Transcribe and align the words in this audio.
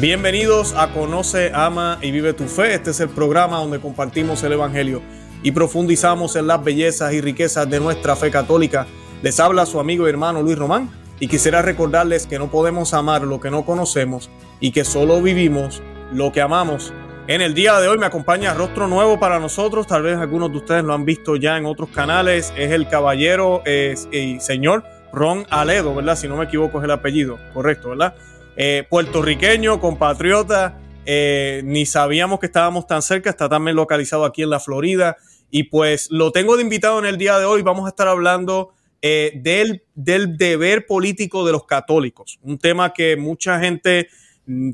Bienvenidos 0.00 0.72
a 0.78 0.94
Conoce, 0.94 1.52
Ama 1.52 1.98
y 2.00 2.10
Vive 2.10 2.32
tu 2.32 2.44
Fe. 2.44 2.72
Este 2.72 2.90
es 2.90 3.00
el 3.00 3.10
programa 3.10 3.58
donde 3.58 3.80
compartimos 3.80 4.42
el 4.42 4.54
Evangelio 4.54 5.02
y 5.42 5.50
profundizamos 5.50 6.36
en 6.36 6.46
las 6.46 6.64
bellezas 6.64 7.12
y 7.12 7.20
riquezas 7.20 7.68
de 7.68 7.80
nuestra 7.80 8.16
fe 8.16 8.30
católica. 8.30 8.86
Les 9.20 9.38
habla 9.38 9.66
su 9.66 9.78
amigo 9.78 10.06
y 10.06 10.08
hermano 10.08 10.40
Luis 10.40 10.56
Román 10.56 10.88
y 11.18 11.28
quisiera 11.28 11.60
recordarles 11.60 12.26
que 12.26 12.38
no 12.38 12.50
podemos 12.50 12.94
amar 12.94 13.24
lo 13.24 13.40
que 13.40 13.50
no 13.50 13.66
conocemos 13.66 14.30
y 14.58 14.70
que 14.70 14.84
solo 14.84 15.20
vivimos 15.20 15.82
lo 16.14 16.32
que 16.32 16.40
amamos. 16.40 16.94
En 17.26 17.42
el 17.42 17.52
día 17.52 17.78
de 17.78 17.88
hoy 17.88 17.98
me 17.98 18.06
acompaña 18.06 18.54
rostro 18.54 18.88
nuevo 18.88 19.20
para 19.20 19.38
nosotros, 19.38 19.86
tal 19.86 20.02
vez 20.02 20.16
algunos 20.16 20.50
de 20.50 20.56
ustedes 20.56 20.82
lo 20.82 20.94
han 20.94 21.04
visto 21.04 21.36
ya 21.36 21.58
en 21.58 21.66
otros 21.66 21.90
canales, 21.90 22.54
es 22.56 22.72
el 22.72 22.88
caballero 22.88 23.62
y 23.66 24.40
señor 24.40 24.82
Ron 25.12 25.46
Aledo, 25.50 25.94
¿verdad? 25.94 26.16
Si 26.16 26.26
no 26.26 26.36
me 26.36 26.44
equivoco 26.44 26.78
es 26.78 26.84
el 26.84 26.90
apellido, 26.90 27.38
correcto, 27.52 27.90
¿verdad? 27.90 28.14
Eh, 28.56 28.84
puertorriqueño, 28.88 29.80
compatriota, 29.80 30.78
eh, 31.06 31.62
ni 31.64 31.86
sabíamos 31.86 32.40
que 32.40 32.46
estábamos 32.46 32.86
tan 32.86 33.02
cerca, 33.02 33.30
está 33.30 33.48
también 33.48 33.76
localizado 33.76 34.24
aquí 34.24 34.42
en 34.42 34.50
la 34.50 34.60
Florida. 34.60 35.16
Y 35.50 35.64
pues 35.64 36.10
lo 36.10 36.30
tengo 36.30 36.56
de 36.56 36.62
invitado 36.62 36.98
en 36.98 37.06
el 37.06 37.18
día 37.18 37.38
de 37.38 37.44
hoy. 37.44 37.62
Vamos 37.62 37.86
a 37.86 37.88
estar 37.88 38.06
hablando 38.06 38.72
eh, 39.02 39.32
del, 39.42 39.82
deber 39.94 40.84
político 40.84 41.46
de 41.46 41.52
los 41.52 41.64
católicos, 41.64 42.38
un 42.42 42.58
tema 42.58 42.92
que 42.92 43.16
mucha 43.16 43.58
gente 43.58 44.08
mm, 44.44 44.72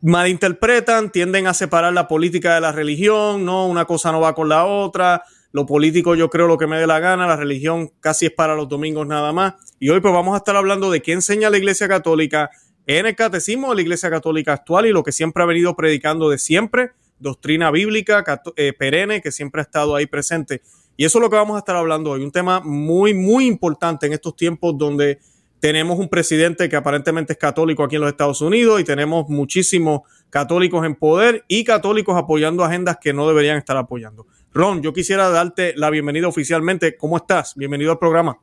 malinterpretan, 0.00 1.12
tienden 1.12 1.46
a 1.46 1.52
separar 1.52 1.92
la 1.92 2.08
política 2.08 2.54
de 2.54 2.62
la 2.62 2.72
religión, 2.72 3.44
no, 3.44 3.66
una 3.66 3.84
cosa 3.84 4.12
no 4.12 4.20
va 4.20 4.34
con 4.34 4.48
la 4.48 4.64
otra, 4.64 5.24
lo 5.52 5.66
político 5.66 6.14
yo 6.14 6.30
creo 6.30 6.46
lo 6.46 6.56
que 6.56 6.66
me 6.66 6.78
dé 6.78 6.86
la 6.86 7.00
gana, 7.00 7.26
la 7.26 7.36
religión 7.36 7.90
casi 8.00 8.26
es 8.26 8.32
para 8.32 8.54
los 8.54 8.66
domingos 8.66 9.06
nada 9.06 9.34
más. 9.34 9.54
Y 9.78 9.90
hoy 9.90 10.00
pues 10.00 10.14
vamos 10.14 10.34
a 10.34 10.38
estar 10.38 10.56
hablando 10.56 10.90
de 10.90 11.02
qué 11.02 11.12
enseña 11.12 11.50
la 11.50 11.58
Iglesia 11.58 11.86
Católica, 11.86 12.50
en 12.86 13.06
el 13.06 13.16
catecismo 13.16 13.70
de 13.70 13.76
la 13.76 13.82
Iglesia 13.82 14.10
Católica 14.10 14.52
actual 14.52 14.86
y 14.86 14.92
lo 14.92 15.02
que 15.02 15.12
siempre 15.12 15.42
ha 15.42 15.46
venido 15.46 15.74
predicando 15.74 16.30
de 16.30 16.38
siempre, 16.38 16.92
doctrina 17.18 17.70
bíblica 17.70 18.24
eh, 18.56 18.72
perenne 18.72 19.20
que 19.20 19.32
siempre 19.32 19.60
ha 19.60 19.64
estado 19.64 19.96
ahí 19.96 20.06
presente. 20.06 20.62
Y 20.96 21.04
eso 21.04 21.18
es 21.18 21.22
lo 21.22 21.28
que 21.28 21.36
vamos 21.36 21.56
a 21.56 21.58
estar 21.58 21.76
hablando 21.76 22.10
hoy, 22.12 22.22
un 22.22 22.30
tema 22.30 22.60
muy, 22.60 23.12
muy 23.12 23.46
importante 23.46 24.06
en 24.06 24.12
estos 24.12 24.36
tiempos 24.36 24.78
donde 24.78 25.18
tenemos 25.58 25.98
un 25.98 26.08
presidente 26.08 26.68
que 26.68 26.76
aparentemente 26.76 27.32
es 27.32 27.38
católico 27.38 27.82
aquí 27.82 27.96
en 27.96 28.02
los 28.02 28.10
Estados 28.10 28.40
Unidos 28.40 28.80
y 28.80 28.84
tenemos 28.84 29.28
muchísimos 29.28 30.02
católicos 30.30 30.84
en 30.86 30.94
poder 30.94 31.44
y 31.48 31.64
católicos 31.64 32.16
apoyando 32.16 32.62
agendas 32.62 32.98
que 33.00 33.12
no 33.12 33.26
deberían 33.26 33.58
estar 33.58 33.76
apoyando. 33.76 34.26
Ron, 34.52 34.80
yo 34.82 34.92
quisiera 34.92 35.28
darte 35.28 35.74
la 35.76 35.90
bienvenida 35.90 36.28
oficialmente. 36.28 36.96
¿Cómo 36.96 37.16
estás? 37.16 37.54
Bienvenido 37.56 37.92
al 37.92 37.98
programa. 37.98 38.38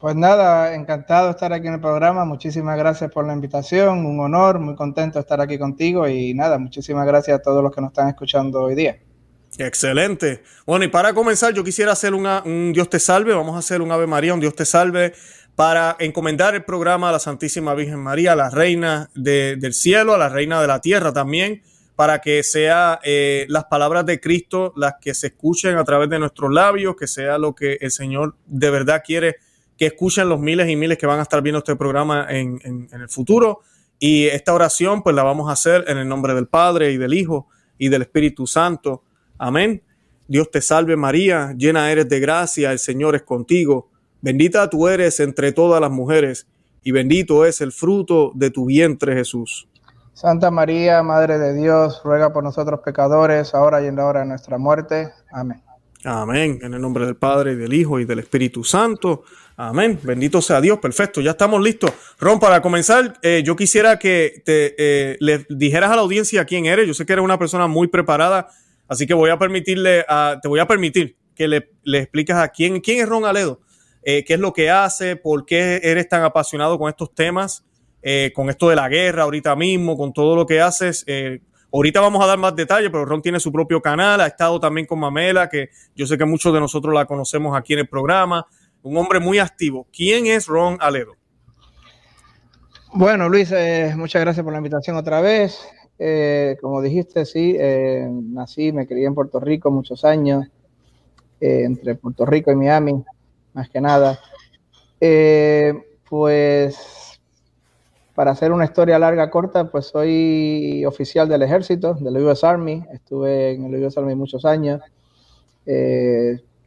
Pues 0.00 0.16
nada, 0.16 0.74
encantado 0.74 1.26
de 1.26 1.32
estar 1.32 1.52
aquí 1.52 1.66
en 1.66 1.74
el 1.74 1.80
programa. 1.80 2.24
Muchísimas 2.24 2.78
gracias 2.78 3.12
por 3.12 3.26
la 3.26 3.34
invitación. 3.34 4.06
Un 4.06 4.18
honor, 4.18 4.58
muy 4.58 4.74
contento 4.74 5.18
de 5.18 5.20
estar 5.20 5.42
aquí 5.42 5.58
contigo. 5.58 6.08
Y 6.08 6.32
nada, 6.32 6.56
muchísimas 6.56 7.06
gracias 7.06 7.38
a 7.38 7.42
todos 7.42 7.62
los 7.62 7.70
que 7.70 7.82
nos 7.82 7.90
están 7.90 8.08
escuchando 8.08 8.62
hoy 8.62 8.74
día. 8.74 8.98
Excelente. 9.58 10.42
Bueno, 10.64 10.86
y 10.86 10.88
para 10.88 11.12
comenzar, 11.12 11.52
yo 11.52 11.62
quisiera 11.62 11.92
hacer 11.92 12.14
un 12.14 12.72
Dios 12.72 12.88
te 12.88 12.98
salve. 12.98 13.34
Vamos 13.34 13.54
a 13.56 13.58
hacer 13.58 13.82
un 13.82 13.92
Ave 13.92 14.06
María, 14.06 14.32
un 14.32 14.40
Dios 14.40 14.54
te 14.54 14.64
salve, 14.64 15.12
para 15.54 15.96
encomendar 15.98 16.54
el 16.54 16.64
programa 16.64 17.10
a 17.10 17.12
la 17.12 17.18
Santísima 17.18 17.74
Virgen 17.74 17.98
María, 17.98 18.32
a 18.32 18.36
la 18.36 18.48
Reina 18.48 19.10
del 19.14 19.74
Cielo, 19.74 20.14
a 20.14 20.18
la 20.18 20.30
Reina 20.30 20.62
de 20.62 20.66
la 20.66 20.80
Tierra 20.80 21.12
también, 21.12 21.60
para 21.94 22.22
que 22.22 22.42
sea 22.42 23.00
eh, 23.02 23.44
las 23.50 23.64
palabras 23.64 24.06
de 24.06 24.18
Cristo 24.18 24.72
las 24.76 24.94
que 24.98 25.12
se 25.12 25.26
escuchen 25.26 25.76
a 25.76 25.84
través 25.84 26.08
de 26.08 26.18
nuestros 26.18 26.50
labios, 26.50 26.96
que 26.96 27.06
sea 27.06 27.36
lo 27.36 27.54
que 27.54 27.76
el 27.82 27.90
Señor 27.90 28.36
de 28.46 28.70
verdad 28.70 29.02
quiere 29.04 29.36
que 29.80 29.86
escuchen 29.86 30.28
los 30.28 30.38
miles 30.38 30.68
y 30.68 30.76
miles 30.76 30.98
que 30.98 31.06
van 31.06 31.20
a 31.20 31.22
estar 31.22 31.40
viendo 31.40 31.60
este 31.60 31.74
programa 31.74 32.26
en, 32.28 32.86
el 32.92 33.08
futuro. 33.08 33.60
Y 33.98 34.26
esta 34.26 34.52
oración 34.52 35.02
pues 35.02 35.16
la 35.16 35.22
vamos 35.22 35.48
a 35.48 35.54
hacer 35.54 35.86
en 35.88 35.96
el 35.96 36.06
nombre 36.06 36.34
del 36.34 36.48
Padre 36.48 36.92
y 36.92 36.98
del 36.98 37.14
Hijo 37.14 37.46
y 37.78 37.88
del 37.88 38.02
Espíritu 38.02 38.46
Santo. 38.46 39.04
Amén. 39.38 39.82
Dios 40.28 40.50
te 40.50 40.60
salve 40.60 40.96
María, 40.96 41.54
llena 41.56 41.90
eres 41.90 42.10
de 42.10 42.20
gracia, 42.20 42.72
el 42.72 42.78
Señor 42.78 43.16
es 43.16 43.22
contigo. 43.22 43.88
Bendita 44.20 44.68
tú 44.68 44.86
eres 44.86 45.18
entre 45.18 45.50
todas 45.52 45.80
las 45.80 45.90
mujeres 45.90 46.46
y 46.82 46.90
bendito 46.92 47.46
es 47.46 47.62
el 47.62 47.72
fruto 47.72 48.32
de 48.34 48.50
tu 48.50 48.66
vientre 48.66 49.14
Jesús. 49.14 49.66
Santa 50.12 50.50
María, 50.50 51.02
Madre 51.02 51.38
de 51.38 51.54
Dios, 51.54 52.02
ruega 52.04 52.34
por 52.34 52.44
nosotros 52.44 52.80
pecadores, 52.84 53.54
ahora 53.54 53.80
y 53.82 53.86
en 53.86 53.96
la 53.96 54.04
hora 54.04 54.20
de 54.20 54.26
nuestra 54.26 54.58
muerte. 54.58 55.10
Amén. 55.32 55.62
Amén. 56.04 56.58
En 56.62 56.74
el 56.74 56.80
nombre 56.80 57.04
del 57.04 57.16
Padre, 57.16 57.52
y 57.52 57.56
del 57.56 57.72
Hijo 57.72 57.98
y 57.98 58.04
del 58.04 58.18
Espíritu 58.18 58.62
Santo. 58.64 59.24
Amén. 59.62 60.00
Bendito 60.02 60.40
sea 60.40 60.58
Dios. 60.58 60.78
Perfecto. 60.78 61.20
Ya 61.20 61.32
estamos 61.32 61.62
listos. 61.62 61.92
Ron, 62.18 62.40
para 62.40 62.62
comenzar, 62.62 63.18
eh, 63.20 63.42
yo 63.44 63.56
quisiera 63.56 63.98
que 63.98 64.40
te 64.42 64.74
eh, 64.78 65.18
le 65.20 65.44
dijeras 65.50 65.90
a 65.90 65.96
la 65.96 66.00
audiencia 66.00 66.46
quién 66.46 66.64
eres. 66.64 66.86
Yo 66.86 66.94
sé 66.94 67.04
que 67.04 67.12
eres 67.12 67.22
una 67.22 67.38
persona 67.38 67.66
muy 67.66 67.86
preparada, 67.88 68.48
así 68.88 69.06
que 69.06 69.12
voy 69.12 69.28
a 69.28 69.38
permitirle, 69.38 70.06
a, 70.08 70.38
te 70.40 70.48
voy 70.48 70.60
a 70.60 70.66
permitir 70.66 71.18
que 71.34 71.46
le, 71.46 71.72
le 71.82 71.98
expliques 71.98 72.34
a 72.36 72.48
quién, 72.48 72.80
quién 72.80 73.00
es 73.00 73.08
Ron 73.10 73.26
Aledo, 73.26 73.60
eh, 74.02 74.24
qué 74.24 74.32
es 74.32 74.40
lo 74.40 74.54
que 74.54 74.70
hace, 74.70 75.16
por 75.16 75.44
qué 75.44 75.78
eres 75.82 76.08
tan 76.08 76.22
apasionado 76.22 76.78
con 76.78 76.88
estos 76.88 77.14
temas, 77.14 77.62
con 78.34 78.48
esto 78.48 78.70
de 78.70 78.76
la 78.76 78.88
guerra 78.88 79.24
ahorita 79.24 79.54
mismo, 79.56 79.94
con 79.94 80.14
todo 80.14 80.36
lo 80.36 80.46
que 80.46 80.62
haces. 80.62 81.04
Ahorita 81.70 82.00
vamos 82.00 82.24
a 82.24 82.26
dar 82.26 82.38
más 82.38 82.56
detalles, 82.56 82.88
pero 82.90 83.04
Ron 83.04 83.20
tiene 83.20 83.38
su 83.38 83.52
propio 83.52 83.82
canal, 83.82 84.22
ha 84.22 84.26
estado 84.26 84.58
también 84.58 84.86
con 84.86 84.98
Mamela, 84.98 85.50
que 85.50 85.68
yo 85.94 86.06
sé 86.06 86.16
que 86.16 86.24
muchos 86.24 86.54
de 86.54 86.60
nosotros 86.60 86.94
la 86.94 87.04
conocemos 87.04 87.54
aquí 87.54 87.74
en 87.74 87.80
el 87.80 87.88
programa 87.88 88.46
un 88.82 88.96
hombre 88.96 89.20
muy 89.20 89.38
activo. 89.38 89.86
¿Quién 89.92 90.26
es 90.26 90.46
Ron 90.46 90.76
Aledo? 90.80 91.16
Bueno, 92.92 93.28
Luis, 93.28 93.52
eh, 93.52 93.94
muchas 93.96 94.20
gracias 94.20 94.42
por 94.42 94.52
la 94.52 94.58
invitación 94.58 94.96
otra 94.96 95.20
vez. 95.20 95.60
Eh, 95.98 96.56
como 96.60 96.82
dijiste, 96.82 97.24
sí, 97.24 97.54
eh, 97.58 98.08
nací, 98.10 98.72
me 98.72 98.86
crié 98.86 99.06
en 99.06 99.14
Puerto 99.14 99.38
Rico 99.38 99.70
muchos 99.70 100.04
años, 100.04 100.46
entre 101.40 101.94
Puerto 101.94 102.26
Rico 102.26 102.50
y 102.50 102.56
Miami, 102.56 103.04
más 103.54 103.70
que 103.70 103.80
nada. 103.80 104.18
pues, 106.08 107.20
para 108.14 108.32
hacer 108.32 108.50
una 108.50 108.64
historia 108.64 108.98
larga, 108.98 109.30
corta, 109.30 109.70
pues 109.70 109.86
soy 109.86 110.84
oficial 110.84 111.28
del 111.28 111.42
ejército, 111.42 111.94
del 111.94 112.16
US 112.16 112.42
Army. 112.42 112.84
Estuve 112.92 113.52
en 113.52 113.72
el 113.72 113.84
US 113.84 113.96
Army 113.96 114.16
muchos 114.16 114.44
años. 114.44 114.80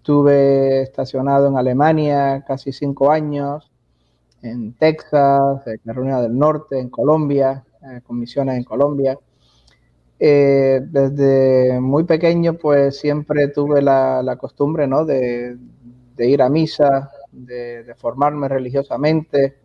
Estuve 0.03 0.81
estacionado 0.81 1.47
en 1.47 1.56
Alemania 1.56 2.44
casi 2.46 2.74
cinco 2.74 3.09
años, 3.09 3.72
en 4.41 4.74
Texas, 4.74 5.66
en 5.66 5.78
Carolina 5.78 6.22
del 6.22 6.38
Norte, 6.38 6.78
en 6.78 6.90
Colombia, 6.90 7.64
eh, 7.81 8.02
con 8.06 8.19
misiones 8.19 8.58
en 8.58 8.66
Colombia. 8.66 9.18
Eh, 10.19 10.81
desde 10.84 11.80
muy 11.80 12.03
pequeño, 12.03 12.56
pues 12.56 13.00
siempre 13.00 13.47
tuve 13.47 13.81
la, 13.81 14.38
costumbre, 14.38 14.88
¿no? 14.88 15.06
De, 15.06 15.58
ir 16.18 16.41
a 16.41 16.50
misa, 16.50 17.09
de, 17.31 17.96
formarme 17.96 18.50
religiosamente. 18.50 19.59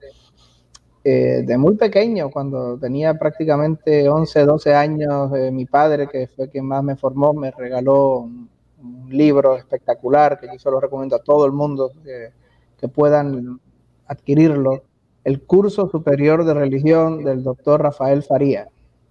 Eh, 1.02 1.42
de 1.44 1.58
muy 1.58 1.74
pequeño, 1.74 2.30
cuando 2.30 2.78
tenía 2.78 3.18
prácticamente 3.18 4.08
11, 4.08 4.44
12 4.44 4.72
años, 4.72 5.32
mi 5.50 5.66
padre, 5.66 6.06
que 6.06 6.28
fue 6.28 6.48
quien 6.48 6.66
más 6.66 6.84
me 6.84 6.94
formó, 6.94 7.32
me 7.34 7.50
regaló 7.50 8.28
un 8.82 9.08
libro 9.10 9.56
espectacular 9.56 10.38
que 10.38 10.46
yo 10.46 10.58
se 10.58 10.70
lo 10.70 10.80
recomiendo 10.80 11.16
a 11.16 11.22
todo 11.22 11.46
el 11.46 11.52
mundo 11.52 11.92
que, 12.04 12.32
puedan 12.88 13.60
adquirirlo. 14.06 14.84
El 15.24 15.42
curso 15.42 15.90
superior 15.90 16.44
de 16.44 16.54
religión 16.54 17.24
del 17.24 17.42
doctor 17.42 17.82
Rafael 17.82 18.22
Faría. 18.22 18.68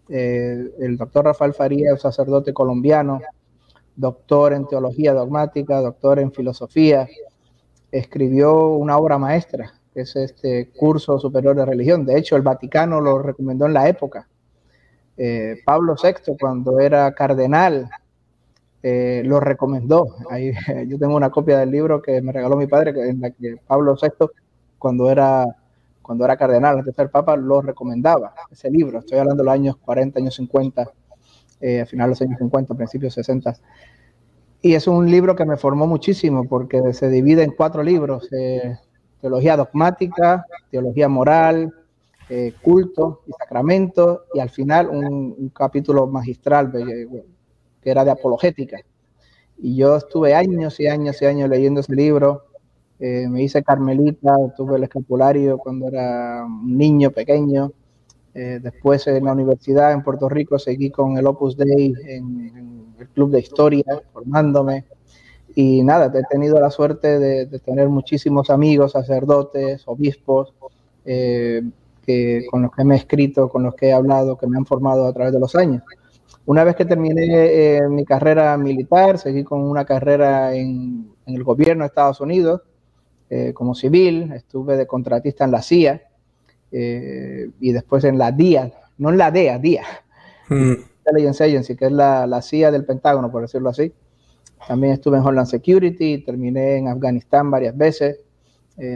Eh, 0.10 0.72
el 0.80 0.98
doctor 0.98 1.26
Rafael 1.26 1.54
Faría 1.54 1.94
es 1.94 2.02
sacerdote 2.02 2.54
colombiano, 2.54 3.20
doctor 3.96 4.54
en 4.54 4.68
teología 4.68 5.14
dogmática, 5.14 5.82
doctor 5.82 6.20
en 6.20 6.32
filosofía. 6.32 7.08
Escribió 7.92 8.70
una 8.70 8.98
obra 8.98 9.18
maestra, 9.18 9.74
que 9.94 10.02
es 10.02 10.16
este 10.16 10.70
curso 10.72 11.20
superior 11.20 11.56
de 11.56 11.66
religión. 11.66 12.06
De 12.06 12.18
hecho, 12.18 12.38
el 12.38 12.42
Vaticano 12.42 13.02
lo 13.02 13.20
recomendó 13.22 13.66
en 13.66 13.74
la 13.74 13.90
época. 13.90 14.30
Eh, 15.18 15.58
Pablo 15.66 15.96
VI, 16.02 16.38
cuando 16.40 16.80
era 16.80 17.12
cardenal, 17.14 17.90
eh, 18.90 19.22
lo 19.26 19.42
recomendó. 19.42 20.16
Ahí, 20.30 20.54
yo 20.88 20.98
tengo 20.98 21.16
una 21.16 21.30
copia 21.30 21.58
del 21.58 21.72
libro 21.72 22.02
que 22.02 22.22
me 22.22 22.32
regaló 22.32 22.56
mi 22.56 22.68
padre, 22.68 22.94
en 23.10 23.20
la 23.20 23.32
que 23.32 23.58
Pablo 23.68 23.98
VI, 24.02 24.28
cuando 24.80 25.10
era, 25.10 25.46
cuando 26.02 26.24
era 26.24 26.38
cardenal, 26.38 26.80
antes 26.80 26.96
de 26.96 27.04
ser 27.04 27.12
papa, 27.12 27.36
lo 27.36 27.62
recomendaba, 27.62 28.34
ese 28.50 28.72
libro. 28.72 29.00
Estoy 29.00 29.20
hablando 29.20 29.44
de 29.44 29.46
los 29.46 29.54
años 29.54 29.78
40, 29.78 30.20
años 30.20 30.36
50, 30.36 30.90
eh, 31.60 31.82
a 31.82 31.86
finales 31.86 32.18
de 32.20 32.26
los 32.26 32.30
años 32.30 32.40
50, 32.40 32.76
principios 32.76 33.14
60. 33.16 33.56
Y 34.62 34.74
es 34.74 34.88
un 34.88 35.12
libro 35.12 35.36
que 35.36 35.46
me 35.46 35.58
formó 35.58 35.86
muchísimo 35.86 36.48
porque 36.48 36.94
se 36.94 37.10
divide 37.10 37.44
en 37.44 37.52
cuatro 37.52 37.84
libros, 37.84 38.30
eh, 38.32 38.78
teología 39.20 39.58
dogmática, 39.58 40.46
teología 40.72 41.10
moral, 41.10 41.74
culto 42.62 43.22
y 43.26 43.32
sacramento, 43.32 44.26
y 44.34 44.40
al 44.42 44.50
final 44.50 44.90
un, 44.90 45.34
un 45.38 45.50
capítulo 45.50 46.08
magistral, 46.08 46.70
que 47.82 47.92
era 47.92 48.04
de 48.04 48.12
apologética. 48.12 48.80
Y 49.58 49.76
yo 49.76 49.98
estuve 49.98 50.36
años 50.36 50.80
y 50.80 50.88
años 50.88 51.22
y 51.22 51.26
años 51.26 51.50
leyendo 51.50 51.80
ese 51.82 51.94
libro. 51.96 52.46
Eh, 53.00 53.28
me 53.30 53.44
hice 53.44 53.64
carmelita, 53.64 54.36
tuve 54.56 54.78
el 54.78 54.84
escapulario 54.84 55.58
cuando 55.58 55.88
era 55.88 56.46
un 56.46 56.78
niño 56.78 57.12
pequeño. 57.12 57.72
después 58.34 59.08
en 59.08 59.26
la 59.26 59.32
universidad 59.32 59.94
en 59.94 60.04
Puerto 60.04 60.30
Rico 60.30 60.60
seguí 60.60 60.92
con 60.92 61.18
el 61.18 61.26
Opus 61.26 61.58
Dei 61.58 61.92
en, 62.06 62.94
el 63.00 63.08
Club 63.10 63.32
de 63.32 63.40
Historia, 63.40 63.84
formándome. 64.14 64.86
Y 65.56 65.84
nada, 65.84 66.12
he 66.14 66.24
tenido 66.30 66.60
la 66.60 66.70
suerte 66.70 67.18
de, 67.18 67.60
tener 67.60 67.90
muchísimos 67.90 68.52
amigos, 68.52 68.92
sacerdotes, 68.92 69.82
obispos, 69.88 70.54
que, 71.04 72.46
con 72.50 72.62
los 72.62 72.72
que 72.72 72.84
me 72.84 72.96
he 72.96 72.98
escrito, 73.00 73.50
con 73.50 73.64
los 73.64 73.76
que 73.76 73.88
he 73.88 73.94
hablado, 73.94 74.38
que 74.38 74.48
me 74.48 74.58
han 74.58 74.66
formado 74.66 75.08
a 75.08 75.14
través 75.14 75.34
de 75.34 75.40
los 75.40 75.56
años. 75.56 75.84
Una 76.48 76.64
vez 76.64 76.78
que 76.78 76.86
terminé 76.86 77.26
eh, 77.76 77.90
mi 77.90 78.06
carrera 78.06 78.56
militar, 78.56 79.18
seguí 79.18 79.44
con 79.44 79.60
una 79.64 79.84
carrera 79.84 80.56
en, 80.56 81.14
el 81.26 81.44
gobierno 81.44 81.84
de 81.84 81.88
Estados 81.88 82.22
Unidos 82.22 82.62
eh, 83.30 83.52
como 83.54 83.76
civil, 83.76 84.32
estuve 84.32 84.78
de 84.78 84.88
contratista 84.88 85.44
en 85.44 85.52
la 85.52 85.62
CIA 85.62 86.04
eh, 86.72 87.50
y 87.60 87.74
después 87.74 88.06
en 88.06 88.18
la 88.18 88.32
DIA, 88.32 88.72
no 88.98 89.10
en 89.10 89.18
la 89.18 89.30
DEA, 89.30 89.60
DIA, 89.60 89.84
hmm. 90.48 90.74
Intelligence 91.00 91.44
Agency, 91.44 91.76
que 91.76 91.88
es 91.88 91.92
la, 91.92 92.26
la, 92.26 92.42
CIA 92.42 92.72
del 92.72 92.86
Pentágono, 92.86 93.30
por 93.30 93.42
decirlo 93.42 93.68
así. 93.68 93.92
También 94.70 94.94
estuve 94.94 95.18
en 95.18 95.24
Homeland 95.24 95.50
Security, 95.50 96.24
terminé 96.24 96.78
en 96.78 96.88
Afganistán 96.88 97.52
varias 97.52 97.76
veces, 97.76 98.22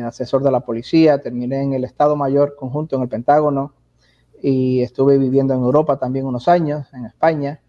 asesor 0.05 0.41
de 0.41 0.51
la 0.51 0.61
policía, 0.61 1.21
terminé 1.21 1.63
en 1.63 1.73
el 1.73 1.83
Estado 1.83 2.15
Mayor 2.15 2.55
Conjunto 2.55 2.95
en 2.95 3.01
el 3.01 3.09
Pentágono, 3.09 3.73
y 4.41 4.81
estuve 4.81 5.17
viviendo 5.17 5.53
en 5.53 5.61
Europa 5.61 5.97
también 5.97 6.25
unos 6.25 6.47
años, 6.47 6.87
en 6.93 7.05
España. 7.05 7.59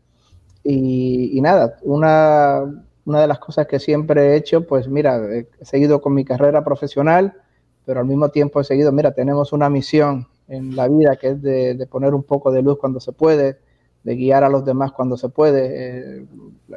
Y, 0.64 1.40
nada, 1.40 1.78
una, 1.82 2.62
una, 3.04 3.20
de 3.20 3.26
las 3.26 3.38
cosas 3.38 3.66
que 3.66 3.78
siempre 3.78 4.28
he 4.28 4.36
hecho, 4.36 4.66
pues 4.66 4.88
mira, 4.88 5.20
he 5.28 5.46
seguido 5.62 6.00
con 6.00 6.14
mi 6.14 6.24
carrera 6.24 6.64
profesional, 6.64 7.34
pero 7.84 8.00
al 8.00 8.06
mismo 8.06 8.28
tiempo 8.28 8.60
he 8.60 8.64
seguido, 8.64 8.92
mira, 8.92 9.12
tenemos 9.12 9.52
una 9.52 9.68
misión 9.68 10.28
en 10.48 10.76
la 10.76 10.88
vida 10.88 11.16
que 11.16 11.30
es 11.30 11.42
de, 11.42 11.86
poner 11.90 12.14
un 12.14 12.22
poco 12.22 12.52
de 12.52 12.62
luz 12.62 12.78
cuando 12.78 13.00
se 13.00 13.12
puede, 13.12 13.58
de 14.04 14.16
guiar 14.16 14.44
a 14.44 14.48
los 14.48 14.64
demás 14.64 14.92
cuando 14.92 15.16
se 15.16 15.28
puede. 15.28 16.20
Eh, 16.20 16.26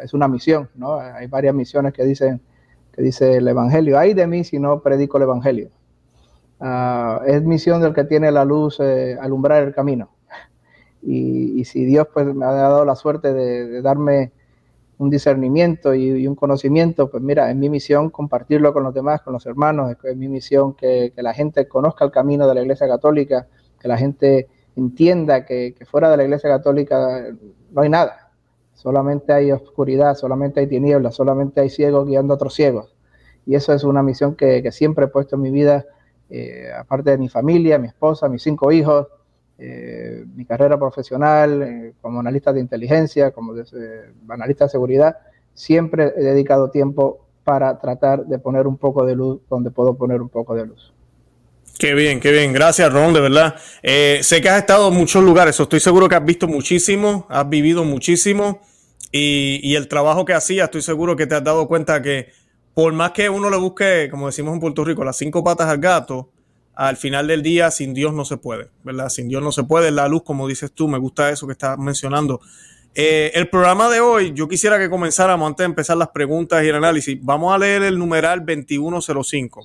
es 0.04 0.14
una 0.14 0.28
misión, 0.28 0.70
¿no? 0.76 0.96
Hay 1.00 1.28
varias 1.28 1.54
misiones 1.54 1.94
que 1.94 2.04
dicen 2.04 2.42
que 2.92 3.02
dice 3.02 3.38
el 3.38 3.48
Evangelio. 3.48 4.00
Hay 4.00 4.14
de 4.14 4.26
mí 4.26 4.44
si 4.44 4.58
no 4.58 4.82
predico 4.82 5.18
el 5.18 5.24
Evangelio. 5.24 5.70
Ah, 6.68 7.22
es 7.28 7.44
misión 7.44 7.80
del 7.80 7.94
que 7.94 8.06
tiene 8.06 8.32
la 8.32 8.44
luz 8.44 8.80
eh, 8.80 9.16
alumbrar 9.22 9.64
el 9.64 9.74
camino. 9.74 10.10
Y, 11.04 11.64
si 11.66 11.86
Dios 11.86 12.08
pues 12.12 12.26
me 12.34 12.44
ha 12.44 12.52
dado 12.52 12.84
la 12.86 12.96
suerte 12.96 13.32
de, 13.34 13.84
darme 13.84 14.32
un 14.98 15.12
discernimiento 15.12 15.94
y, 15.94 16.26
un 16.26 16.34
conocimiento, 16.34 17.12
pues 17.12 17.22
mira, 17.22 17.52
es 17.52 17.56
mi 17.56 17.70
misión 17.70 18.10
compartirlo 18.10 18.74
con 18.74 18.84
los 18.84 18.96
demás, 18.96 19.22
con 19.22 19.34
los 19.34 19.46
hermanos, 19.46 19.96
es, 20.04 20.18
mi 20.18 20.28
misión 20.28 20.74
que, 20.74 21.14
la 21.18 21.36
gente 21.36 21.68
conozca 21.68 22.04
el 22.04 22.10
camino 22.10 22.48
de 22.48 22.56
la 22.56 22.62
Iglesia 22.62 22.88
Católica, 22.88 23.48
que 23.80 23.88
la 23.88 23.98
gente 23.98 24.48
entienda 24.76 25.46
que, 25.46 25.76
fuera 25.86 26.10
de 26.10 26.18
la 26.18 26.24
Iglesia 26.24 26.50
Católica 26.50 27.28
no 27.72 27.82
hay 27.82 27.90
nada, 27.90 28.32
solamente 28.74 29.34
hay 29.34 29.52
oscuridad, 29.52 30.16
solamente 30.16 30.62
hay 30.62 30.68
tinieblas, 30.68 31.14
solamente 31.14 31.62
hay 31.62 31.70
ciegos 31.70 32.08
guiando 32.08 32.34
a 32.34 32.38
otros 32.38 32.56
ciegos. 32.56 32.96
Y 33.46 33.54
eso 33.54 33.72
es 33.72 33.84
una 33.84 34.02
misión 34.02 34.34
que 34.36 34.72
siempre 34.72 35.06
he 35.06 35.10
puesto 35.10 35.36
en 35.36 35.44
mi 35.44 35.52
vida 35.52 35.86
eh, 36.30 36.72
aparte 36.76 37.12
de 37.12 37.18
mi 37.18 37.30
familia, 37.30 37.78
mi 37.78 37.88
esposa, 37.88 38.28
mis 38.28 38.42
cinco 38.42 38.72
hijos, 38.72 39.08
eh, 39.58 40.26
mi 40.36 40.46
carrera 40.46 40.78
profesional 40.78 41.62
eh, 41.62 41.94
como 42.02 42.20
analista 42.20 42.52
de 42.52 42.60
inteligencia, 42.60 43.32
como 43.32 43.54
analista 44.30 44.66
de 44.66 44.70
seguridad, 44.70 45.18
siempre 45.54 46.14
he 46.18 46.22
dedicado 46.24 46.72
tiempo 46.72 47.26
para 47.44 47.80
tratar 47.80 48.26
de 48.26 48.40
poner 48.40 48.66
un 48.66 48.78
poco 48.78 49.06
de 49.06 49.16
luz 49.16 49.40
donde 49.50 49.70
puedo 49.70 49.96
poner 49.96 50.22
un 50.22 50.30
poco 50.30 50.56
de 50.56 50.66
luz. 50.66 50.92
Qué 51.78 51.94
bien, 51.94 52.20
qué 52.20 52.32
bien. 52.32 52.54
Gracias, 52.54 52.92
Ron, 52.92 53.14
de 53.14 53.22
verdad. 53.22 53.56
sé 53.84 54.42
que 54.42 54.50
has 54.50 54.60
estado 54.60 54.88
en 54.88 54.96
muchos 54.96 55.24
lugares, 55.24 55.60
estoy 55.60 55.80
seguro 55.80 56.10
que 56.10 56.16
has 56.16 56.26
visto 56.26 56.48
muchísimo, 56.48 57.28
has 57.30 57.48
vivido 57.48 57.84
muchísimo 57.84 58.62
y, 59.12 59.60
y 59.62 59.76
el 59.76 59.88
trabajo 59.88 60.26
que 60.26 60.34
hacías, 60.34 60.66
estoy 60.66 60.82
seguro 60.82 61.16
que 61.16 61.28
te 61.28 61.36
has 61.36 61.44
dado 61.44 61.68
cuenta 61.68 62.02
que 62.02 62.30
por 62.76 62.92
más 62.94 63.12
que 63.12 63.30
uno 63.30 63.50
le 63.50 63.58
busque, 63.58 64.10
como 64.12 64.28
decimos 64.28 64.54
en 64.54 64.60
Puerto 64.60 64.84
Rico, 64.84 65.04
las 65.04 65.18
cinco 65.18 65.44
patas 65.44 65.70
al 65.70 65.80
gato, 65.80 66.30
al 66.76 66.98
final 66.98 67.26
del 67.26 67.42
día 67.42 67.72
sin 67.72 67.94
Dios 67.94 68.14
no 68.14 68.26
se 68.26 68.36
puede, 68.36 68.70
¿verdad? 68.84 69.08
Sin 69.08 69.30
Dios 69.30 69.42
no 69.42 69.54
se 69.54 69.64
puede. 69.64 69.92
La 69.92 70.10
luz, 70.10 70.24
como 70.24 70.46
dices 70.46 70.74
tú, 70.74 70.90
me 70.90 70.98
gusta 70.98 71.30
eso 71.30 71.48
que 71.48 71.54
estás 71.54 71.80
mencionando. 71.80 72.42
Eh, 72.94 73.32
el 73.34 73.50
programa 73.50 73.90
de 73.90 74.02
hoy, 74.02 74.34
yo 74.34 74.50
quisiera 74.50 74.78
que 74.78 74.90
comenzáramos 74.90 75.48
antes 75.48 75.64
de 75.64 75.70
empezar 75.70 75.96
las 75.96 76.10
preguntas 76.10 76.62
y 76.66 76.68
el 76.68 76.76
análisis. 76.76 77.18
Vamos 77.22 77.56
a 77.56 77.58
leer 77.58 77.82
el 77.82 77.98
numeral 77.98 78.46
2105, 78.46 79.64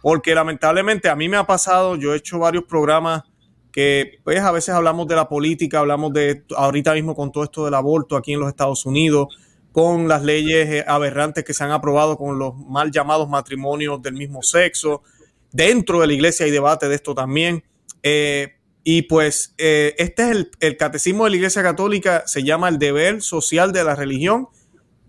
porque 0.00 0.34
lamentablemente 0.34 1.10
a 1.10 1.14
mí 1.14 1.28
me 1.28 1.36
ha 1.36 1.44
pasado, 1.44 1.96
yo 1.96 2.14
he 2.14 2.16
hecho 2.16 2.38
varios 2.38 2.64
programas 2.64 3.24
que 3.70 4.18
pues 4.24 4.40
a 4.40 4.50
veces 4.50 4.74
hablamos 4.74 5.06
de 5.06 5.16
la 5.16 5.28
política, 5.28 5.80
hablamos 5.80 6.10
de 6.14 6.42
ahorita 6.56 6.94
mismo 6.94 7.14
con 7.14 7.30
todo 7.30 7.44
esto 7.44 7.66
del 7.66 7.74
aborto 7.74 8.16
aquí 8.16 8.32
en 8.32 8.40
los 8.40 8.48
Estados 8.48 8.86
Unidos, 8.86 9.28
con 9.76 10.08
las 10.08 10.22
leyes 10.22 10.70
eh, 10.70 10.84
aberrantes 10.88 11.44
que 11.44 11.52
se 11.52 11.62
han 11.62 11.70
aprobado 11.70 12.16
con 12.16 12.38
los 12.38 12.56
mal 12.56 12.90
llamados 12.90 13.28
matrimonios 13.28 14.00
del 14.00 14.14
mismo 14.14 14.42
sexo. 14.42 15.02
Dentro 15.52 16.00
de 16.00 16.06
la 16.06 16.14
iglesia 16.14 16.46
hay 16.46 16.50
debate 16.50 16.88
de 16.88 16.94
esto 16.94 17.14
también. 17.14 17.62
Eh, 18.02 18.54
y 18.84 19.02
pues 19.02 19.54
eh, 19.58 19.94
este 19.98 20.30
es 20.30 20.46
el, 20.60 20.76
catecismo 20.78 21.24
de 21.24 21.30
la 21.32 21.36
iglesia 21.36 21.62
católica, 21.62 22.22
se 22.26 22.42
llama 22.42 22.70
el 22.70 22.78
deber 22.78 23.20
social 23.20 23.70
de 23.72 23.84
la 23.84 23.94
religión 23.94 24.48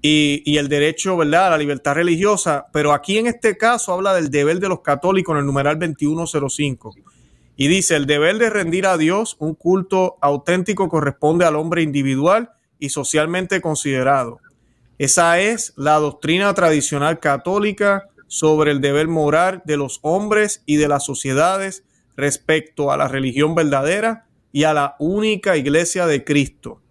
y, 0.02 0.44
y, 0.44 0.58
el 0.58 0.68
derecho, 0.68 1.16
¿verdad?, 1.16 1.48
a 1.48 1.52
la 1.52 1.58
libertad 1.58 1.94
religiosa. 1.94 2.66
Pero 2.74 2.92
aquí 2.92 3.18
en 3.20 3.28
este 3.28 3.56
caso 3.58 3.94
habla 3.94 4.14
del 4.16 4.30
deber 4.30 4.60
de 4.60 4.68
los 4.68 4.82
católicos 4.82 5.34
en 5.34 5.40
el 5.40 5.46
numeral 5.46 5.80
2105. 5.80 6.94
Y 7.56 7.70
dice, 7.70 7.96
el 7.96 8.06
deber 8.06 8.38
de 8.38 8.50
rendir 8.50 8.86
a 8.86 8.98
Dios 8.98 9.38
un 9.40 9.56
culto 9.56 10.18
auténtico 10.20 10.90
corresponde 10.90 11.46
al 11.46 11.56
hombre 11.56 11.84
individual 11.84 12.50
y 12.80 12.90
socialmente 12.90 13.62
considerado 13.62 14.42
esa 14.98 15.40
es 15.40 15.74
la 15.76 15.96
doctrina 15.96 16.54
tradicional 16.56 17.20
católica 17.20 18.10
sobre 18.26 18.72
el 18.72 18.82
deber 18.82 19.08
moral 19.08 19.62
de 19.64 19.78
los 19.78 20.00
hombres 20.02 20.64
y 20.66 20.78
de 20.78 20.88
las 20.88 21.06
sociedades 21.06 21.84
respecto 22.16 22.92
a 22.92 22.98
la 22.98 23.08
religión 23.08 23.54
verdadera 23.54 24.26
y 24.52 24.64
a 24.64 24.74
la 24.74 24.96
única 24.98 25.56
iglesia 25.56 26.08
de 26.08 26.24
Cristo. 26.24 26.82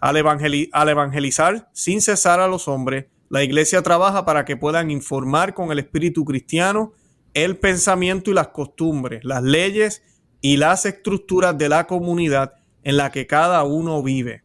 Al, 0.00 0.16
evangelizar 0.16 1.68
sin 1.72 2.00
cesar 2.00 2.40
a 2.40 2.48
los 2.48 2.68
hombres, 2.68 3.06
la 3.28 3.44
iglesia 3.44 3.82
trabaja 3.82 4.24
para 4.24 4.46
que 4.46 4.56
puedan 4.56 4.90
informar 4.90 5.52
con 5.52 5.70
el 5.70 5.78
espíritu 5.78 6.24
cristiano 6.24 6.92
el 7.34 7.58
pensamiento 7.58 8.30
y 8.30 8.34
las 8.34 8.48
costumbres, 8.48 9.24
las 9.24 9.42
leyes 9.42 10.02
y 10.40 10.56
las 10.56 10.86
estructuras 10.86 11.56
de 11.56 11.68
la 11.68 11.86
comunidad 11.86 12.54
en 12.82 12.96
la 12.96 13.12
que 13.12 13.26
cada 13.26 13.62
uno 13.62 14.02
vive 14.02 14.42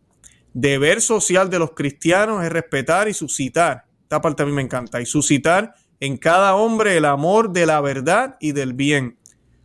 deber 0.60 1.02
social 1.02 1.52
de 1.52 1.60
los 1.60 1.74
cristianos 1.74 2.44
es 2.44 2.52
respetar 2.52 3.08
y 3.08 3.14
suscitar. 3.14 3.86
Esta 4.02 4.22
parte 4.22 4.42
a 4.42 4.46
mí 4.48 4.52
me 4.52 4.64
encanta. 4.64 5.00
Y 5.00 5.06
suscitar 5.06 5.76
en 6.00 6.18
cada 6.18 6.56
hombre 6.56 6.98
el 6.98 7.06
amor 7.06 7.52
de 7.52 7.68
la 7.68 7.80
verdad 7.80 8.38
y 8.40 8.54
del 8.54 8.74
bien. 8.74 9.20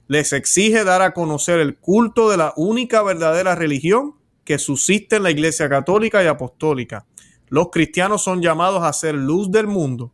Les 0.07 0.35
exige 0.35 0.85
dar 0.85 1.01
a 1.01 1.15
conocer 1.15 1.61
el 1.61 1.79
culto 1.79 2.29
de 2.29 2.37
la 2.37 2.53
única 2.57 3.03
verdadera 3.03 3.55
religión 3.55 4.17
que 4.45 4.59
subsiste 4.59 5.17
en 5.17 5.23
la 5.23 5.31
Iglesia 5.31 5.71
Católica 5.71 6.23
y 6.23 6.27
Apostólica. 6.27 7.07
Los 7.49 7.71
cristianos 7.71 8.23
son 8.23 8.43
llamados 8.43 8.83
a 8.83 8.93
ser 8.93 9.15
luz 9.15 9.51
del 9.51 9.69
mundo. 9.69 10.13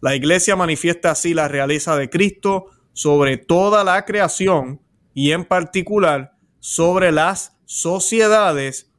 La 0.00 0.14
Iglesia 0.14 0.54
manifiesta 0.54 1.10
así 1.10 1.34
la 1.34 1.48
realeza 1.48 1.96
de 1.96 2.08
Cristo 2.08 2.66
sobre 2.92 3.36
toda 3.36 3.82
la 3.82 4.04
creación 4.04 4.80
y 5.12 5.32
en 5.32 5.44
particular 5.44 6.36
sobre 6.60 7.10
las 7.10 7.56
sociedades 7.64 8.89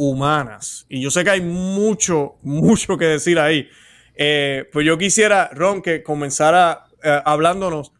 humanas. 0.00 0.86
Y 0.88 1.02
yo 1.02 1.10
sé 1.10 1.22
que 1.24 1.30
hay 1.30 1.42
mucho, 1.42 2.36
mucho 2.40 2.96
que 2.96 3.04
decir 3.04 3.38
ahí. 3.38 3.68
Eh, 4.14 4.64
pues 4.72 4.86
yo 4.86 4.96
quisiera, 4.96 5.50
Ron, 5.52 5.82
que 5.82 6.02
comenzara 6.02 6.86
eh, 7.02 7.20
hablándonos. 7.22 7.92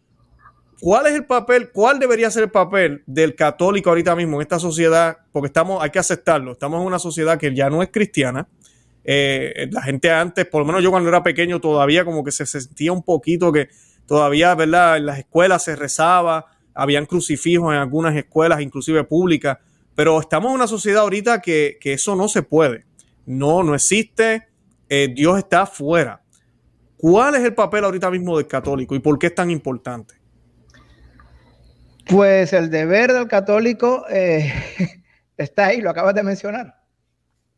¿Cuál 0.81 1.09
es 1.09 1.13
el 1.13 1.27
papel, 1.27 1.71
cuál 1.73 1.99
debería 1.99 2.31
ser 2.31 2.45
el 2.45 2.51
papel 2.51 3.03
del 3.05 3.35
católico 3.35 3.91
ahorita 3.91 4.17
mismo 4.17 4.37
en 4.37 4.43
esta 4.43 4.59
sociedad? 4.59 5.19
Porque 5.31 5.49
estamos, 5.49 5.83
hay 5.83 5.91
que 5.91 5.99
aceptarlo, 5.99 6.53
estamos 6.53 6.81
en 6.81 6.87
una 6.87 6.99
sociedad 6.99 7.39
que 7.39 7.55
ya 7.55 7.69
no 7.69 7.83
es 7.83 7.91
cristiana. 7.91 8.49
Eh, 9.05 9.69
la 9.71 9.83
gente 9.83 10.11
antes, 10.11 10.47
por 10.47 10.63
lo 10.63 10.67
menos 10.67 10.83
yo 10.83 10.91
cuando 10.91 11.11
era 11.11 11.23
pequeño, 11.23 11.61
todavía 11.61 12.07
como 12.07 12.25
que 12.25 12.31
se 12.31 12.47
sentía 12.47 12.93
un 12.93 13.03
poquito 13.03 13.53
que 13.53 13.69
todavía, 14.07 14.55
¿verdad? 14.55 14.97
En 14.97 15.05
las 15.05 15.19
escuelas 15.19 15.65
se 15.65 15.77
rezaba, 15.77 16.47
habían 16.73 17.05
crucifijos 17.05 17.75
en 17.75 17.79
algunas 17.79 18.17
escuelas, 18.17 18.63
inclusive 18.63 19.05
públicas, 19.05 19.59
pero 20.01 20.19
estamos 20.19 20.49
en 20.49 20.55
una 20.55 20.67
sociedad 20.67 21.03
ahorita 21.03 21.43
que, 21.43 21.77
eso 21.83 22.17
no 22.17 22.27
se 22.27 22.43
puede. 22.43 22.87
No, 23.27 23.63
no 23.63 23.75
existe. 23.75 24.49
Eh, 24.89 25.13
Dios 25.15 25.37
está 25.37 25.61
afuera. 25.61 26.23
¿Cuál 26.97 27.35
es 27.35 27.45
el 27.45 27.53
papel 27.53 27.85
ahorita 27.85 28.11
mismo 28.11 28.39
del 28.39 28.47
católico 28.47 28.95
y 28.95 29.01
por 29.01 29.19
qué 29.19 29.27
es 29.27 29.35
tan 29.35 29.51
importante? 29.51 30.15
Pues 32.07 32.55
el 32.55 32.71
deber 32.71 33.13
del 33.13 33.29
católico 33.29 34.07
eh, 34.09 34.51
está 35.37 35.67
ahí, 35.67 35.83
lo 35.83 35.91
acabas 35.91 36.15
de 36.15 36.23
mencionar. 36.23 36.81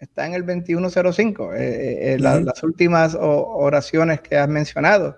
Está 0.01 0.27
en 0.27 0.35
el 0.35 0.45
2105, 0.45 1.53
eh, 1.55 2.17
las 2.19 2.61
últimas 2.65 3.17
oraciones 3.21 4.21
que 4.21 4.37
has 4.37 4.49
mencionado. 4.49 5.17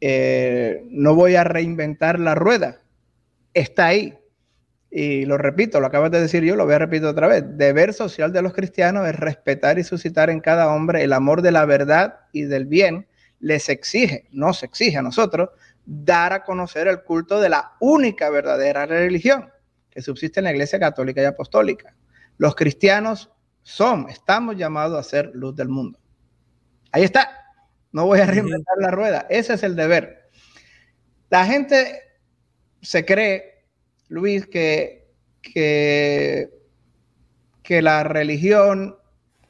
no 0.00 1.14
voy 1.14 1.36
a 1.36 1.44
reinventar 1.44 2.18
la 2.18 2.34
rueda. 2.34 2.80
Está 3.52 3.86
ahí 3.86 4.18
y 4.96 5.24
lo 5.24 5.38
repito, 5.38 5.80
lo 5.80 5.88
acabas 5.88 6.12
de 6.12 6.20
decir 6.20 6.44
yo, 6.44 6.54
lo 6.54 6.66
voy 6.66 6.74
a 6.74 6.78
repetir 6.78 7.04
otra 7.04 7.26
vez. 7.26 7.42
Deber 7.58 7.92
social 7.92 8.32
de 8.32 8.42
los 8.42 8.52
cristianos 8.52 9.08
es 9.08 9.16
respetar 9.16 9.76
y 9.76 9.82
suscitar 9.82 10.30
en 10.30 10.38
cada 10.38 10.72
hombre 10.72 11.02
el 11.02 11.12
amor 11.12 11.42
de 11.42 11.50
la 11.50 11.64
verdad 11.64 12.20
y 12.30 12.42
del 12.42 12.66
bien. 12.66 13.08
Les 13.40 13.68
exige, 13.68 14.28
nos 14.30 14.62
exige 14.62 14.98
a 14.98 15.02
nosotros, 15.02 15.50
dar 15.84 16.32
a 16.32 16.44
conocer 16.44 16.86
el 16.86 17.02
culto 17.02 17.40
de 17.40 17.48
la 17.48 17.72
única 17.80 18.30
verdadera 18.30 18.86
religión 18.86 19.50
que 19.90 20.00
subsiste 20.00 20.38
en 20.38 20.44
la 20.44 20.52
Iglesia 20.52 20.78
Católica 20.78 21.20
y 21.20 21.24
Apostólica. 21.24 21.96
Los 22.38 22.54
cristianos 22.54 23.32
son, 23.64 24.08
estamos 24.08 24.54
llamados 24.56 24.96
a 24.96 25.02
ser 25.02 25.32
luz 25.34 25.56
del 25.56 25.70
mundo. 25.70 25.98
Ahí 26.92 27.02
está. 27.02 27.36
No 27.90 28.06
voy 28.06 28.20
a 28.20 28.26
reinventar 28.26 28.76
la 28.78 28.92
rueda. 28.92 29.26
Ese 29.28 29.54
es 29.54 29.64
el 29.64 29.74
deber. 29.74 30.30
La 31.30 31.46
gente 31.46 32.00
se 32.80 33.04
cree 33.04 33.53
Luis, 34.14 34.46
que, 34.46 35.08
que, 35.42 36.48
la 37.82 38.04
religión 38.04 38.96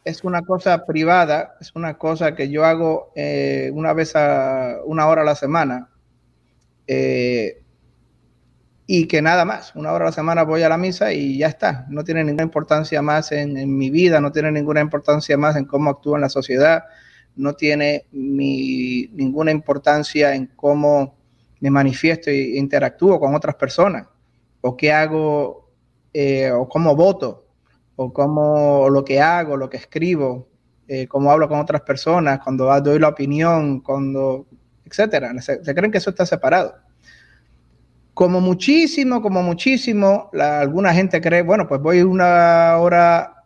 es 0.05 0.25
una 0.25 0.41
cosa 0.41 0.87
privada, 0.87 1.57
es 1.61 1.73
una 1.75 1.99
cosa 1.99 2.35
que 2.35 2.49
yo 2.49 2.65
hago 2.65 3.13
eh, 3.15 3.71
una 3.75 3.93
vez 3.93 4.17
a 4.17 4.79
una 4.87 5.07
hora 5.07 5.21
a 5.21 5.27
la 5.27 5.35
semana. 5.35 5.91
Eh, 6.87 7.61
y 8.87 9.07
que 9.07 9.21
nada 9.21 9.45
más, 9.45 9.75
una 9.75 9.93
hora 9.93 10.07
a 10.07 10.09
la 10.09 10.13
semana 10.13 10.45
voy 10.45 10.63
a 10.63 10.71
la 10.71 10.79
misa 10.79 11.13
y 11.13 11.37
ya 11.37 11.49
está, 11.49 11.85
no 11.91 12.03
tiene 12.03 12.25
ninguna 12.25 12.45
importancia 12.45 13.03
más 13.03 13.33
en, 13.33 13.77
mi 13.77 13.91
vida, 13.91 14.19
no 14.21 14.33
tiene 14.33 14.51
ninguna 14.51 14.81
importancia 14.81 15.37
más 15.37 15.57
en 15.57 15.67
cómo 15.67 15.91
actúo 15.91 16.15
en 16.15 16.23
la 16.23 16.31
sociedad, 16.31 16.85
no 17.37 17.53
tiene 17.53 18.07
ninguna 18.13 19.51
importancia 19.51 20.35
en 20.35 20.47
cómo 20.57 21.17
me 21.61 21.71
manifiesto 21.71 22.31
e 22.31 22.57
interactúo 22.57 23.21
con 23.21 23.35
otras 23.35 23.57
personas 23.57 24.07
o 24.67 24.79
qué 24.79 24.95
hago, 24.95 25.69
eh, 26.15 26.51
o 26.51 26.67
cómo 26.67 26.97
voto, 26.97 27.47
o 27.97 28.15
cómo 28.15 28.89
lo 28.89 29.05
que 29.05 29.21
hago, 29.21 29.59
lo 29.59 29.69
que 29.69 29.77
escribo, 29.77 30.49
eh, 30.89 31.07
cómo 31.07 31.31
hablo 31.31 31.51
con 31.51 31.61
otras 31.61 31.83
personas, 31.83 32.41
cuando 32.43 32.81
doy 32.81 32.99
la 32.99 33.09
opinión, 33.09 33.81
cuando, 33.81 34.47
etcétera. 34.87 35.39
Se, 35.43 35.61
creen 35.75 35.93
que 35.93 35.99
eso 35.99 36.09
está 36.09 36.25
separado. 36.25 36.77
Como 38.15 38.41
muchísimo, 38.41 39.21
como 39.21 39.43
muchísimo, 39.43 40.31
alguna 40.33 40.95
gente 40.95 41.21
cree, 41.21 41.43
bueno, 41.43 41.69
pues 41.69 41.83
voy 41.83 42.01
una 42.01 42.79
hora 42.79 43.45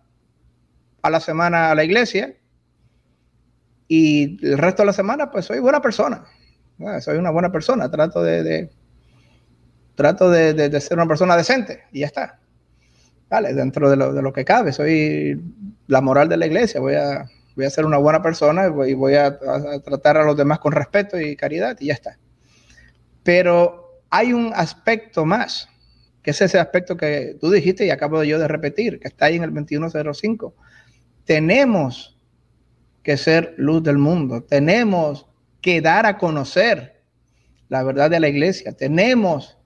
a 1.03 1.11
la 1.11 1.19
semana 1.19 1.73
a 1.73 1.75
la 1.75 1.83
iglesia 1.83 2.37
y 3.89 4.47
el 4.47 4.57
resto 4.57 4.83
de 4.83 4.87
la 4.87 4.93
semana, 4.93 5.33
pues 5.33 5.47
soy 5.47 5.59
buena 5.59 5.83
persona. 5.83 6.25
Ah, 6.87 7.01
soy 7.01 7.19
una 7.19 7.31
buena 7.31 7.51
persona, 7.51 7.91
trato 7.91 8.23
de, 8.23 8.71
trato 9.99 10.31
de, 10.31 10.81
ser 10.81 10.97
una 10.97 11.09
persona 11.09 11.37
decente 11.37 11.83
y 11.91 12.01
ya 12.01 12.07
está. 12.07 12.39
Vale, 13.29 13.53
dentro 13.53 13.91
de 13.91 13.97
lo, 13.97 14.33
que 14.33 14.45
cabe, 14.45 14.73
soy 14.73 15.43
la 15.89 16.01
moral 16.01 16.29
de 16.29 16.37
la 16.37 16.47
iglesia, 16.47 16.81
voy 16.81 16.95
a, 16.95 17.29
voy 17.57 17.65
a 17.65 17.71
ser 17.71 17.85
una 17.85 17.99
buena 17.99 18.23
persona 18.23 18.69
y 18.87 18.95
voy, 18.95 19.15
a, 19.17 19.37
tratar 19.85 20.17
a 20.19 20.25
los 20.25 20.37
demás 20.37 20.61
con 20.61 20.71
respeto 20.71 21.21
y 21.21 21.35
caridad 21.35 21.77
y 21.81 21.87
ya 21.87 21.95
está. 21.95 22.17
Pero 23.25 24.05
hay 24.09 24.33
un 24.33 24.53
aspecto 24.55 25.27
más, 25.27 25.69
que 26.23 26.31
es 26.31 26.41
ese 26.43 26.61
aspecto 26.61 26.97
que 26.97 27.37
tú 27.41 27.51
dijiste 27.51 27.85
y 27.85 27.91
acabo 27.91 28.23
yo 28.23 28.39
de 28.39 28.47
repetir, 28.47 29.01
que 29.01 29.09
está 29.09 29.27
ahí 29.27 29.35
en 29.35 29.43
el 29.43 29.53
2105. 29.53 30.55
Tenemos 31.25 32.17
que 33.03 33.17
ser 33.17 33.53
luz 33.57 33.83
del 33.83 33.99
mundo, 33.99 34.45
tenemos 34.45 35.27
que 35.61 35.81
dar 35.81 36.07
a 36.07 36.19
conocer 36.19 37.03
la 37.69 37.83
verdad 37.83 38.11
de 38.11 38.21
la 38.21 38.29
iglesia, 38.29 38.73
tenemos 38.73 39.58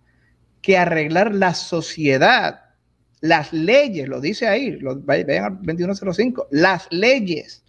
que 0.63 0.79
arreglar 0.79 1.35
la 1.35 1.55
sociedad, 1.55 2.61
las 3.21 3.53
leyes, 3.53 4.09
lo 4.09 4.21
dice 4.21 4.49
ahí, 4.49 4.71
lo, 4.71 5.01
vean 5.01 5.45
al 5.45 5.57
2105, 5.57 6.49
las 6.51 6.87
leyes, 6.91 7.65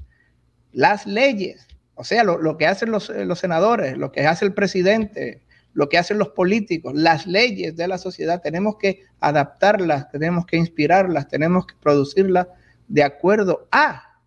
las 0.71 1.05
leyes, 1.05 1.67
o 1.95 2.03
sea, 2.03 2.23
lo, 2.23 2.57
que 2.57 2.67
hacen 2.67 2.91
los, 2.91 3.09
los, 3.09 3.39
senadores, 3.39 3.97
lo 3.97 4.12
que 4.12 4.25
hace 4.25 4.45
el 4.45 4.53
presidente, 4.53 5.43
lo 5.73 5.89
que 5.89 5.97
hacen 5.97 6.19
los 6.19 6.29
políticos, 6.29 6.93
las 6.95 7.25
leyes 7.27 7.75
de 7.75 7.88
la 7.88 7.97
sociedad, 7.97 8.41
tenemos 8.41 8.77
que 8.77 9.01
adaptarlas, 9.19 10.09
tenemos 10.12 10.45
que 10.45 10.57
inspirarlas, 10.57 11.27
tenemos 11.27 11.65
que 11.65 11.75
producirlas 11.81 12.47
de 12.88 13.03
acuerdo 13.03 13.67
a 13.71 14.19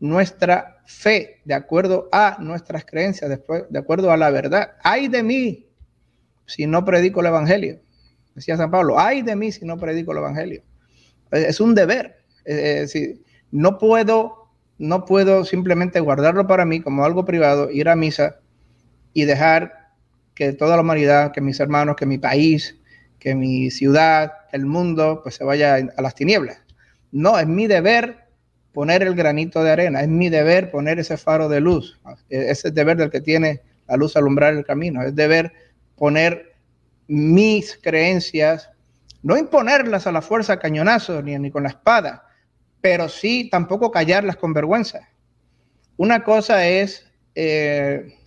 nuestra 0.00 0.82
fe, 0.86 1.40
de 1.44 1.54
acuerdo 1.54 2.08
a 2.12 2.36
nuestras 2.40 2.84
creencias, 2.84 3.30
de 3.30 3.78
acuerdo 3.78 4.10
a 4.10 4.16
la 4.16 4.30
verdad. 4.30 4.72
Ay 4.82 5.08
de 5.08 5.22
mí 5.22 5.63
si 6.46 6.66
no 6.66 6.84
predico 6.84 7.20
el 7.20 7.26
Evangelio. 7.26 7.80
Decía 8.34 8.56
San 8.56 8.70
Pablo, 8.70 8.98
ay 8.98 9.22
de 9.22 9.36
mí 9.36 9.52
si 9.52 9.64
no 9.64 9.78
predico 9.78 10.12
el 10.12 10.18
Evangelio. 10.18 10.62
Es 11.30 11.60
un 11.60 11.74
deber. 11.74 12.16
no 13.50 13.78
puedo, 13.78 14.48
no 14.78 15.04
puedo 15.04 15.44
simplemente 15.44 16.00
guardarlo 16.00 16.46
para 16.46 16.64
mí 16.64 16.80
como 16.80 17.04
algo 17.04 17.24
privado, 17.24 17.70
ir 17.70 17.88
a 17.88 17.96
misa 17.96 18.40
y 19.12 19.24
dejar 19.24 19.84
que 20.34 20.52
toda 20.52 20.76
la 20.76 20.82
humanidad, 20.82 21.32
que 21.32 21.40
mis 21.40 21.60
hermanos, 21.60 21.96
que 21.96 22.06
mi 22.06 22.18
país, 22.18 22.76
que 23.18 23.34
mi 23.34 23.70
ciudad, 23.70 24.32
el 24.52 24.66
mundo, 24.66 25.20
pues 25.22 25.36
se 25.36 25.44
vaya 25.44 25.76
a 25.76 26.02
las 26.02 26.14
tinieblas. 26.14 26.58
No, 27.12 27.38
es 27.38 27.46
mi 27.46 27.66
deber 27.66 28.24
poner 28.72 29.02
el 29.02 29.14
granito 29.14 29.62
de 29.62 29.70
arena, 29.70 30.02
es 30.02 30.08
mi 30.08 30.28
deber 30.28 30.70
poner 30.70 30.98
ese 30.98 31.16
faro 31.16 31.48
de 31.48 31.60
luz, 31.60 31.98
es 32.28 32.64
el 32.64 32.74
deber 32.74 32.96
del 32.96 33.10
que 33.10 33.20
tiene 33.20 33.62
la 33.86 33.96
luz 33.96 34.16
alumbrar 34.16 34.52
el 34.52 34.64
camino, 34.64 35.02
es 35.02 35.14
deber 35.14 35.52
poner 35.96 36.54
mis 37.06 37.78
creencias, 37.82 38.70
no 39.22 39.36
imponerlas 39.36 40.06
a 40.06 40.12
la 40.12 40.22
fuerza 40.22 40.58
cañonazo 40.58 41.22
ni, 41.22 41.38
ni 41.38 41.50
con 41.50 41.62
la 41.62 41.70
espada, 41.70 42.26
pero 42.80 43.08
sí 43.08 43.48
tampoco 43.50 43.90
callarlas 43.90 44.36
con 44.36 44.52
vergüenza. 44.52 45.08
Una 45.96 46.24
cosa 46.24 46.66
es 46.66 47.10
eh, 47.34 48.18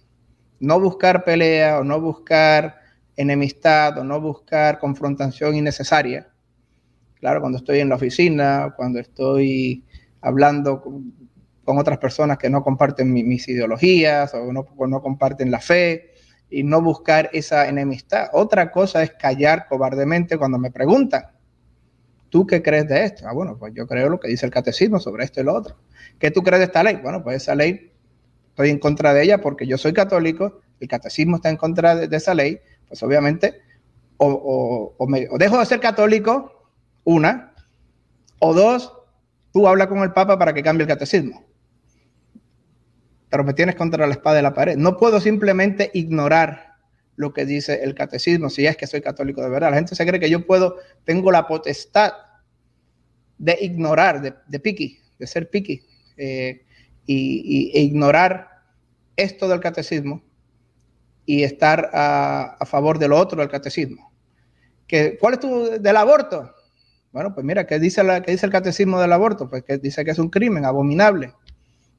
no 0.59 0.79
buscar 0.79 1.24
pelea 1.24 1.79
o 1.79 1.83
no 1.83 2.00
buscar 2.01 2.77
enemistad 3.15 3.97
o 3.97 4.03
no 4.03 4.21
buscar 4.21 4.79
confrontación 4.79 5.55
innecesaria. 5.55 6.29
Claro, 7.19 7.41
cuando 7.41 7.57
estoy 7.57 7.79
en 7.79 7.89
la 7.89 7.95
oficina, 7.95 8.74
cuando 8.75 9.00
estoy 9.00 9.83
hablando 10.21 10.81
con, 10.81 11.13
otras 11.77 11.97
personas 11.97 12.38
que 12.38 12.50
no 12.50 12.63
comparten 12.63 13.12
mis 13.12 13.50
ideologías 13.50 14.33
o 14.33 14.53
no 14.53 15.01
comparten 15.01 15.51
la 15.51 15.59
fe, 15.59 16.16
y 16.49 16.63
no 16.63 16.81
buscar 16.81 17.29
esa 17.33 17.67
enemistad. 17.67 18.29
Otra 18.33 18.71
cosa 18.71 19.03
es 19.03 19.11
callar 19.11 19.67
cobardemente 19.67 20.37
cuando 20.37 20.57
me 20.57 20.71
preguntan, 20.71 21.27
¿tú 22.29 22.47
qué 22.47 22.61
crees 22.61 22.87
de 22.87 23.03
esto? 23.03 23.27
Ah, 23.27 23.33
bueno, 23.33 23.57
pues 23.57 23.73
yo 23.73 23.87
creo 23.87 24.09
lo 24.09 24.19
que 24.19 24.27
dice 24.27 24.45
el 24.45 24.51
catecismo 24.51 24.99
sobre 24.99 25.25
esto 25.25 25.41
y 25.41 25.43
lo 25.43 25.53
otro. 25.53 25.77
¿Qué 26.19 26.31
tú 26.31 26.41
crees 26.41 26.59
de 26.59 26.65
esta 26.65 26.83
ley? 26.83 26.99
Bueno, 27.01 27.23
pues 27.23 27.37
esa 27.37 27.55
ley 27.55 27.91
estoy 28.49 28.69
en 28.69 28.79
contra 28.79 29.13
de 29.13 29.23
ella 29.23 29.39
porque 29.39 29.67
yo 29.67 29.77
soy 29.77 29.93
católico, 29.93 30.61
el 30.79 30.87
catecismo 30.87 31.37
está 31.37 31.49
en 31.49 31.57
contra 31.57 31.95
de, 31.95 32.15
esa 32.15 32.33
ley, 32.33 32.59
pues 32.87 33.01
obviamente 33.03 33.61
o, 34.17 34.95
o, 34.97 35.37
dejo 35.37 35.59
de 35.59 35.65
ser 35.65 35.79
católico, 35.79 36.69
una, 37.03 37.53
o 38.39 38.53
dos, 38.53 38.93
tú 39.51 39.67
habla 39.67 39.87
con 39.87 39.99
el 39.99 40.11
Papa 40.11 40.39
para 40.39 40.53
que 40.53 40.63
cambie 40.63 40.83
el 40.83 40.87
catecismo 40.87 41.46
pero 43.29 43.43
me 43.43 43.53
tienes 43.53 43.75
contra 43.75 44.07
la 44.07 44.13
espada 44.13 44.38
de 44.38 44.41
la 44.41 44.53
pared. 44.53 44.77
No 44.77 44.98
puedo 44.98 45.19
simplemente 45.19 45.91
ignorar 45.93 46.75
lo 47.15 47.34
que 47.34 47.46
dice 47.46 47.84
el 47.84 47.96
catecismo 47.96 48.50
si 48.50 48.65
es 48.65 48.77
que 48.77 48.88
soy 48.88 49.01
católico 49.01 49.41
de 49.41 49.50
verdad. 49.50 49.72
La 49.72 49.77
gente 49.77 49.96
se 49.96 50.05
cree 50.05 50.19
que 50.19 50.29
yo 50.29 50.46
puedo, 50.46 50.77
tengo 51.03 51.31
la 51.31 51.48
potestad 51.48 52.13
de 53.38 53.57
ignorar, 53.62 54.22
de, 54.22 54.34
de 54.48 54.60
piqui, 54.60 55.00
de 55.19 55.27
ser 55.27 55.50
piqui, 55.50 55.81
eh, 56.15 56.63
y, 57.05 57.72
e 57.74 57.81
ignorar 57.81 58.50
esto 59.15 59.48
del 59.48 59.60
catecismo 59.60 60.22
y 61.25 61.43
estar 61.43 61.89
a, 61.93 62.57
favor 62.65 63.00
de 63.00 63.07
lo 63.07 63.17
otro 63.17 63.39
del 63.39 63.50
catecismo. 63.50 64.12
¿Que, 64.88 65.17
¿Cuál 65.17 65.34
es 65.34 65.39
tu 65.39 65.69
del 65.79 65.98
aborto? 65.98 66.53
Bueno, 67.12 67.34
pues 67.34 67.46
mira, 67.46 67.65
¿qué 67.65 67.79
dice, 67.79 68.03
la, 68.03 68.22
¿qué 68.22 68.31
dice 68.31 68.46
el 68.46 68.51
catecismo 68.51 69.01
del 69.01 69.12
aborto? 69.12 69.50
Pues 69.50 69.63
que 69.63 69.77
dice 69.77 70.05
que 70.05 70.12
es 70.12 70.19
un 70.19 70.29
crimen 70.29 70.65
abominable 70.65 71.34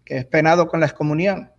que 0.08 0.16
es 0.16 0.24
penado 0.24 0.66
con 0.68 0.80
la 0.80 0.86
excomunión, 0.86 1.50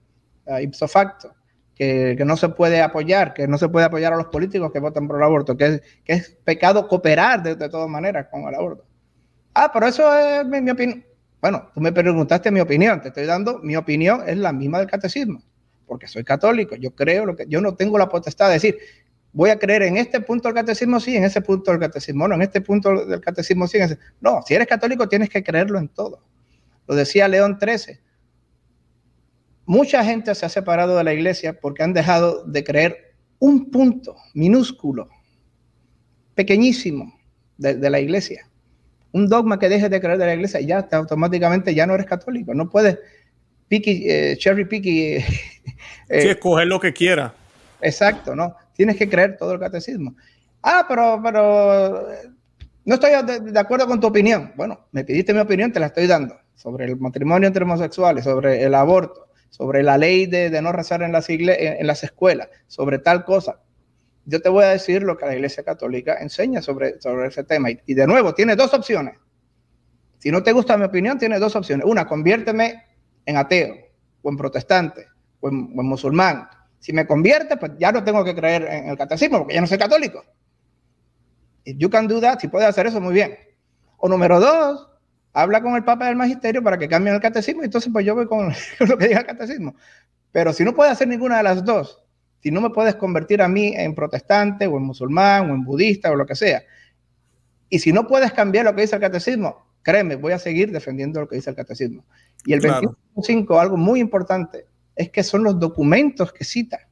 uh, 0.48 0.58
ipso 0.58 0.88
facto, 0.88 1.36
que, 1.76 2.18
no 2.26 2.36
se 2.36 2.50
puede 2.50 2.82
apoyar, 2.82 3.36
que 3.36 3.48
no 3.48 3.60
se 3.60 3.70
puede 3.70 3.86
apoyar 3.86 4.12
a 4.12 4.16
los 4.16 4.26
políticos 4.26 4.72
que 4.74 4.80
votan 4.80 5.08
por 5.08 5.18
el 5.18 5.24
aborto, 5.24 5.56
que 5.56 5.66
es, 5.68 5.82
que 6.04 6.14
es 6.14 6.30
pecado 6.44 6.88
cooperar 6.88 7.44
de, 7.44 7.70
todas 7.70 7.88
maneras 7.88 8.26
con 8.32 8.42
el 8.48 8.56
aborto. 8.56 8.84
Ah, 9.54 9.70
pero 9.72 9.86
eso 9.86 10.12
es 10.18 10.44
mi, 10.48 10.68
opinión. 10.68 11.06
Bueno, 11.40 11.70
tú 11.76 11.80
me 11.80 11.92
preguntaste 11.92 12.50
mi 12.50 12.60
opinión, 12.60 13.00
te 13.02 13.10
estoy 13.10 13.28
dando 13.28 13.60
mi 13.60 13.76
opinión, 13.76 14.24
es 14.28 14.38
la 14.38 14.52
misma 14.52 14.80
del 14.80 14.88
catecismo, 14.88 15.44
porque 15.86 16.08
soy 16.08 16.24
católico, 16.24 16.76
yo 16.76 16.96
creo 16.96 17.28
lo 17.28 17.36
que, 17.36 17.46
yo 17.48 17.62
no 17.62 17.76
tengo 17.76 18.00
la 18.00 18.10
potestad 18.10 18.48
de 18.48 18.54
decir, 18.54 18.80
voy 19.32 19.52
a 19.52 19.60
creer 19.60 19.84
en 19.84 19.98
este 19.98 20.22
punto 20.22 20.48
del 20.48 20.56
catecismo 20.56 21.00
sí, 21.00 21.16
en 21.16 21.24
ese 21.24 21.42
punto 21.42 21.70
del 21.70 21.80
catecismo 21.80 22.28
no, 22.28 22.34
en 22.34 22.42
este 22.42 22.62
punto 22.62 23.06
del 23.06 23.22
catecismo 23.22 23.68
sí, 23.68 23.78
en 23.78 23.84
ese. 23.84 24.00
No, 24.22 24.42
si 24.42 24.56
eres 24.56 24.68
católico 24.68 25.08
tienes 25.08 25.30
que 25.30 25.44
creerlo 25.44 25.78
en 25.78 25.88
todo. 25.90 26.24
Lo 26.88 26.96
decía 26.96 27.28
León 27.28 27.60
XIII, 27.62 28.00
Mucha 29.70 30.04
gente 30.04 30.34
se 30.34 30.48
ha 30.48 30.50
separado 30.50 30.98
de 30.98 31.04
la 31.04 31.14
iglesia 31.14 31.54
porque 31.54 31.84
han 31.84 31.94
dejado 31.94 32.44
de 32.44 32.64
creer 32.64 33.14
un 33.38 33.70
punto 33.70 34.16
minúsculo, 34.34 35.10
pequeñísimo, 36.34 37.14
de, 37.56 37.88
la 37.88 38.00
iglesia. 38.00 38.50
Un 39.12 39.30
dogma 39.30 39.60
que 39.60 39.70
dejes 39.70 39.92
de 39.92 40.02
creer 40.02 40.18
de 40.18 40.26
la 40.26 40.34
iglesia, 40.34 40.60
ya 40.62 40.88
automáticamente 40.94 41.76
ya 41.76 41.86
no 41.86 41.94
eres 41.94 42.08
católico. 42.08 42.56
No 42.56 42.68
puedes 42.68 42.98
picky, 43.68 44.10
eh, 44.10 44.38
cherry 44.40 44.66
picky. 44.66 45.18
Eh, 46.10 46.32
escoger 46.32 46.66
lo 46.66 46.80
que 46.80 46.92
quiera. 46.92 47.36
Exacto, 47.80 48.36
¿no? 48.36 48.56
Tienes 48.74 48.98
que 48.98 49.08
creer 49.08 49.38
todo 49.38 49.54
el 49.54 49.60
catecismo. 49.60 50.16
Ah, 50.64 50.84
pero, 50.90 51.22
pero 51.24 52.08
no 52.86 52.96
estoy 52.96 53.12
de, 53.52 53.60
acuerdo 53.60 53.86
con 53.86 54.00
tu 54.00 54.08
opinión. 54.08 54.52
Bueno, 54.56 54.88
me 54.92 55.04
pidiste 55.04 55.32
mi 55.32 55.40
opinión, 55.40 55.72
te 55.72 55.80
la 55.80 55.86
estoy 55.86 56.08
dando. 56.08 56.36
Sobre 56.56 56.86
el 56.86 56.98
matrimonio 56.98 57.46
entre 57.46 57.64
homosexuales, 57.64 58.24
sobre 58.24 58.64
el 58.64 58.74
aborto, 58.74 59.29
sobre 59.50 59.84
la 59.84 59.98
ley 59.98 60.26
de, 60.26 60.62
no 60.62 60.72
rezar 60.72 61.02
en 61.02 61.12
las, 61.12 61.30
en 61.30 61.86
las 61.86 62.04
escuelas, 62.04 62.50
sobre 62.68 63.00
tal 63.00 63.26
cosa. 63.26 63.60
Yo 64.26 64.42
te 64.42 64.50
voy 64.50 64.64
a 64.64 64.70
decir 64.70 65.02
lo 65.04 65.18
que 65.18 65.26
la 65.26 65.34
Iglesia 65.34 65.64
Católica 65.64 66.18
enseña 66.20 66.62
sobre, 66.62 67.02
sobre 67.02 67.28
ese 67.28 67.44
tema. 67.44 67.70
Y, 67.72 67.94
de 67.94 68.06
nuevo, 68.06 68.34
tiene 68.34 68.56
dos 68.56 68.74
opciones. 68.74 69.16
Si 70.20 70.32
no 70.32 70.44
te 70.44 70.52
gusta 70.52 70.78
mi 70.78 70.84
opinión, 70.84 71.18
tiene 71.18 71.40
dos 71.40 71.56
opciones. 71.56 71.86
Una, 71.86 72.06
conviérteme 72.08 72.84
en 73.26 73.38
ateo, 73.38 73.76
o 74.22 74.30
en 74.30 74.38
protestante, 74.38 75.08
o 75.40 75.50
en, 75.50 75.74
musulmán. 75.76 76.48
Si 76.80 76.94
me 76.94 77.08
convierte, 77.08 77.58
pues 77.58 77.72
ya 77.80 77.92
no 77.92 78.04
tengo 78.04 78.24
que 78.24 78.36
creer 78.36 78.64
en 78.64 78.90
el 78.90 78.98
catecismo, 78.98 79.40
porque 79.40 79.56
ya 79.56 79.62
no 79.62 79.68
soy 79.68 79.78
católico. 79.78 80.24
y 81.66 81.76
you 81.78 81.90
can 81.90 82.08
do 82.08 82.22
that, 82.22 82.40
si 82.40 82.48
puedes 82.48 82.68
hacer 82.68 82.88
eso, 82.88 83.02
muy 83.02 83.14
bien. 83.14 83.38
O 83.98 84.08
número 84.08 84.40
dos, 84.40 84.90
habla 85.34 85.62
con 85.62 85.76
el 85.76 85.84
Papa 85.84 86.08
del 86.08 86.16
Magisterio 86.16 86.64
para 86.64 86.78
que 86.78 86.88
cambien 86.88 87.16
el 87.16 87.22
catecismo, 87.22 87.62
y 87.62 87.66
entonces 87.66 87.92
pues 87.92 88.06
yo 88.06 88.16
voy 88.16 88.26
con 88.28 88.54
lo 88.88 88.98
que 88.98 89.08
diga 89.08 89.22
el 89.22 89.26
catecismo. 89.26 89.76
Pero 90.32 90.54
si 90.54 90.64
no 90.64 90.76
puedes 90.76 90.94
hacer 90.94 91.08
ninguna 91.08 91.38
de 91.38 91.44
las 91.44 91.64
dos, 91.66 92.04
si 92.42 92.52
no 92.52 92.62
me 92.62 92.70
puedes 92.70 92.96
convertir 92.96 93.42
a 93.42 93.48
mí 93.48 93.74
en 93.76 93.96
protestante 93.96 94.68
o 94.68 94.78
en 94.78 94.84
musulmán 94.84 95.50
o 95.50 95.54
en 95.54 95.64
budista 95.64 96.12
o 96.12 96.16
lo 96.16 96.26
que 96.26 96.36
sea, 96.36 96.64
y 97.70 97.80
si 97.80 97.92
no 97.92 98.08
puedes 98.08 98.32
cambiar 98.34 98.66
lo 98.66 98.76
que 98.76 98.82
dice 98.82 98.96
el 98.96 99.02
catecismo, 99.02 99.66
créeme, 99.84 100.16
voy 100.16 100.34
a 100.34 100.40
seguir 100.40 100.72
defendiendo 100.72 101.20
lo 101.20 101.28
que 101.28 101.36
dice 101.36 101.50
el 101.50 101.56
catecismo. 101.56 102.04
Y 102.46 102.54
el 102.54 102.62
21.5, 102.62 103.60
algo 103.60 103.78
muy 103.78 104.00
importante, 104.00 104.66
es 104.96 105.10
que 105.10 105.24
son 105.24 105.44
los 105.44 105.60
documentos 105.60 106.34
que 106.34 106.44
cita. 106.44 106.88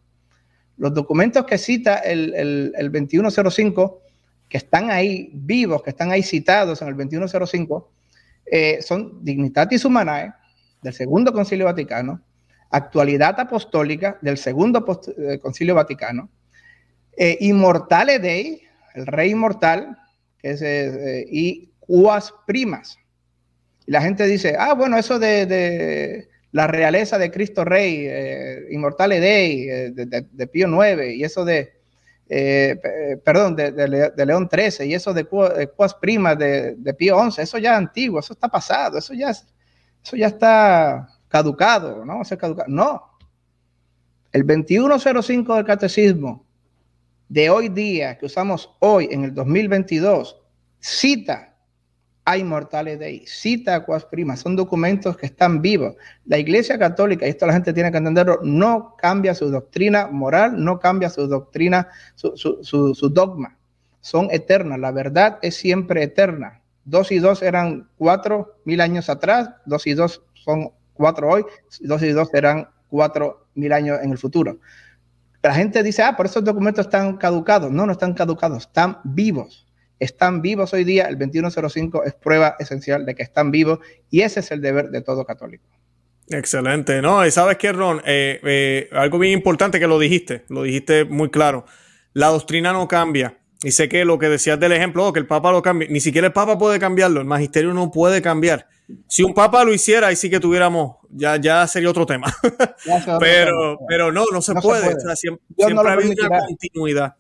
Los 0.78 0.94
documentos 0.94 1.46
que 1.46 1.58
cita 1.58 1.98
el, 1.98 2.34
el, 2.36 2.74
el 2.78 2.92
2105, 2.92 4.02
que 4.50 4.58
están 4.58 4.92
ahí 4.92 5.32
vivos, 5.34 5.82
que 5.82 5.90
están 5.90 6.12
ahí 6.12 6.22
citados 6.22 6.82
en 6.82 6.90
el 6.90 6.98
2105, 6.98 7.92
eh, 8.50 8.82
son 8.82 9.24
Dignitatis 9.24 9.84
Humanae 9.86 10.34
del 10.82 10.94
Segundo 10.94 11.34
Concilio 11.34 11.66
Vaticano, 11.66 12.22
Actualidad 12.70 13.40
Apostólica 13.40 14.18
del 14.22 14.38
Segundo 14.38 14.86
eh, 15.18 15.40
Concilio 15.40 15.76
Vaticano, 15.76 16.30
eh, 17.16 17.38
Dei, 18.22 18.62
el 18.94 19.08
Rey 19.08 19.32
Inmortal, 19.32 19.98
eh, 20.44 21.26
y 21.30 21.72
Cuas 21.80 22.34
Primas. 22.46 22.98
Y 23.86 23.92
la 23.92 24.02
gente 24.02 24.26
dice, 24.26 24.56
ah, 24.58 24.74
bueno, 24.74 24.98
eso 24.98 25.18
de, 25.18 26.28
la 26.52 26.68
realeza 26.68 27.18
de 27.18 27.32
Cristo 27.32 27.64
Rey, 27.64 28.08
Immortale 28.70 29.20
Dei, 29.20 29.66
de, 29.92 30.48
Pío 30.48 30.68
IX, 30.68 31.16
y 31.16 31.24
eso 31.24 31.46
de, 31.46 31.77
perdón, 32.28 33.56
de, 33.56 34.16
León 34.26 34.50
XIII, 34.52 34.88
y 34.88 34.94
eso 34.94 35.14
de 35.14 35.26
Cuas 35.26 35.94
Primas 35.96 36.38
de, 36.38 36.96
Pío 36.98 37.18
XI, 37.32 37.42
eso 37.42 37.58
ya 37.58 37.72
es 37.72 37.78
antiguo, 37.78 38.20
eso 38.20 38.34
está 38.34 38.48
pasado, 38.48 38.98
eso 38.98 39.14
ya, 39.14 39.30
eso 39.30 40.16
ya 40.16 40.28
está 40.28 41.10
caducado, 41.28 42.06
¿no? 42.06 42.22
caducado. 42.38 42.70
No. 42.70 43.04
El 44.32 44.46
2105 44.46 45.56
del 45.56 45.66
catecismo 45.66 46.46
de 47.30 47.50
hoy 47.50 47.70
día, 47.70 48.18
que 48.18 48.26
usamos 48.26 48.70
hoy 48.80 49.10
en 49.12 49.24
el 49.24 49.34
2022, 49.34 50.38
cita 50.80 51.57
a 52.28 52.36
Immortales 52.36 53.00
Dei, 53.00 53.26
cita 53.26 53.76
a 53.76 53.86
Quas 53.86 54.04
Prima, 54.04 54.36
son 54.36 54.58
documentos 54.58 55.16
que 55.16 55.28
están 55.28 55.62
vivos. 55.62 55.96
La 56.26 56.38
Iglesia 56.38 56.78
Católica, 56.78 57.26
y 57.26 57.30
esto 57.30 57.48
la 57.48 57.54
gente 57.54 57.72
tiene 57.72 57.90
que 57.90 58.00
entenderlo, 58.00 58.42
no 58.44 58.96
cambia 58.98 59.34
su 59.34 59.50
doctrina 59.50 60.08
moral, 60.08 60.62
no 60.62 60.78
cambia 60.78 61.10
su 61.10 61.26
doctrina, 61.26 61.88
su, 62.16 62.36
su 62.36 63.10
dogma. 63.10 63.58
Son 64.02 64.28
eternas, 64.30 64.78
la 64.78 64.92
verdad 64.92 65.40
es 65.42 65.56
siempre 65.56 66.04
eterna. 66.04 66.62
Dos 66.84 67.14
y 67.14 67.20
dos 67.20 67.42
eran 67.42 67.88
cuatro 67.98 68.60
mil 68.66 68.82
años 68.82 69.10
atrás, 69.10 69.50
dos 69.66 69.88
y 69.88 69.94
dos 69.94 70.22
son 70.34 70.72
cuatro 70.94 71.30
hoy, 71.30 71.46
dos 71.80 72.04
y 72.04 72.10
dos 72.10 72.28
serán 72.28 72.68
cuatro 72.90 73.48
mil 73.56 73.72
años 73.72 74.00
en 74.04 74.12
el 74.12 74.18
futuro. 74.18 74.60
La 75.42 75.54
gente 75.54 75.82
dice, 75.82 76.04
ah, 76.04 76.18
por 76.18 76.26
esos 76.26 76.44
documentos 76.44 76.88
están 76.88 77.16
caducados. 77.16 77.72
No, 77.72 77.86
no 77.86 77.94
están 77.94 78.14
caducados, 78.14 78.64
están 78.64 79.00
vivos. 79.06 79.67
Están 80.00 80.42
vivos 80.42 80.74
hoy 80.74 80.84
día, 80.84 81.06
el 81.06 81.18
2105 81.18 82.04
es 82.04 82.14
prueba 82.14 82.56
esencial 82.60 83.06
de 83.06 83.16
que 83.16 83.24
están 83.24 83.52
vivos 83.52 83.80
y 84.10 84.22
ese 84.22 84.42
es 84.42 84.52
el 84.52 84.62
deber 84.62 84.90
de 84.90 85.02
todo 85.02 85.26
católico. 85.26 85.66
Excelente, 86.30 87.02
¿no? 87.02 87.26
Y 87.26 87.32
sabes 87.32 87.58
qué, 87.58 87.72
Ron, 87.72 88.02
eh, 88.06 88.40
eh, 88.44 88.90
algo 88.92 89.18
bien 89.18 89.34
importante 89.34 89.80
que 89.80 89.88
lo 89.88 89.98
dijiste, 89.98 90.44
lo 90.50 90.64
dijiste 90.64 91.06
muy 91.06 91.30
claro. 91.30 91.66
La 92.14 92.28
doctrina 92.28 92.74
no 92.74 92.88
cambia. 92.88 93.38
Y 93.64 93.72
sé 93.72 93.90
que 93.90 94.06
lo 94.06 94.20
que 94.20 94.30
decías 94.30 94.60
del 94.60 94.72
ejemplo, 94.72 95.08
oh, 95.08 95.14
que 95.14 95.20
el 95.20 95.26
Papa 95.26 95.52
lo 95.52 95.64
cambie, 95.64 95.88
ni 95.90 96.00
siquiera 96.00 96.28
el 96.28 96.34
Papa 96.34 96.60
puede 96.60 96.80
cambiarlo, 96.80 97.20
el 97.22 97.26
magisterio 97.26 97.74
no 97.74 97.90
puede 97.90 98.22
cambiar. 98.22 98.68
Si 99.08 99.24
un 99.24 99.34
papa 99.34 99.64
lo 99.66 99.74
hiciera, 99.74 100.08
ahí 100.08 100.16
sí 100.16 100.30
que 100.30 100.40
tuviéramos, 100.40 100.98
ya, 101.10 101.36
ya 101.36 101.68
sería 101.68 101.90
otro 101.90 102.06
tema. 102.06 102.34
pero, 103.20 103.78
pero 103.88 104.12
no, 104.12 104.26
no 104.32 104.42
se 104.42 104.54
puede. 104.54 104.96
siempre, 105.16 105.44
ha 105.60 105.92
habido 105.92 106.14
una 106.26 106.40
continuidad. 106.40 107.16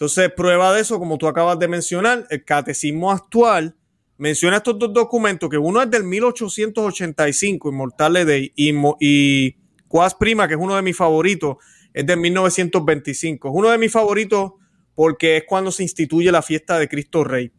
Entonces, 0.00 0.32
prueba 0.34 0.72
de 0.72 0.80
eso, 0.80 0.98
como 0.98 1.18
tú 1.18 1.28
acabas 1.28 1.58
de 1.58 1.68
mencionar, 1.68 2.26
el 2.30 2.42
catecismo 2.42 3.12
actual 3.12 3.76
menciona 4.16 4.56
estos 4.56 4.78
dos 4.78 4.94
documentos, 4.94 5.50
que 5.50 5.58
uno 5.58 5.82
es 5.82 5.90
del 5.90 6.04
1885, 6.04 7.68
Inmortales 7.68 8.24
de 8.24 8.50
y, 8.56 8.72
y 8.98 9.58
Quas 9.88 10.14
Prima, 10.14 10.48
que 10.48 10.54
es 10.54 10.60
uno 10.60 10.74
de 10.74 10.80
mis 10.80 10.96
favoritos, 10.96 11.58
es 11.92 12.06
del 12.06 12.18
1925. 12.18 13.48
Es 13.48 13.54
uno 13.54 13.68
de 13.68 13.76
mis 13.76 13.92
favoritos 13.92 14.52
porque 14.94 15.36
es 15.36 15.44
cuando 15.46 15.70
se 15.70 15.82
instituye 15.82 16.32
la 16.32 16.40
fiesta 16.40 16.78
de 16.78 16.88
Cristo 16.88 17.22
Rey 17.22 17.52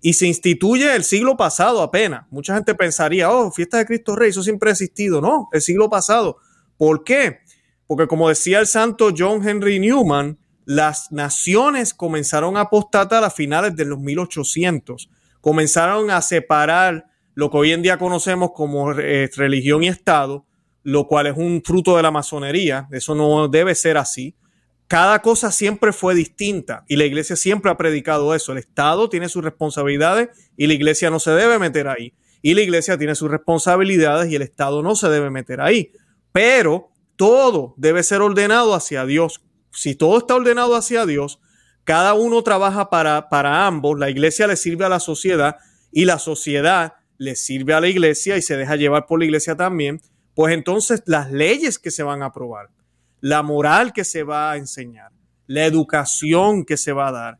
y 0.00 0.12
se 0.12 0.28
instituye 0.28 0.94
el 0.94 1.02
siglo 1.02 1.36
pasado 1.36 1.82
apenas. 1.82 2.26
Mucha 2.30 2.54
gente 2.54 2.76
pensaría, 2.76 3.28
oh, 3.28 3.50
fiesta 3.50 3.78
de 3.78 3.86
Cristo 3.86 4.14
Rey, 4.14 4.30
eso 4.30 4.44
siempre 4.44 4.70
ha 4.70 4.72
existido. 4.72 5.20
No, 5.20 5.48
el 5.52 5.62
siglo 5.62 5.90
pasado. 5.90 6.36
¿Por 6.76 7.02
qué? 7.02 7.40
Porque 7.88 8.06
como 8.06 8.28
decía 8.28 8.60
el 8.60 8.68
santo 8.68 9.12
John 9.18 9.44
Henry 9.48 9.80
Newman, 9.80 10.38
las 10.68 11.10
naciones 11.10 11.94
comenzaron 11.94 12.56
a 12.56 12.62
apostatar 12.62 13.24
a 13.24 13.30
finales 13.30 13.74
de 13.74 13.86
los 13.86 13.98
1800. 13.98 15.08
Comenzaron 15.40 16.10
a 16.10 16.20
separar 16.20 17.06
lo 17.34 17.50
que 17.50 17.56
hoy 17.56 17.72
en 17.72 17.82
día 17.82 17.98
conocemos 17.98 18.50
como 18.54 18.92
eh, 18.92 19.30
religión 19.34 19.82
y 19.82 19.88
Estado, 19.88 20.44
lo 20.82 21.06
cual 21.06 21.28
es 21.28 21.36
un 21.36 21.62
fruto 21.64 21.96
de 21.96 22.02
la 22.02 22.10
masonería. 22.10 22.86
Eso 22.90 23.14
no 23.14 23.48
debe 23.48 23.74
ser 23.74 23.96
así 23.96 24.36
cada 24.88 25.20
cosa 25.20 25.52
siempre 25.52 25.92
fue 25.92 26.14
distinta 26.14 26.84
y 26.88 26.96
la 26.96 27.04
iglesia 27.04 27.36
siempre 27.36 27.70
ha 27.70 27.76
predicado 27.76 28.34
eso. 28.34 28.52
El 28.52 28.58
Estado 28.58 29.10
tiene 29.10 29.28
sus 29.28 29.44
responsabilidades 29.44 30.30
y 30.56 30.66
la 30.66 30.72
iglesia 30.72 31.10
no 31.10 31.20
se 31.20 31.30
debe 31.32 31.58
meter 31.58 31.88
ahí. 31.88 32.14
Y 32.40 32.54
la 32.54 32.62
iglesia 32.62 32.96
tiene 32.96 33.14
sus 33.14 33.30
responsabilidades 33.30 34.32
y 34.32 34.36
el 34.36 34.42
Estado 34.42 34.82
no 34.82 34.96
se 34.96 35.10
debe 35.10 35.28
meter 35.28 35.60
ahí. 35.60 35.92
Pero 36.32 36.90
todo 37.16 37.74
debe 37.76 38.02
ser 38.02 38.22
ordenado 38.22 38.74
hacia 38.74 39.04
Dios. 39.04 39.44
Si 39.78 39.94
todo 39.94 40.18
está 40.18 40.34
ordenado 40.34 40.74
hacia 40.74 41.06
Dios, 41.06 41.40
cada 41.84 42.14
uno 42.14 42.42
trabaja 42.42 42.90
para, 42.90 43.28
para 43.28 43.66
ambos. 43.66 43.98
La 43.98 44.10
iglesia 44.10 44.46
le 44.46 44.56
sirve 44.56 44.84
a 44.84 44.88
la 44.88 45.00
sociedad 45.00 45.56
y 45.92 46.04
la 46.04 46.18
sociedad 46.18 46.94
le 47.16 47.36
sirve 47.36 47.74
a 47.74 47.80
la 47.80 47.88
iglesia 47.88 48.36
y 48.36 48.42
se 48.42 48.56
deja 48.56 48.76
llevar 48.76 49.06
por 49.06 49.20
la 49.20 49.26
iglesia 49.26 49.56
también. 49.56 50.00
Pues 50.34 50.54
entonces 50.54 51.02
las 51.06 51.30
leyes 51.30 51.78
que 51.78 51.90
se 51.90 52.02
van 52.02 52.22
a 52.22 52.26
aprobar 52.26 52.70
la 53.20 53.42
moral 53.42 53.92
que 53.92 54.04
se 54.04 54.22
va 54.22 54.52
a 54.52 54.56
enseñar, 54.56 55.12
la 55.46 55.64
educación 55.64 56.64
que 56.64 56.76
se 56.76 56.92
va 56.92 57.08
a 57.08 57.12
dar, 57.12 57.38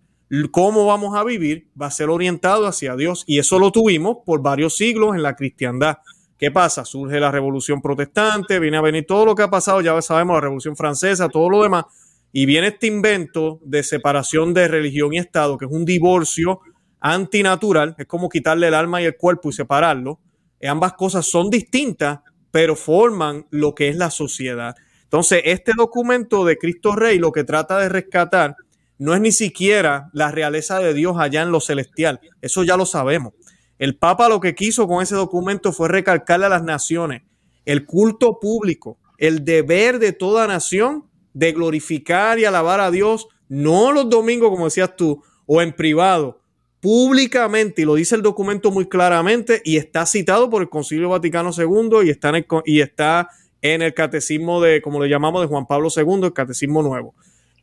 cómo 0.51 0.87
vamos 0.87 1.16
a 1.16 1.24
vivir, 1.24 1.68
va 1.81 1.87
a 1.87 1.90
ser 1.90 2.11
orientado 2.11 2.66
hacia 2.66 2.96
Dios. 2.96 3.24
Y 3.27 3.38
eso 3.38 3.59
lo 3.59 3.70
tuvimos 3.70 4.18
por 4.24 4.42
varios 4.42 4.77
siglos 4.77 5.14
en 5.14 5.22
la 5.22 5.37
cristiandad. 5.37 5.98
¿Qué 6.38 6.51
pasa? 6.51 6.85
Surge 6.85 7.18
la 7.18 7.31
revolución 7.31 7.83
protestante, 7.83 8.59
viene 8.59 8.77
a 8.77 8.81
venir 8.81 9.07
todo 9.07 9.27
lo 9.27 9.35
que 9.35 9.42
ha 9.42 9.51
pasado, 9.51 9.81
ya 9.81 10.01
sabemos, 10.03 10.35
la 10.35 10.40
revolución 10.42 10.77
francesa, 10.77 11.29
todo 11.29 11.48
lo 11.51 11.62
demás, 11.62 11.85
y 12.33 12.47
viene 12.47 12.69
este 12.69 12.87
invento 12.87 13.61
de 13.64 13.83
separación 13.83 14.55
de 14.55 14.69
religión 14.69 15.12
y 15.14 15.19
Estado, 15.19 15.57
que 15.57 15.64
es 15.64 15.71
un 15.71 15.85
divorcio 15.85 16.61
antinatural, 17.01 17.95
es 17.99 18.07
como 18.07 18.29
quitarle 18.29 18.69
el 18.69 18.75
alma 18.75 19.01
y 19.01 19.07
el 19.07 19.17
cuerpo 19.17 19.49
y 19.49 19.53
separarlo. 19.53 20.21
ambas 20.67 20.95
cosas 20.95 21.27
son 21.27 21.51
distintas, 21.51 22.21
pero 22.51 22.77
forman 22.77 23.47
lo 23.51 23.75
que 23.75 23.88
es 23.88 23.97
la 23.97 24.11
sociedad. 24.11 24.75
Entonces, 25.05 25.43
este 25.45 25.73
documento 25.77 26.45
de 26.45 26.59
Cristo 26.59 26.95
Rey 26.95 27.19
lo 27.19 27.33
que 27.33 27.45
trata 27.45 27.79
de 27.79 27.88
rescatar 27.88 28.57
no 28.99 29.14
es 29.14 29.21
ni 29.21 29.33
siquiera 29.33 30.11
la 30.12 30.31
realeza 30.31 30.81
de 30.81 30.93
Dios 30.93 31.17
allá 31.19 31.43
en 31.43 31.53
lo 31.53 31.61
celestial. 31.61 32.21
Eso 32.43 32.64
ya 32.64 32.77
lo 32.77 32.85
sabemos. 32.85 33.33
El 33.79 33.97
Papa 33.97 34.29
lo 34.29 34.41
que 34.41 34.55
quiso 34.55 34.88
con 34.88 35.03
ese 35.03 35.14
documento 35.14 35.73
fue 35.73 35.88
recalcarle 35.88 36.47
a 36.47 36.51
las 36.51 36.64
naciones 36.64 37.23
el 37.64 37.87
culto 37.87 38.41
público, 38.41 38.99
el 39.19 39.45
deber 39.45 39.99
de 39.99 40.12
toda 40.12 40.47
nación 40.47 41.08
de 41.38 41.53
glorificar 41.53 42.40
y 42.40 42.44
alabar 42.44 42.81
a 42.81 42.90
Dios, 42.90 43.29
no 43.48 43.92
los 43.92 44.11
domingos, 44.11 44.51
como 44.51 44.64
decías 44.64 44.96
tú, 44.96 45.22
o 45.46 45.62
en 45.62 45.72
privado, 45.72 46.40
públicamente, 46.81 47.83
y 47.83 47.85
lo 47.85 47.94
dice 47.94 48.16
el 48.16 48.22
documento 48.22 48.72
muy 48.72 48.88
claramente, 48.88 49.62
y 49.64 49.77
está 49.77 50.05
citado 50.05 50.51
por 50.51 50.62
el 50.62 50.68
Concilio 50.68 51.11
Vaticano 51.11 51.51
II 51.57 52.05
y 52.05 52.11
está 52.11 52.31
en 52.31 52.35
el, 52.35 52.46
y 52.66 52.81
está 52.81 53.29
en 53.62 53.83
el 53.83 53.94
catecismo 53.94 54.61
de, 54.61 54.83
como 54.83 55.01
le 55.01 55.09
llamamos, 55.09 55.40
de 55.40 55.46
Juan 55.46 55.66
Pablo 55.66 55.90
II, 55.94 56.24
el 56.24 56.33
catecismo 56.33 56.83
nuevo. 56.83 57.14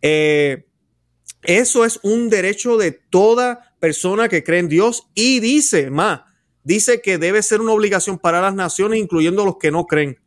Eh, 0.02 0.66
eso 1.44 1.84
es 1.84 2.00
un 2.02 2.30
derecho 2.30 2.78
de 2.78 2.94
toda 2.94 3.76
persona 3.80 4.30
que 4.30 4.42
cree 4.42 4.60
en 4.60 4.70
Dios 4.70 5.10
y 5.16 5.42
dice 5.42 5.90
más, 5.90 6.22
dice 6.64 7.02
que 7.02 7.18
debe 7.18 7.44
ser 7.44 7.60
una 7.60 7.74
obligación 7.74 8.20
para 8.20 8.40
las 8.40 8.56
naciones, 8.56 9.00
incluyendo 9.00 9.44
los 9.44 9.58
que 9.58 9.70
no 9.70 9.86
creen, 9.86 10.18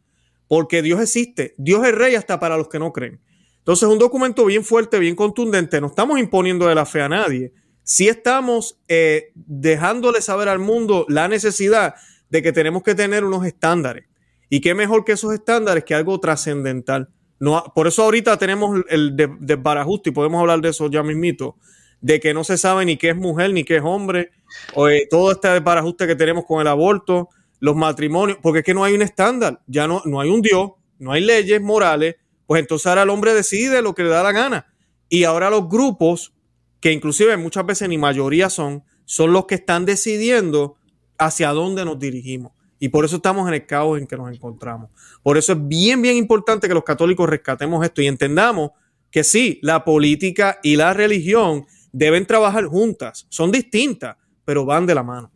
porque 0.48 0.82
Dios 0.82 1.00
existe, 1.00 1.54
Dios 1.56 1.86
es 1.86 1.94
rey 1.94 2.14
hasta 2.14 2.38
para 2.38 2.58
los 2.58 2.68
que 2.68 2.78
no 2.78 2.92
creen. 2.92 3.20
Entonces, 3.68 3.86
un 3.86 3.98
documento 3.98 4.46
bien 4.46 4.64
fuerte, 4.64 4.98
bien 4.98 5.14
contundente, 5.14 5.78
no 5.78 5.88
estamos 5.88 6.18
imponiendo 6.18 6.66
de 6.66 6.74
la 6.74 6.86
fe 6.86 7.02
a 7.02 7.08
nadie, 7.10 7.52
si 7.82 8.08
estamos 8.08 8.80
eh, 8.88 9.30
dejándole 9.34 10.22
saber 10.22 10.48
al 10.48 10.58
mundo 10.58 11.04
la 11.06 11.28
necesidad 11.28 11.94
de 12.30 12.40
que 12.40 12.52
tenemos 12.52 12.82
que 12.82 12.94
tener 12.94 13.26
unos 13.26 13.44
estándares. 13.44 14.06
Y 14.48 14.62
qué 14.62 14.74
mejor 14.74 15.04
que 15.04 15.12
esos 15.12 15.34
estándares 15.34 15.84
que 15.84 15.94
algo 15.94 16.18
trascendental. 16.18 17.10
No, 17.40 17.62
por 17.74 17.86
eso 17.86 18.04
ahorita 18.04 18.38
tenemos 18.38 18.80
el 18.88 19.14
desbarajuste 19.38 20.08
y 20.08 20.12
podemos 20.14 20.40
hablar 20.40 20.62
de 20.62 20.70
eso 20.70 20.88
ya 20.90 21.02
mismito, 21.02 21.56
de 22.00 22.20
que 22.20 22.32
no 22.32 22.44
se 22.44 22.56
sabe 22.56 22.86
ni 22.86 22.96
qué 22.96 23.10
es 23.10 23.16
mujer 23.16 23.52
ni 23.52 23.64
qué 23.64 23.76
es 23.76 23.82
hombre, 23.84 24.30
o 24.72 24.88
todo 25.10 25.32
este 25.32 25.48
desbarajuste 25.48 26.06
que 26.06 26.16
tenemos 26.16 26.46
con 26.46 26.62
el 26.62 26.68
aborto, 26.68 27.28
los 27.60 27.76
matrimonios, 27.76 28.38
porque 28.40 28.60
es 28.60 28.64
que 28.64 28.72
no 28.72 28.82
hay 28.82 28.94
un 28.94 29.02
estándar, 29.02 29.60
ya 29.66 29.86
no, 29.86 30.00
no 30.06 30.22
hay 30.22 30.30
un 30.30 30.40
Dios, 30.40 30.70
no 30.98 31.12
hay 31.12 31.20
leyes 31.20 31.60
morales, 31.60 32.16
pues 32.48 32.62
entonces 32.62 32.86
ahora 32.86 33.02
el 33.02 33.10
hombre 33.10 33.34
decide 33.34 33.82
lo 33.82 33.94
que 33.94 34.04
le 34.04 34.08
da 34.08 34.22
la 34.22 34.32
gana. 34.32 34.72
Y 35.10 35.24
ahora 35.24 35.50
los 35.50 35.68
grupos, 35.68 36.32
que 36.80 36.92
inclusive 36.92 37.36
muchas 37.36 37.66
veces 37.66 37.90
ni 37.90 37.98
mayoría 37.98 38.48
son, 38.48 38.84
son 39.04 39.34
los 39.34 39.44
que 39.44 39.56
están 39.56 39.84
decidiendo 39.84 40.78
hacia 41.18 41.50
dónde 41.50 41.84
nos 41.84 41.98
dirigimos. 41.98 42.52
Y 42.78 42.88
por 42.88 43.04
eso 43.04 43.16
estamos 43.16 43.46
en 43.48 43.52
el 43.52 43.66
caos 43.66 43.98
en 43.98 44.06
que 44.06 44.16
nos 44.16 44.32
encontramos. 44.32 44.88
Por 45.22 45.36
eso 45.36 45.52
es 45.52 45.68
bien, 45.68 46.00
bien 46.00 46.16
importante 46.16 46.68
que 46.68 46.72
los 46.72 46.84
católicos 46.84 47.28
rescatemos 47.28 47.84
esto 47.84 48.00
y 48.00 48.06
entendamos 48.06 48.70
que 49.10 49.24
sí, 49.24 49.58
la 49.60 49.84
política 49.84 50.58
y 50.62 50.76
la 50.76 50.94
religión 50.94 51.66
deben 51.92 52.24
trabajar 52.24 52.64
juntas. 52.64 53.26
Son 53.28 53.52
distintas, 53.52 54.16
pero 54.46 54.64
van 54.64 54.86
de 54.86 54.94
la 54.94 55.02
mano. 55.02 55.30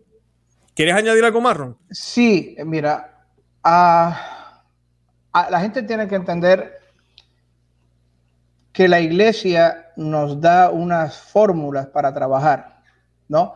¿Quieres 0.74 0.94
añadir 0.94 1.22
algo 1.26 1.42
más, 1.42 1.58
Ron? 1.58 1.76
Sí, 1.90 2.56
mira, 2.64 3.28
la 3.62 5.60
gente 5.60 5.82
tiene 5.82 6.08
que 6.08 6.14
entender 6.14 6.80
que 8.72 8.88
la 8.88 9.00
iglesia 9.00 9.92
nos 9.96 10.40
da 10.40 10.70
unas 10.70 11.18
fórmulas 11.18 11.86
para 11.88 12.12
trabajar, 12.12 12.80
¿no? 13.28 13.54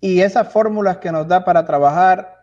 Y 0.00 0.20
esas 0.20 0.48
fórmulas 0.52 0.98
que 0.98 1.12
nos 1.12 1.28
da 1.28 1.44
para 1.44 1.64
trabajar 1.64 2.34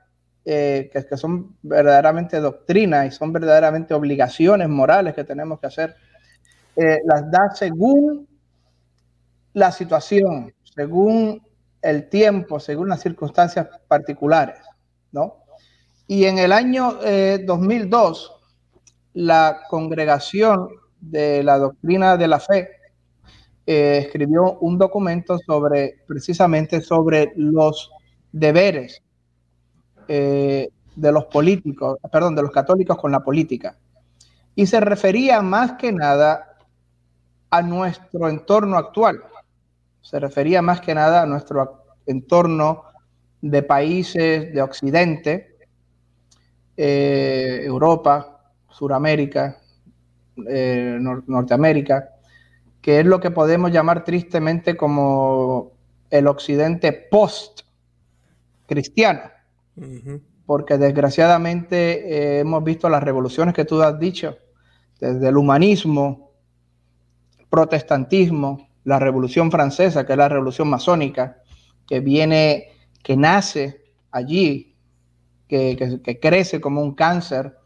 eh, 0.46 0.90
que, 0.92 1.18
son 1.18 1.56
verdaderamente 1.62 2.40
doctrina 2.40 3.06
y 3.06 3.12
son 3.12 3.32
verdaderamente 3.32 3.94
obligaciones 3.94 4.68
morales 4.70 5.14
que 5.14 5.24
tenemos 5.24 5.60
que 5.60 5.68
hacer, 5.68 5.96
eh, 6.76 7.00
las 7.06 7.30
da 7.30 7.52
según 7.54 8.28
la 9.54 9.72
situación, 9.72 10.54
según 10.64 11.46
el 11.82 12.10
tiempo, 12.10 12.60
según 12.60 12.90
las 12.90 13.02
circunstancias 13.02 13.68
particulares, 13.88 14.60
¿no? 15.12 15.38
Y 16.08 16.26
en 16.26 16.40
el 16.40 16.52
año 16.52 16.98
2002, 17.46 18.32
eh, 18.34 18.90
la 19.14 19.62
congregación 19.70 20.70
de 21.02 21.44
la 21.44 21.58
doctrina 21.58 22.16
de 22.16 22.28
la 22.28 22.40
fe 22.40 22.70
escribió 23.66 24.58
un 24.60 24.78
documento 24.78 25.38
sobre, 25.40 25.96
precisamente 26.08 26.82
sobre 26.82 27.32
los 27.36 27.92
deberes 28.32 29.02
eh, 30.08 30.70
de 30.96 31.12
los 31.12 31.26
políticos, 31.26 31.98
perdón, 32.12 32.36
de 32.36 32.42
los 32.42 32.52
católicos 32.52 32.98
con 32.98 33.12
la 33.12 33.22
política. 33.22 33.78
Y 34.56 34.66
se 34.66 34.80
refería 34.80 35.42
más 35.42 35.74
que 35.74 35.92
nada 35.92 36.58
a 37.50 37.62
nuestro 37.62 38.28
entorno 38.28 38.78
actual. 38.78 39.24
Se 40.02 40.20
refería 40.20 40.62
más 40.62 40.82
que 40.82 40.94
nada 40.94 41.22
a 41.22 41.26
nuestro 41.26 41.84
entorno 42.06 42.84
de 43.42 43.64
países 43.64 44.54
de 44.54 44.62
Occidente, 44.62 45.56
eh, 46.76 47.62
Europa, 47.64 48.52
Suramérica, 48.70 49.61
eh, 50.48 50.98
Norteamérica, 51.00 52.10
que 52.82 53.00
es 53.00 53.06
lo 53.06 53.20
que 53.20 53.32
podemos 53.32 53.72
llamar 53.72 54.04
tristemente 54.04 54.78
como 54.78 55.72
el 56.10 56.28
Occidente 56.28 56.94
post-cristiano. 56.94 59.22
Porque 60.46 60.78
desgraciadamente 60.78 62.38
eh, 62.38 62.40
hemos 62.40 62.64
visto 62.64 62.88
las 62.90 63.04
revoluciones 63.04 63.54
que 63.54 63.66
tú 63.66 63.82
has 63.82 64.00
dicho, 64.00 64.38
desde 65.00 65.30
el 65.30 65.38
humanismo, 65.38 66.32
protestantismo, 67.50 68.70
la 68.84 69.00
revolución 69.00 69.52
francesa, 69.52 70.06
que 70.06 70.14
es 70.14 70.18
la 70.18 70.30
revolución 70.30 70.70
masónica, 70.70 71.38
que 71.88 72.00
viene, 72.00 72.70
que 73.04 73.16
nace 73.16 73.82
allí, 74.12 74.76
que, 75.48 76.00
que 76.04 76.20
crece 76.20 76.62
como 76.62 76.82
un 76.82 76.96
cáncer, 76.96 77.58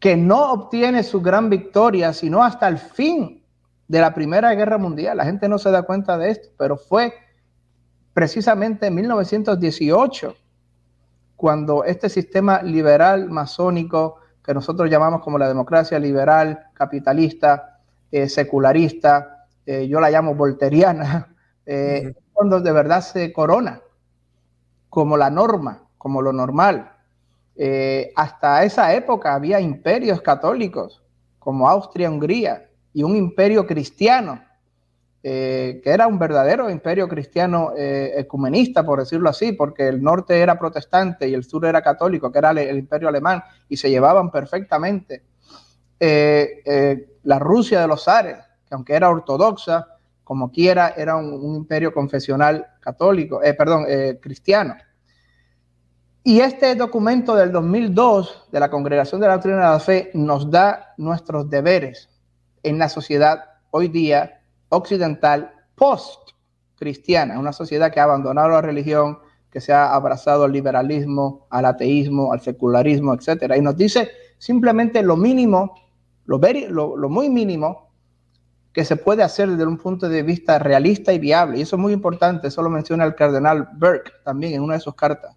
que 0.00 0.16
no 0.16 0.52
obtiene 0.52 1.02
su 1.02 1.20
gran 1.20 1.48
victoria, 1.48 2.12
sino 2.12 2.42
hasta 2.42 2.68
el 2.68 2.78
fin 2.78 3.42
de 3.88 4.00
la 4.00 4.14
Primera 4.14 4.54
Guerra 4.54 4.78
Mundial. 4.78 5.16
La 5.16 5.24
gente 5.24 5.48
no 5.48 5.58
se 5.58 5.70
da 5.70 5.82
cuenta 5.82 6.18
de 6.18 6.30
esto, 6.30 6.48
pero 6.58 6.76
fue 6.76 7.14
precisamente 8.12 8.86
en 8.86 8.94
1918 8.94 10.34
cuando 11.36 11.84
este 11.84 12.08
sistema 12.08 12.62
liberal 12.62 13.28
masónico, 13.28 14.20
que 14.42 14.54
nosotros 14.54 14.90
llamamos 14.90 15.20
como 15.20 15.38
la 15.38 15.48
democracia 15.48 15.98
liberal, 15.98 16.66
capitalista, 16.72 17.80
eh, 18.10 18.28
secularista, 18.28 19.46
eh, 19.66 19.86
yo 19.86 20.00
la 20.00 20.10
llamo 20.10 20.34
volteriana, 20.34 21.34
eh, 21.66 22.14
cuando 22.32 22.60
de 22.60 22.72
verdad 22.72 23.00
se 23.02 23.32
corona 23.32 23.80
como 24.88 25.16
la 25.16 25.28
norma, 25.30 25.82
como 25.98 26.22
lo 26.22 26.32
normal. 26.32 26.95
Hasta 28.14 28.64
esa 28.64 28.94
época 28.94 29.34
había 29.34 29.60
imperios 29.60 30.20
católicos 30.20 31.02
como 31.38 31.68
Austria-Hungría 31.68 32.68
y 32.92 33.02
un 33.02 33.16
imperio 33.16 33.66
cristiano 33.66 34.40
eh, 35.28 35.80
que 35.82 35.90
era 35.90 36.06
un 36.06 36.20
verdadero 36.20 36.70
imperio 36.70 37.08
cristiano 37.08 37.72
eh, 37.76 38.12
ecumenista, 38.16 38.86
por 38.86 39.00
decirlo 39.00 39.28
así, 39.28 39.50
porque 39.50 39.88
el 39.88 40.00
norte 40.00 40.38
era 40.38 40.56
protestante 40.56 41.28
y 41.28 41.34
el 41.34 41.42
sur 41.42 41.64
era 41.64 41.82
católico, 41.82 42.30
que 42.30 42.38
era 42.38 42.52
el, 42.52 42.78
imperio 42.78 43.08
alemán, 43.08 43.42
y 43.68 43.76
se 43.76 43.90
llevaban 43.90 44.30
perfectamente. 44.30 45.24
Eh, 45.98 47.08
la 47.24 47.40
Rusia 47.40 47.80
de 47.80 47.88
los 47.88 48.04
zares, 48.04 48.36
que 48.68 48.76
aunque 48.76 48.94
era 48.94 49.10
ortodoxa, 49.10 49.88
como 50.22 50.52
quiera, 50.52 50.94
era 50.96 51.16
un, 51.16 51.32
un 51.32 51.56
imperio 51.56 51.92
confesional 51.92 52.64
católico, 52.78 53.40
perdón, 53.58 53.84
cristiano. 54.20 54.76
Y 56.28 56.40
este 56.40 56.74
documento 56.74 57.36
del 57.36 57.52
2002 57.52 58.48
de 58.50 58.58
la 58.58 58.68
Congregación 58.68 59.20
de 59.20 59.28
la 59.28 59.34
Doctrina 59.34 59.58
de 59.58 59.62
la 59.62 59.78
Fe 59.78 60.10
nos 60.12 60.50
da 60.50 60.92
nuestros 60.96 61.48
deberes 61.48 62.08
en 62.64 62.80
la 62.80 62.88
sociedad 62.88 63.44
hoy 63.70 63.86
día 63.86 64.40
occidental 64.68 65.52
post-cristiana, 65.76 67.38
una 67.38 67.52
sociedad 67.52 67.92
que 67.92 68.00
ha 68.00 68.02
abandonado 68.02 68.48
la 68.48 68.60
religión, 68.60 69.20
que 69.52 69.60
se 69.60 69.72
ha 69.72 69.94
abrazado 69.94 70.42
al 70.42 70.50
liberalismo, 70.50 71.46
al 71.48 71.64
ateísmo, 71.64 72.32
al 72.32 72.40
secularismo, 72.40 73.14
etcétera. 73.14 73.56
Y 73.56 73.60
nos 73.60 73.76
dice 73.76 74.10
simplemente 74.36 75.02
lo 75.02 75.16
mínimo, 75.16 75.76
lo, 76.24 76.40
lo, 76.96 77.08
muy 77.08 77.30
mínimo 77.30 77.92
que 78.72 78.84
se 78.84 78.96
puede 78.96 79.22
hacer 79.22 79.48
desde 79.48 79.64
un 79.64 79.78
punto 79.78 80.08
de 80.08 80.24
vista 80.24 80.58
realista 80.58 81.12
y 81.12 81.20
viable. 81.20 81.58
Y 81.58 81.62
eso 81.62 81.76
es 81.76 81.82
muy 81.82 81.92
importante, 81.92 82.48
eso 82.48 82.62
lo 82.62 82.70
menciona 82.70 83.04
el 83.04 83.14
cardenal 83.14 83.68
Burke 83.78 84.10
también 84.24 84.54
en 84.54 84.62
una 84.62 84.74
de 84.74 84.80
sus 84.80 84.96
cartas. 84.96 85.36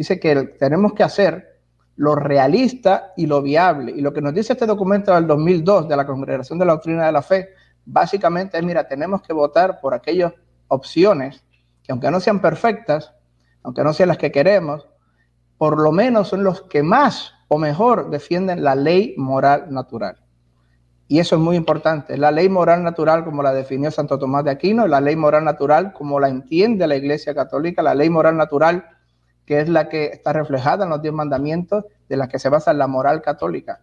Dice 0.00 0.18
que 0.18 0.34
tenemos 0.58 0.94
que 0.94 1.02
hacer 1.02 1.60
lo 1.96 2.14
realista 2.14 3.12
y 3.18 3.26
lo 3.26 3.42
viable. 3.42 3.92
Y 3.94 4.00
lo 4.00 4.14
que 4.14 4.22
nos 4.22 4.32
dice 4.32 4.54
este 4.54 4.64
documento 4.64 5.14
del 5.14 5.26
2002 5.26 5.90
de 5.90 5.94
la 5.94 6.06
Congregación 6.06 6.58
de 6.58 6.64
la 6.64 6.72
Doctrina 6.72 7.04
de 7.04 7.12
la 7.12 7.20
Fe 7.20 7.50
básicamente 7.84 8.56
es, 8.56 8.64
mira, 8.64 8.88
tenemos 8.88 9.20
que 9.20 9.34
votar 9.34 9.78
por 9.78 9.92
aquellas 9.92 10.32
opciones 10.68 11.44
que 11.82 11.92
aunque 11.92 12.10
no 12.10 12.18
sean 12.18 12.40
perfectas, 12.40 13.12
aunque 13.62 13.84
no 13.84 13.92
sean 13.92 14.08
las 14.08 14.16
que 14.16 14.32
queremos, 14.32 14.88
por 15.58 15.78
lo 15.78 15.92
menos 15.92 16.28
son 16.28 16.44
los 16.44 16.62
que 16.62 16.82
más 16.82 17.34
o 17.48 17.58
mejor 17.58 18.08
defienden 18.08 18.64
la 18.64 18.74
ley 18.74 19.12
moral 19.18 19.66
natural. 19.68 20.16
Y 21.08 21.18
eso 21.18 21.36
es 21.36 21.42
muy 21.42 21.56
importante. 21.56 22.16
La 22.16 22.30
ley 22.30 22.48
moral 22.48 22.82
natural, 22.82 23.22
como 23.22 23.42
la 23.42 23.52
definió 23.52 23.90
Santo 23.90 24.18
Tomás 24.18 24.44
de 24.44 24.50
Aquino, 24.50 24.86
la 24.86 25.02
ley 25.02 25.16
moral 25.16 25.44
natural, 25.44 25.92
como 25.92 26.18
la 26.18 26.30
entiende 26.30 26.86
la 26.86 26.96
Iglesia 26.96 27.34
Católica, 27.34 27.82
la 27.82 27.94
ley 27.94 28.08
moral 28.08 28.38
natural, 28.38 28.96
que 29.50 29.58
es 29.58 29.68
la 29.68 29.88
que 29.88 30.04
está 30.04 30.32
reflejada 30.32 30.84
en 30.84 30.90
los 30.90 31.02
diez 31.02 31.12
mandamientos, 31.12 31.84
de 32.08 32.16
la 32.16 32.28
que 32.28 32.38
se 32.38 32.48
basa 32.48 32.72
la 32.72 32.86
moral 32.86 33.20
católica. 33.20 33.80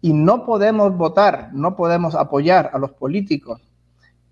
Y 0.00 0.14
no 0.14 0.46
podemos 0.46 0.96
votar, 0.96 1.50
no 1.52 1.76
podemos 1.76 2.14
apoyar 2.14 2.70
a 2.72 2.78
los 2.78 2.92
políticos 2.92 3.60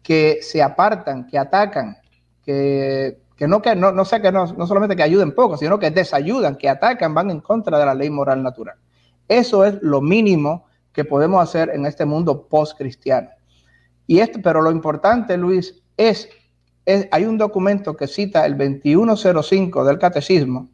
que 0.02 0.38
se 0.40 0.62
apartan, 0.62 1.26
que 1.26 1.38
atacan, 1.38 1.98
que, 2.42 3.18
que 3.36 3.46
no, 3.46 3.60
que 3.60 3.76
no, 3.76 3.92
no 3.92 4.06
sé 4.06 4.22
que 4.22 4.32
no, 4.32 4.46
no 4.54 4.66
solamente 4.66 4.96
que 4.96 5.02
ayuden 5.02 5.34
poco, 5.34 5.58
sino 5.58 5.78
que 5.78 5.90
desayudan, 5.90 6.56
que 6.56 6.70
atacan, 6.70 7.12
van 7.12 7.32
en 7.32 7.40
contra 7.40 7.78
de 7.78 7.84
la 7.84 7.94
ley 7.94 8.08
moral 8.08 8.42
natural. 8.42 8.76
Eso 9.28 9.66
es 9.66 9.74
lo 9.82 10.00
mínimo 10.00 10.68
que 10.94 11.04
podemos 11.04 11.42
hacer 11.42 11.68
en 11.68 11.84
este 11.84 12.06
mundo 12.06 12.46
post-cristiano. 12.48 13.28
Y 14.06 14.20
esto, 14.20 14.38
pero 14.42 14.62
lo 14.62 14.70
importante, 14.70 15.36
Luis, 15.36 15.82
es, 15.98 16.30
es, 16.86 17.06
hay 17.10 17.26
un 17.26 17.36
documento 17.36 17.94
que 17.94 18.06
cita 18.06 18.46
el 18.46 18.56
2105 18.56 19.84
del 19.84 19.98
Catecismo 19.98 20.70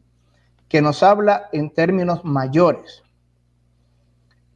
que 0.67 0.81
nos 0.81 1.03
habla 1.03 1.49
en 1.51 1.69
términos 1.69 2.23
mayores, 2.23 3.03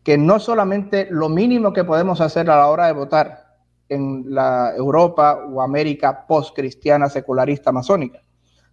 que 0.03 0.17
no 0.17 0.39
solamente 0.39 1.07
lo 1.09 1.29
mínimo 1.29 1.73
que 1.73 1.83
podemos 1.83 2.21
hacer 2.21 2.49
a 2.49 2.57
la 2.57 2.67
hora 2.67 2.87
de 2.87 2.93
votar, 2.93 3.49
en 3.89 4.23
la 4.27 4.73
Europa 4.75 5.43
o 5.51 5.61
América 5.61 6.25
post-cristiana 6.27 7.09
secularista 7.09 7.71
masónica, 7.71 8.21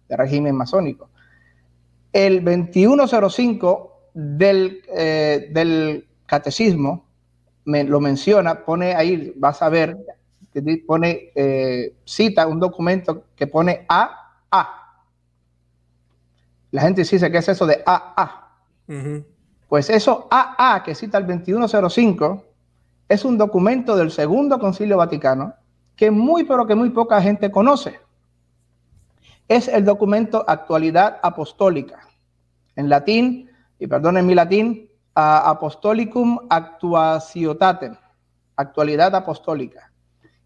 de 0.07 0.15
régimen 0.15 0.55
masónico. 0.55 1.09
El 2.13 2.43
2105 2.43 4.11
del, 4.13 4.81
eh, 4.95 5.49
del 5.51 6.07
catecismo 6.25 7.05
me, 7.65 7.83
lo 7.83 7.99
menciona, 7.99 8.63
pone 8.63 8.95
ahí, 8.95 9.33
vas 9.35 9.61
a 9.61 9.69
ver, 9.69 9.97
pone, 10.85 11.31
eh, 11.35 11.95
cita 12.05 12.47
un 12.47 12.59
documento 12.59 13.25
que 13.35 13.47
pone 13.47 13.85
AA. 13.89 14.86
La 16.77 16.83
gente 16.83 17.01
dice, 17.01 17.31
¿qué 17.31 17.39
es 17.39 17.49
eso 17.49 17.65
de 17.65 17.81
AA? 17.87 18.51
Pues 19.67 19.89
eso 19.89 20.27
AA 20.29 20.83
que 20.83 20.93
cita 20.93 21.17
el 21.17 21.25
2105 21.25 22.45
es 23.09 23.25
un 23.25 23.35
documento 23.35 23.95
del 23.95 24.11
Segundo 24.11 24.59
Concilio 24.59 24.97
Vaticano 24.97 25.55
que 25.95 26.11
muy, 26.11 26.43
pero 26.43 26.67
que 26.67 26.75
muy 26.75 26.91
poca 26.91 27.19
gente 27.19 27.49
conoce. 27.49 27.99
Es 29.47 29.67
el 29.67 29.85
documento 29.85 30.45
Actualidad 30.47 31.17
Apostólica. 31.23 32.01
En 32.75 32.89
latín, 32.89 33.49
y 33.79 33.87
perdonen 33.87 34.27
mi 34.27 34.35
latín, 34.35 34.87
Apostolicum 35.15 36.37
Actuaciotatem, 36.47 37.95
Actualidad 38.55 39.15
Apostólica. 39.15 39.91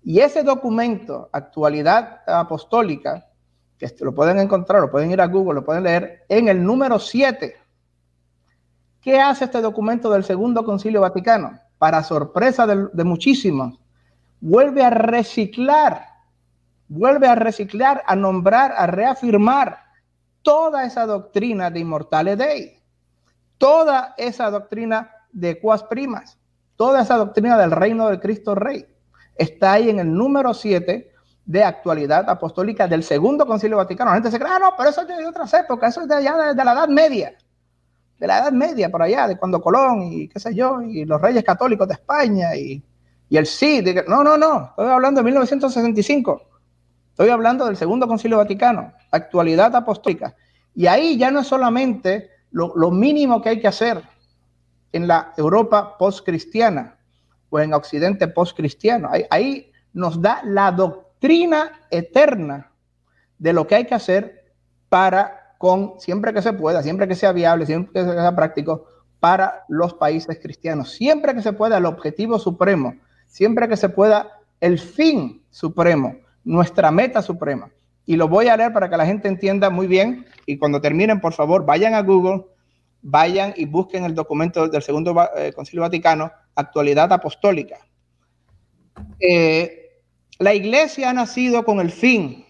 Y 0.02 0.20
ese 0.20 0.44
documento, 0.44 1.30
Actualidad 1.34 2.22
Apostólica, 2.26 3.28
que 3.82 4.06
lo 4.06 4.14
pueden 4.14 4.40
encontrar, 4.40 4.82
lo 4.82 4.92
pueden 4.92 5.12
ir 5.12 5.22
a 5.22 5.28
Google, 5.28 5.56
lo 5.56 5.66
pueden 5.66 5.84
leer, 5.84 6.24
en 6.30 6.48
el 6.48 6.64
número 6.64 7.00
7. 7.00 7.56
¿Qué 9.02 9.20
hace 9.20 9.46
este 9.46 9.62
documento 9.62 10.12
del 10.12 10.24
Segundo 10.24 10.64
Concilio 10.64 11.02
Vaticano? 11.02 11.60
para 11.82 12.04
sorpresa 12.04 12.68
de, 12.68 13.04
muchísimos, 13.04 13.80
vuelve 14.40 14.86
a 14.86 14.92
reciclar, 14.92 16.06
vuelve 16.88 17.26
a 17.26 17.34
reciclar, 17.34 18.04
a 18.06 18.16
nombrar, 18.16 18.72
a 18.78 18.86
reafirmar 18.86 19.80
toda 20.44 20.86
esa 20.86 21.08
doctrina 21.08 21.72
de 21.72 21.80
Inmortale 21.80 22.36
Dei, 22.36 22.80
toda 23.58 24.14
esa 24.16 24.52
doctrina 24.52 25.10
de 25.32 25.60
cuas 25.60 25.82
primas, 25.86 26.38
toda 26.76 27.02
esa 27.02 27.18
doctrina 27.18 27.58
del 27.58 27.72
reino 27.72 28.10
del 28.10 28.20
Cristo 28.20 28.54
Rey. 28.54 28.86
Está 29.36 29.72
ahí 29.72 29.90
en 29.90 29.98
el 29.98 30.14
número 30.14 30.54
7 30.54 31.11
de 31.46 31.64
actualidad 31.64 32.30
apostólica 32.30 32.88
del 32.88 33.04
segundo 33.04 33.46
concilio 33.46 33.78
vaticano. 33.78 34.12
La 34.12 34.16
gente 34.16 34.32
se 34.32 34.40
cree, 34.40 34.52
ah, 34.52 34.60
no, 34.60 34.74
pero 34.78 34.90
eso 34.90 35.02
es 35.02 35.08
de 35.08 35.26
otras 35.26 35.54
épocas, 35.54 35.92
eso 35.92 36.02
es 36.02 36.08
de 36.08 36.16
allá 36.16 36.54
de 36.54 36.64
la 36.64 36.74
Edad 36.74 36.88
Media 36.88 37.36
de 38.22 38.28
la 38.28 38.38
Edad 38.38 38.52
Media, 38.52 38.90
por 38.92 39.02
allá, 39.02 39.28
de 39.28 39.36
cuando 39.36 39.60
Colón 39.60 40.04
y 40.04 40.28
qué 40.28 40.40
sé 40.40 40.54
yo, 40.54 40.80
y 40.84 41.06
los 41.06 41.20
reyes 41.20 41.44
católicos 41.44 41.88
de 41.88 41.96
España 41.96 42.56
y, 42.56 42.82
el 43.32 43.48
Cid. 43.48 43.88
No, 44.08 44.24
no, 44.24 44.38
no, 44.38 44.68
estoy 44.70 44.90
hablando 44.90 45.22
de 45.22 45.26
1965. 45.26 46.42
Estoy 47.10 47.30
hablando 47.30 47.66
del 47.66 47.78
Segundo 47.78 48.08
Concilio 48.08 48.38
Vaticano, 48.38 48.94
actualidad 49.10 49.76
apostólica. 49.76 50.36
Y 50.76 50.86
ahí 50.86 51.18
ya 51.18 51.32
no 51.32 51.40
es 51.40 51.48
solamente 51.48 52.30
lo, 52.52 52.92
mínimo 52.92 53.42
que 53.42 53.50
hay 53.50 53.60
que 53.60 53.68
hacer 53.68 54.04
en 54.92 55.08
la 55.08 55.34
Europa 55.36 55.98
postcristiana 55.98 57.00
o 57.50 57.60
en 57.60 57.74
Occidente 57.74 58.28
postcristiano. 58.28 59.10
Ahí, 59.12 59.26
ahí 59.32 59.72
nos 59.94 60.22
da 60.22 60.42
la 60.44 60.72
doctrina 60.72 61.11
eterna 61.92 62.72
de 63.38 63.54
lo 63.54 63.68
que 63.68 63.76
hay 63.76 63.86
que 63.86 63.96
hacer 63.96 64.54
para 64.90 65.56
con 65.58 66.00
siempre 66.00 66.34
que 66.34 66.42
se 66.42 66.54
pueda, 66.54 66.82
siempre 66.82 67.08
que 67.08 67.16
sea 67.16 67.32
viable, 67.32 67.66
siempre 67.66 68.04
que 68.04 68.10
sea 68.10 68.36
práctico 68.36 68.88
para 69.20 69.64
los 69.70 69.94
países 69.94 70.40
cristianos, 70.42 70.92
siempre 70.92 71.36
que 71.36 71.44
se 71.44 71.54
pueda 71.54 71.78
el 71.78 71.86
objetivo 71.86 72.40
supremo, 72.40 72.96
siempre 73.28 73.68
que 73.70 73.78
se 73.78 73.90
pueda 73.90 74.40
el 74.60 74.80
fin 74.80 75.44
supremo, 75.52 76.16
nuestra 76.44 76.90
meta 76.92 77.22
suprema. 77.22 77.70
Y 78.08 78.16
lo 78.16 78.28
voy 78.28 78.48
a 78.48 78.58
leer 78.58 78.74
para 78.74 78.90
que 78.90 78.98
la 78.98 79.06
gente 79.06 79.28
entienda 79.28 79.70
muy 79.70 79.86
bien 79.86 80.26
y 80.48 80.58
cuando 80.58 80.82
terminen, 80.82 81.22
por 81.22 81.34
favor, 81.34 81.66
vayan 81.66 81.94
a 81.94 82.02
Google, 82.02 82.46
vayan 83.04 83.54
y 83.56 83.66
busquen 83.66 84.04
el 84.04 84.16
documento 84.16 84.68
del 84.68 84.82
Segundo 84.82 85.16
eh, 85.38 85.54
Concilio 85.54 85.82
Vaticano, 85.82 86.32
Actualidad 86.56 87.14
Apostólica. 87.14 87.78
Eh, 89.20 89.81
la 90.42 90.56
iglesia 90.56 91.12
ha 91.12 91.14
nacido 91.14 91.64
con 91.64 91.80
el 91.80 91.92
fin 91.92 92.44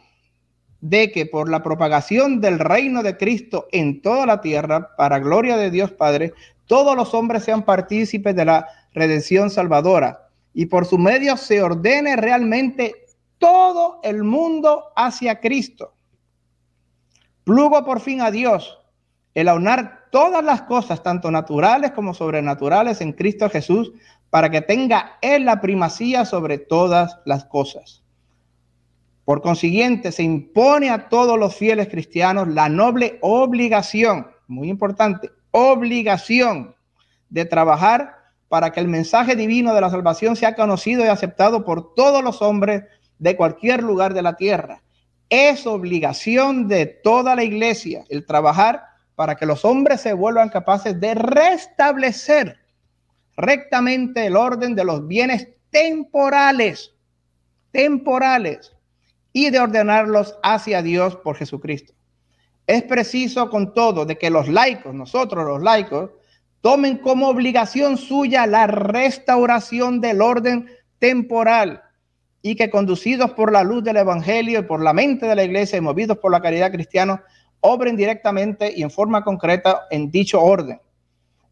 de 0.79 1.11
que 1.11 1.25
por 1.25 1.49
la 1.49 1.61
propagación 1.61 2.39
del 2.39 2.57
reino 2.57 3.03
de 3.03 3.17
Cristo 3.17 3.67
en 3.73 4.01
toda 4.01 4.25
la 4.25 4.39
tierra, 4.39 4.95
para 4.95 5.19
gloria 5.19 5.57
de 5.57 5.69
Dios 5.69 5.91
Padre, 5.91 6.33
todos 6.67 6.95
los 6.95 7.13
hombres 7.13 7.43
sean 7.43 7.63
partícipes 7.63 8.33
de 8.33 8.45
la 8.45 8.65
redención 8.93 9.49
salvadora 9.49 10.29
y 10.53 10.67
por 10.67 10.85
su 10.85 10.97
medio 10.97 11.35
se 11.35 11.61
ordene 11.61 12.15
realmente 12.15 12.95
todo 13.39 13.99
el 14.03 14.23
mundo 14.23 14.85
hacia 14.95 15.41
Cristo. 15.41 15.93
Plugo 17.43 17.83
por 17.83 17.99
fin 17.99 18.21
a 18.21 18.31
Dios 18.31 18.79
el 19.33 19.49
aunar 19.49 20.05
todas 20.11 20.45
las 20.45 20.61
cosas, 20.61 21.03
tanto 21.03 21.29
naturales 21.29 21.91
como 21.91 22.13
sobrenaturales, 22.13 23.01
en 23.01 23.11
Cristo 23.11 23.49
Jesús, 23.49 23.91
para 24.31 24.49
que 24.49 24.61
tenga 24.61 25.19
Él 25.21 25.45
la 25.45 25.61
primacía 25.61 26.25
sobre 26.25 26.57
todas 26.57 27.19
las 27.25 27.45
cosas 27.45 28.01
por 29.31 29.41
consiguiente, 29.41 30.11
se 30.11 30.23
impone 30.23 30.89
a 30.89 31.07
todos 31.07 31.39
los 31.39 31.55
fieles 31.55 31.87
cristianos 31.87 32.47
la 32.47 32.69
noble 32.69 33.17
obligación, 33.21 34.27
muy 34.47 34.67
importante, 34.69 35.29
obligación 35.51 36.75
de 37.29 37.45
trabajar 37.45 38.15
para 38.49 38.71
que 38.71 38.79
el 38.79 38.87
mensaje 38.87 39.35
divino 39.35 39.73
de 39.73 39.81
la 39.81 39.89
salvación 39.89 40.35
sea 40.35 40.55
conocido 40.55 41.05
y 41.05 41.07
aceptado 41.07 41.63
por 41.63 41.93
todos 41.93 42.23
los 42.23 42.41
hombres 42.41 42.83
de 43.19 43.37
cualquier 43.37 43.83
lugar 43.83 44.13
de 44.13 44.23
la 44.23 44.35
tierra. 44.35 44.81
Es 45.29 45.65
obligación 45.65 46.67
de 46.67 46.87
toda 46.87 47.35
la 47.35 47.43
iglesia 47.43 48.03
el 48.09 48.25
trabajar 48.25 48.83
para 49.15 49.35
que 49.35 49.45
los 49.45 49.63
hombres 49.63 50.01
se 50.01 50.13
vuelvan 50.13 50.49
capaces 50.49 50.99
de 50.99 51.13
restablecer 51.13 52.57
rectamente 53.37 54.25
el 54.25 54.35
orden 54.35 54.75
de 54.75 54.83
los 54.83 55.07
bienes 55.07 55.47
temporales, 55.69 56.93
temporales, 57.71 58.73
y 59.33 59.49
de 59.49 59.59
ordenarlos 59.59 60.37
hacia 60.43 60.81
Dios 60.81 61.15
por 61.17 61.37
Jesucristo. 61.37 61.93
Es 62.67 62.83
preciso 62.83 63.49
con 63.49 63.73
todo 63.73 64.05
de 64.05 64.17
que 64.17 64.29
los 64.29 64.47
laicos, 64.47 64.93
nosotros 64.93 65.45
los 65.45 65.61
laicos, 65.61 66.11
tomen 66.61 66.97
como 66.97 67.27
obligación 67.27 67.97
suya 67.97 68.45
la 68.45 68.67
restauración 68.67 69.99
del 69.99 70.21
orden 70.21 70.69
temporal 70.99 71.81
y 72.41 72.55
que 72.55 72.69
conducidos 72.69 73.31
por 73.31 73.51
la 73.51 73.63
luz 73.63 73.83
del 73.83 73.97
Evangelio 73.97 74.59
y 74.59 74.63
por 74.63 74.81
la 74.81 74.93
mente 74.93 75.25
de 75.25 75.35
la 75.35 75.43
iglesia 75.43 75.77
y 75.77 75.81
movidos 75.81 76.17
por 76.17 76.31
la 76.31 76.41
caridad 76.41 76.71
cristiana, 76.71 77.23
obren 77.61 77.95
directamente 77.95 78.71
y 78.75 78.83
en 78.83 78.91
forma 78.91 79.23
concreta 79.23 79.81
en 79.89 80.11
dicho 80.11 80.41
orden, 80.41 80.79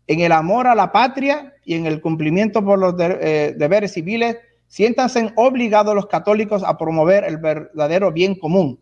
en 0.07 0.19
el 0.21 0.31
amor 0.31 0.67
a 0.67 0.75
la 0.75 0.91
patria 0.91 1.53
y 1.69 1.75
en 1.75 1.85
el 1.85 2.01
cumplimiento 2.01 2.65
por 2.65 2.79
los 2.79 2.95
eh, 2.97 3.53
deberes 3.55 3.93
civiles 3.93 4.37
siéntanse 4.65 5.31
obligados 5.35 5.93
los 5.93 6.07
católicos 6.07 6.63
a 6.63 6.79
promover 6.79 7.23
el 7.23 7.37
verdadero 7.37 8.11
bien 8.11 8.33
común 8.33 8.79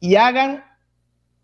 y 0.00 0.16
hagan 0.16 0.64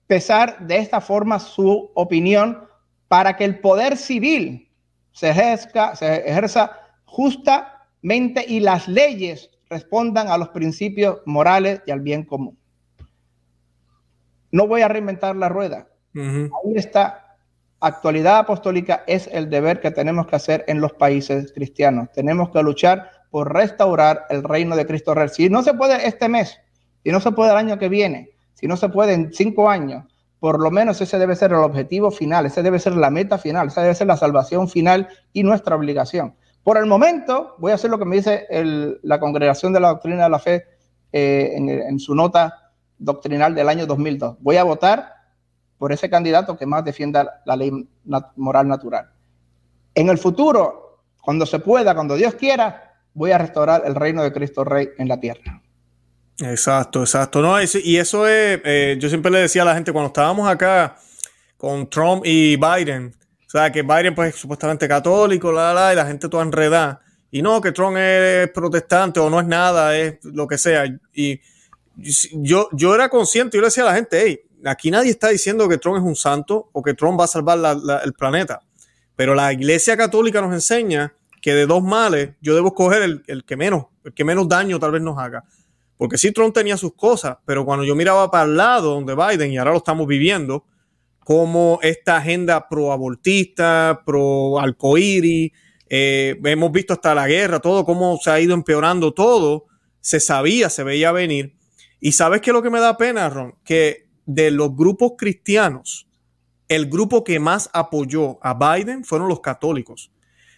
pesar 0.08 0.66
de 0.66 0.78
esta 0.78 1.00
forma 1.00 1.38
su 1.38 1.92
opinión 1.94 2.66
para 3.06 3.36
que 3.36 3.44
el 3.44 3.60
poder 3.60 3.96
civil 3.96 4.68
se 5.12 5.30
ejerza, 5.30 5.94
se 5.94 6.28
ejerza 6.28 6.72
justamente 7.04 8.44
y 8.44 8.58
las 8.58 8.88
leyes 8.88 9.52
respondan 9.70 10.26
a 10.26 10.36
los 10.36 10.48
principios 10.48 11.20
morales 11.24 11.82
y 11.86 11.92
al 11.92 12.00
bien 12.00 12.24
común. 12.24 12.58
No 14.50 14.66
voy 14.66 14.82
a 14.82 14.88
reinventar 14.88 15.36
la 15.36 15.48
rueda. 15.48 15.86
Ahí 16.16 16.74
está. 16.74 17.23
Actualidad 17.86 18.38
apostólica 18.38 19.04
es 19.06 19.28
el 19.30 19.50
deber 19.50 19.78
que 19.78 19.90
tenemos 19.90 20.26
que 20.26 20.36
hacer 20.36 20.64
en 20.68 20.80
los 20.80 20.94
países 20.94 21.52
cristianos. 21.52 22.08
Tenemos 22.14 22.48
que 22.48 22.62
luchar 22.62 23.10
por 23.28 23.52
restaurar 23.52 24.24
el 24.30 24.42
reino 24.42 24.74
de 24.74 24.86
Cristo 24.86 25.12
Rey. 25.12 25.28
Si 25.28 25.50
no 25.50 25.62
se 25.62 25.74
puede 25.74 26.08
este 26.08 26.30
mes, 26.30 26.58
si 27.02 27.10
no 27.10 27.20
se 27.20 27.32
puede 27.32 27.50
el 27.50 27.58
año 27.58 27.78
que 27.78 27.90
viene, 27.90 28.30
si 28.54 28.66
no 28.66 28.78
se 28.78 28.88
puede 28.88 29.12
en 29.12 29.34
cinco 29.34 29.68
años, 29.68 30.06
por 30.40 30.60
lo 30.60 30.70
menos 30.70 30.98
ese 31.02 31.18
debe 31.18 31.36
ser 31.36 31.50
el 31.50 31.58
objetivo 31.58 32.10
final, 32.10 32.46
ese 32.46 32.62
debe 32.62 32.78
ser 32.78 32.96
la 32.96 33.10
meta 33.10 33.36
final, 33.36 33.66
esa 33.66 33.82
debe 33.82 33.94
ser 33.94 34.06
la 34.06 34.16
salvación 34.16 34.66
final 34.66 35.08
y 35.34 35.42
nuestra 35.42 35.76
obligación. 35.76 36.36
Por 36.62 36.78
el 36.78 36.86
momento, 36.86 37.54
voy 37.58 37.72
a 37.72 37.74
hacer 37.74 37.90
lo 37.90 37.98
que 37.98 38.06
me 38.06 38.16
dice 38.16 38.46
la 39.02 39.20
Congregación 39.20 39.74
de 39.74 39.80
la 39.80 39.88
Doctrina 39.88 40.24
de 40.24 40.30
la 40.30 40.38
Fe 40.38 40.64
eh, 41.12 41.52
en, 41.54 41.98
su 41.98 42.14
nota 42.14 42.72
doctrinal 42.96 43.54
del 43.54 43.68
año 43.68 43.84
2002. 43.84 44.38
Voy 44.40 44.56
a 44.56 44.64
votar 44.64 45.13
por 45.78 45.92
ese 45.92 46.08
candidato 46.08 46.56
que 46.56 46.66
más 46.66 46.84
defienda 46.84 47.42
la 47.44 47.56
ley 47.56 47.70
moral 48.36 48.68
natural. 48.68 49.10
En 49.94 50.08
el 50.08 50.18
futuro, 50.18 51.00
cuando 51.20 51.46
se 51.46 51.58
pueda, 51.58 51.94
cuando 51.94 52.16
Dios 52.16 52.34
quiera, 52.34 52.94
voy 53.12 53.30
a 53.32 53.38
restaurar 53.38 53.82
el 53.86 53.94
reino 53.94 54.22
de 54.22 54.32
Cristo 54.32 54.64
Rey 54.64 54.90
en 54.98 55.08
la 55.08 55.18
tierra. 55.18 55.62
Exacto, 56.40 57.00
exacto. 57.00 57.40
No, 57.40 57.56
y 57.60 57.96
eso 57.96 58.26
es, 58.26 58.60
eh, 58.64 58.96
yo 58.98 59.08
siempre 59.08 59.30
le 59.30 59.38
decía 59.38 59.62
a 59.62 59.66
la 59.66 59.74
gente 59.74 59.92
cuando 59.92 60.08
estábamos 60.08 60.48
acá 60.48 60.96
con 61.56 61.88
Trump 61.88 62.22
y 62.26 62.56
Biden, 62.56 63.14
o 63.46 63.50
sea, 63.50 63.70
que 63.70 63.82
Biden 63.82 64.14
pues 64.14 64.34
supuestamente 64.34 64.88
católico, 64.88 65.52
la, 65.52 65.72
la, 65.72 65.92
y 65.92 65.96
la 65.96 66.06
gente 66.06 66.28
toda 66.28 66.42
enredada. 66.42 67.00
Y 67.30 67.40
no, 67.40 67.60
que 67.60 67.72
Trump 67.72 67.96
es 67.96 68.50
protestante 68.50 69.20
o 69.20 69.30
no 69.30 69.40
es 69.40 69.46
nada, 69.46 69.96
es 69.96 70.24
lo 70.24 70.46
que 70.46 70.58
sea. 70.58 70.84
Y 71.12 71.40
yo, 71.96 72.68
yo 72.72 72.94
era 72.94 73.08
consciente, 73.08 73.56
yo 73.56 73.60
le 73.60 73.68
decía 73.68 73.84
a 73.84 73.86
la 73.86 73.94
gente, 73.94 74.22
hey, 74.24 74.40
aquí 74.66 74.90
nadie 74.90 75.10
está 75.10 75.28
diciendo 75.28 75.68
que 75.68 75.78
Trump 75.78 75.98
es 75.98 76.02
un 76.02 76.16
santo 76.16 76.70
o 76.72 76.82
que 76.82 76.94
Trump 76.94 77.18
va 77.18 77.24
a 77.24 77.28
salvar 77.28 77.58
el 78.04 78.12
planeta. 78.12 78.60
Pero 79.16 79.34
la 79.34 79.52
iglesia 79.52 79.96
católica 79.96 80.40
nos 80.40 80.52
enseña 80.52 81.14
que 81.40 81.54
de 81.54 81.66
dos 81.66 81.82
males 81.82 82.30
yo 82.40 82.54
debo 82.54 82.68
escoger 82.68 83.22
el, 83.26 83.44
que 83.44 83.56
menos, 83.56 83.86
el 84.04 84.14
que 84.14 84.24
menos 84.24 84.48
daño 84.48 84.78
tal 84.78 84.92
vez 84.92 85.02
nos 85.02 85.18
haga. 85.18 85.44
Porque 85.96 86.18
sí, 86.18 86.32
Trump 86.32 86.54
tenía 86.54 86.76
sus 86.76 86.94
cosas, 86.94 87.36
pero 87.44 87.64
cuando 87.64 87.84
yo 87.84 87.94
miraba 87.94 88.30
para 88.30 88.44
el 88.44 88.56
lado 88.56 88.94
donde 88.94 89.14
Biden, 89.14 89.52
y 89.52 89.58
ahora 89.58 89.72
lo 89.72 89.76
estamos 89.76 90.06
viviendo, 90.06 90.64
como 91.20 91.78
esta 91.82 92.16
agenda 92.16 92.68
pro-abortista, 92.68 94.02
pro-alcoíris, 94.04 95.52
eh, 95.88 96.40
hemos 96.44 96.72
visto 96.72 96.92
hasta 96.92 97.14
la 97.14 97.26
guerra, 97.26 97.60
todo, 97.60 97.84
cómo 97.84 98.18
se 98.22 98.30
ha 98.30 98.40
ido 98.40 98.54
empeorando 98.54 99.14
todo, 99.14 99.66
se 100.00 100.20
sabía, 100.20 100.68
se 100.68 100.82
veía 100.82 101.12
venir. 101.12 101.54
Y 102.00 102.12
sabes 102.12 102.40
qué 102.40 102.50
es 102.50 102.54
lo 102.54 102.62
que 102.62 102.70
me 102.70 102.80
da 102.80 102.96
pena, 102.96 103.30
Ron, 103.30 103.54
que 103.64 104.03
de 104.26 104.50
los 104.50 104.74
grupos 104.74 105.12
cristianos, 105.18 106.08
el 106.68 106.86
grupo 106.86 107.24
que 107.24 107.38
más 107.38 107.70
apoyó 107.72 108.38
a 108.42 108.54
Biden 108.54 109.04
fueron 109.04 109.28
los 109.28 109.40
católicos. 109.40 110.10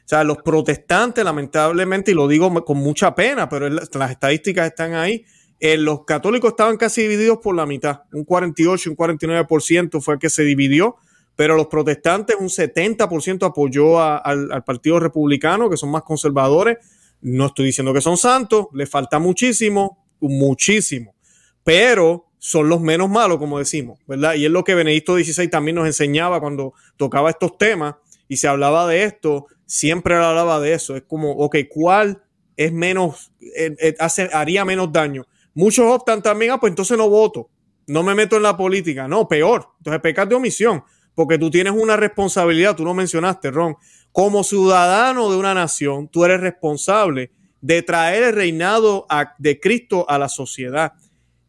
O 0.05 0.09
sea, 0.09 0.23
los 0.23 0.39
protestantes, 0.39 1.25
lamentablemente, 1.25 2.13
y 2.13 2.15
lo 2.15 2.29
digo 2.29 2.65
con 2.65 2.79
mucha 2.79 3.15
pena, 3.15 3.49
pero 3.49 3.69
las 3.69 4.11
estadísticas 4.11 4.69
están 4.69 4.95
ahí, 4.95 5.25
eh, 5.59 5.77
los 5.77 6.05
católicos 6.05 6.51
estaban 6.51 6.77
casi 6.77 7.03
divididos 7.03 7.39
por 7.43 7.57
la 7.57 7.67
mitad, 7.67 8.03
un 8.13 8.25
48, 8.25 8.91
un 8.91 8.97
49% 8.97 10.01
fue 10.01 10.15
el 10.15 10.21
que 10.21 10.31
se 10.31 10.45
dividió, 10.45 10.97
pero 11.35 11.57
los 11.57 11.67
protestantes, 11.67 12.37
un 12.39 12.49
70% 12.49 13.47
apoyó 13.47 14.01
al, 14.01 14.65
Partido 14.65 15.01
Republicano, 15.01 15.69
que 15.69 15.77
son 15.77 15.91
más 15.91 16.03
conservadores. 16.03 16.79
No 17.21 17.47
estoy 17.47 17.67
diciendo 17.67 17.93
que 17.93 18.01
son 18.01 18.17
santos, 18.17 18.67
les 18.73 18.89
falta 18.89 19.19
muchísimo, 19.19 20.07
muchísimo, 20.21 21.15
pero 21.63 22.26
son 22.39 22.69
los 22.69 22.81
menos 22.81 23.09
malos, 23.09 23.39
como 23.39 23.59
decimos, 23.59 23.99
¿verdad? 24.07 24.35
Y 24.35 24.45
es 24.45 24.51
lo 24.51 24.65
que 24.65 24.75
Benedicto 24.75 25.17
XVI 25.17 25.49
también 25.49 25.77
nos 25.77 25.87
enseñaba 25.87 26.41
cuando 26.41 26.75
tocaba 26.97 27.31
estos 27.31 27.59
temas 27.59 27.97
y 28.29 28.37
se 28.37 28.49
hablaba 28.49 28.87
de 28.87 29.05
esto, 29.05 29.47
siempre 29.67 30.15
hablaba 30.15 30.61
de 30.61 30.75
eso. 30.75 30.97
Es 30.97 31.03
como, 31.03 31.33
ok, 31.33 31.57
¿cuál 31.69 32.23
es 32.57 32.73
menos, 32.73 33.33
eh, 33.41 33.75
eh, 33.81 33.95
hace, 33.99 34.29
haría 34.33 34.65
menos 34.65 34.93
daño? 34.93 35.27
Muchos 35.55 35.87
optan 35.87 36.23
también, 36.23 36.53
ah, 36.53 36.61
pues 36.61 36.71
entonces 36.71 36.99
no 36.99 37.09
voto, 37.09 37.49
no 37.87 38.03
me 38.03 38.15
meto 38.15 38.37
en 38.37 38.43
la 38.43 38.57
política. 38.57 39.09
No, 39.09 39.29
peor. 39.29 39.69
Entonces 39.79 40.01
pecas 40.03 40.29
de 40.29 40.35
omisión, 40.35 40.85
porque 41.15 41.39
tú 41.39 41.51
tienes 41.51 41.73
una 41.73 41.97
responsabilidad, 41.97 42.77
tú 42.77 42.85
lo 42.85 42.95
mencionaste, 42.95 43.51
Ron. 43.51 43.77
Como 44.13 44.45
ciudadano 44.45 45.31
de 45.31 45.37
una 45.37 45.55
nación, 45.55 46.09
tú 46.09 46.25
eres 46.25 46.41
responsable 46.41 47.31
de 47.61 47.83
traer 47.83 48.23
el 48.23 48.35
reinado 48.35 49.07
de 49.39 49.61
Cristo 49.61 50.09
a 50.09 50.19
la 50.19 50.29
sociedad. 50.29 50.93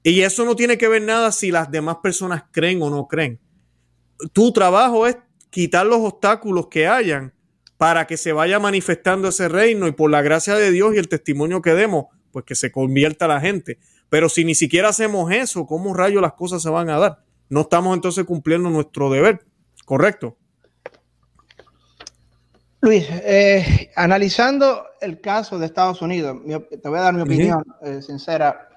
Y 0.10 0.22
eso 0.22 0.46
no 0.46 0.56
tiene 0.56 0.78
que 0.78 0.88
ver 0.88 1.02
nada 1.02 1.34
si 1.34 1.52
las 1.52 1.70
demás 1.70 1.98
personas 2.02 2.46
creen 2.52 2.82
o 2.82 2.90
no 2.90 3.10
creen. 3.10 3.42
Tu 4.32 4.54
trabajo 4.54 5.06
es 5.06 5.18
quitar 5.50 5.86
los 5.86 6.00
obstáculos 6.00 6.68
que 6.68 6.88
hayan 6.88 7.34
para 7.76 8.08
que 8.08 8.16
se 8.16 8.32
vaya 8.32 8.58
manifestando 8.58 9.28
ese 9.28 9.50
reino 9.50 9.86
y 9.86 9.92
por 9.92 10.10
la 10.10 10.22
gracia 10.22 10.56
de 10.56 10.72
Dios 10.72 10.96
y 10.96 10.98
el 10.98 11.10
testimonio 11.10 11.62
que 11.62 11.74
demos, 11.74 12.06
pues 12.32 12.46
que 12.46 12.56
se 12.56 12.72
convierta 12.72 13.28
la 13.28 13.42
gente. 13.42 13.80
Pero 14.08 14.30
si 14.30 14.46
ni 14.46 14.56
siquiera 14.56 14.88
hacemos 14.88 15.30
eso, 15.30 15.66
¿cómo 15.66 15.94
rayos 15.94 16.22
las 16.22 16.34
cosas 16.34 16.62
se 16.62 16.70
van 16.70 16.90
a 16.90 16.98
dar? 16.98 17.20
No 17.50 17.62
estamos 17.62 17.94
entonces 17.94 18.24
cumpliendo 18.24 18.70
nuestro 18.70 19.10
deber, 19.10 19.46
¿correcto? 19.84 20.38
Luis, 22.80 23.06
eh, 23.10 23.92
analizando 23.98 24.86
el 25.02 25.20
caso 25.20 25.60
de 25.60 25.66
Estados 25.66 26.02
Unidos, 26.02 26.38
te 26.82 26.88
voy 26.88 26.98
a 26.98 27.02
dar 27.02 27.14
mi 27.14 27.24
opinión 27.24 27.62
eh, 27.82 28.02
sincera, 28.02 28.70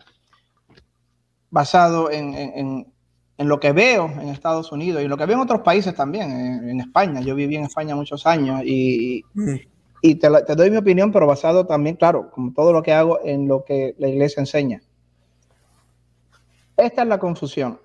basado 1.50 2.10
en, 2.10 2.86
lo 3.38 3.58
que 3.58 3.72
veo 3.72 4.06
en 4.06 4.28
Estados 4.28 4.70
Unidos 4.70 5.02
y 5.02 5.08
lo 5.08 5.16
que 5.16 5.26
veo 5.26 5.36
en 5.36 5.42
otros 5.42 5.60
países 5.62 5.94
también, 5.94 6.30
en, 6.68 6.80
España. 6.80 7.20
Yo 7.20 7.34
viví 7.34 7.56
en 7.56 7.64
España 7.64 7.94
muchos 7.94 8.26
años 8.26 8.62
y, 8.64 9.24
te, 10.02 10.30
te, 10.46 10.54
doy 10.54 10.70
mi 10.70 10.76
opinión, 10.76 11.10
pero 11.12 11.26
basado 11.26 11.66
también, 11.66 11.96
claro, 11.96 12.30
como 12.30 12.52
todo 12.52 12.72
lo 12.72 12.82
que 12.82 12.92
hago 12.92 13.20
en 13.24 13.48
lo 13.48 13.64
que 13.64 13.94
la 13.98 14.08
iglesia 14.08 14.40
enseña. 14.40 14.80
Esta 16.76 17.02
es 17.02 17.08
la 17.08 17.18
confusión. 17.18 17.78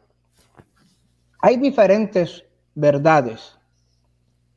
Hay 1.42 1.58
diferentes 1.58 2.46
verdades 2.74 3.58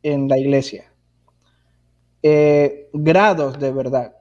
en 0.03 0.29
la 0.29 0.39
iglesia, 0.39 0.91
eh, 2.23 2.89
grados 2.93 3.59
de 3.59 3.73
verdad. 3.73 4.15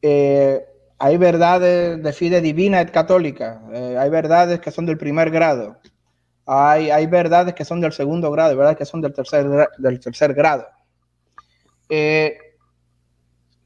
Eh, 0.00 0.64
hay 1.02 1.16
verdades 1.16 2.02
de 2.02 2.12
fide 2.12 2.40
divina 2.40 2.80
y 2.82 2.86
católica, 2.86 3.60
eh, 3.72 3.96
hay 3.98 4.10
verdades 4.10 4.60
que 4.60 4.70
son 4.70 4.86
del 4.86 4.98
primer 4.98 5.30
grado, 5.30 5.76
hay, 6.46 6.90
hay, 6.90 7.06
verdades 7.06 7.54
que 7.54 7.64
son 7.64 7.80
del 7.80 7.92
segundo 7.92 8.30
grado, 8.30 8.56
verdades 8.56 8.78
que 8.78 8.84
son 8.84 9.00
del 9.00 9.12
tercer, 9.12 9.68
del 9.78 10.00
tercer 10.00 10.34
grado 10.34 10.66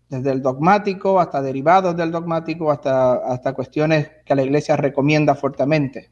desde 0.09 0.31
el 0.31 0.43
dogmático 0.43 1.21
hasta 1.21 1.43
derivados 1.43 1.97
del 1.97 2.13
dogmático, 2.13 2.71
hasta, 2.71 3.15
hasta 3.15 3.53
cuestiones 3.53 4.11
que 4.25 4.35
la 4.35 4.43
iglesia 4.43 4.77
recomienda 4.77 5.35
fuertemente. 5.35 6.11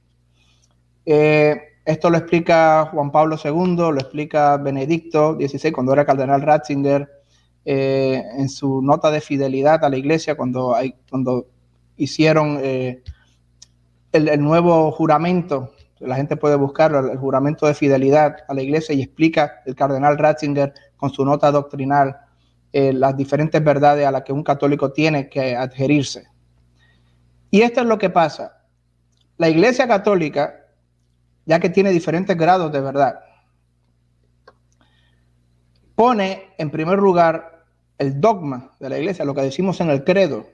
Eh, 1.07 1.57
esto 1.85 2.11
lo 2.11 2.19
explica 2.19 2.87
Juan 2.87 3.13
Pablo 3.13 3.37
II, 3.43 3.77
lo 3.77 3.99
explica 3.99 4.57
Benedicto 4.57 5.37
XVI 5.39 5.71
cuando 5.71 5.93
era 5.93 6.07
cardenal 6.07 6.43
Ratzinger, 6.43 7.09
eh, 7.65 8.23
en 8.39 8.49
su 8.49 8.83
nota 8.83 9.11
de 9.11 9.21
fidelidad 9.21 9.85
a 9.85 9.89
la 9.89 9.97
iglesia, 9.97 10.37
cuando, 10.37 10.77
cuando 11.09 11.47
hicieron 11.97 12.59
eh, 12.63 13.03
el, 14.13 14.29
el, 14.29 14.41
nuevo 14.43 14.91
juramento, 14.93 15.73
la 16.01 16.17
gente 16.17 16.37
puede 16.37 16.57
buscarlo, 16.57 17.11
el 17.11 17.19
juramento 17.19 17.67
de 17.67 17.75
fidelidad 17.75 18.37
a 18.49 18.55
la 18.55 18.63
iglesia 18.63 18.95
y 18.95 19.03
explica 19.03 19.63
el 19.67 19.75
cardenal 19.75 20.19
Ratzinger 20.19 20.73
con 20.97 21.11
su 21.11 21.25
nota 21.25 21.51
doctrinal 21.51 22.17
eh, 22.77 22.93
las 22.93 23.17
diferentes 23.17 23.63
verdades 23.63 24.05
a 24.05 24.11
las 24.11 24.25
que 24.25 24.33
un 24.33 24.43
católico 24.43 24.91
tiene 24.91 25.29
que 25.29 25.55
adherirse. 25.55 26.27
Y 27.49 27.63
esto 27.63 27.83
es 27.83 27.87
lo 27.87 27.99
que 27.99 28.11
pasa. 28.11 28.65
La 29.37 29.49
Iglesia 29.49 29.87
Católica, 29.87 30.67
ya 31.47 31.61
que 31.61 31.71
tiene 31.71 31.91
diferentes 31.91 32.37
grados 32.37 32.73
de 32.73 32.81
verdad, 32.81 33.21
pone 35.95 36.53
en 36.59 36.71
primer 36.71 36.99
lugar 36.99 37.54
el 37.99 38.21
dogma 38.21 38.73
de 38.81 38.89
la 38.89 38.99
Iglesia, 38.99 39.25
lo 39.25 39.35
que 39.35 39.43
decimos 39.43 39.81
en 39.81 39.91
el 39.91 40.05
credo, 40.05 40.47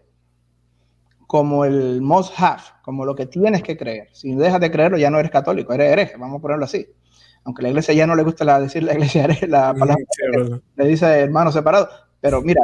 como 1.27 1.65
el 1.65 2.03
must 2.03 2.33
have, 2.39 2.63
como 2.83 3.05
lo 3.05 3.15
que 3.15 3.27
tienes 3.27 3.63
que 3.63 3.77
creer. 3.77 4.09
Si 4.13 4.35
dejas 4.35 4.61
de 4.61 4.71
creerlo, 4.71 4.99
ya 4.99 5.11
no 5.11 5.19
eres 5.19 5.31
católico, 5.31 5.73
eres 5.73 5.93
hereje, 5.93 6.17
vamos 6.17 6.39
a 6.39 6.43
ponerlo 6.43 6.65
así. 6.65 6.87
Aunque 7.45 7.63
la 7.63 7.69
iglesia 7.69 7.95
ya 7.95 8.07
no 8.07 8.15
le 8.17 8.23
gusta 8.23 8.59
decir 8.59 8.83
la 8.83 8.95
iglesia 8.95 9.25
hereje, 9.25 9.47
la 9.47 9.73
palabra 9.79 10.05
le 10.77 10.87
dice 10.87 11.07
hermano 11.07 11.53
separado, 11.53 11.89
pero 12.21 12.43
mira, 12.43 12.63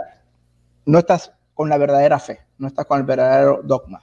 no 0.85 0.99
estás 0.99 1.33
con 1.55 1.69
la 1.69 1.79
verdadera 1.79 2.19
fe, 2.19 2.41
no 2.59 2.67
estás 2.67 2.87
con 2.87 2.99
el 2.99 3.07
verdadero 3.07 3.61
dogma. 3.63 4.01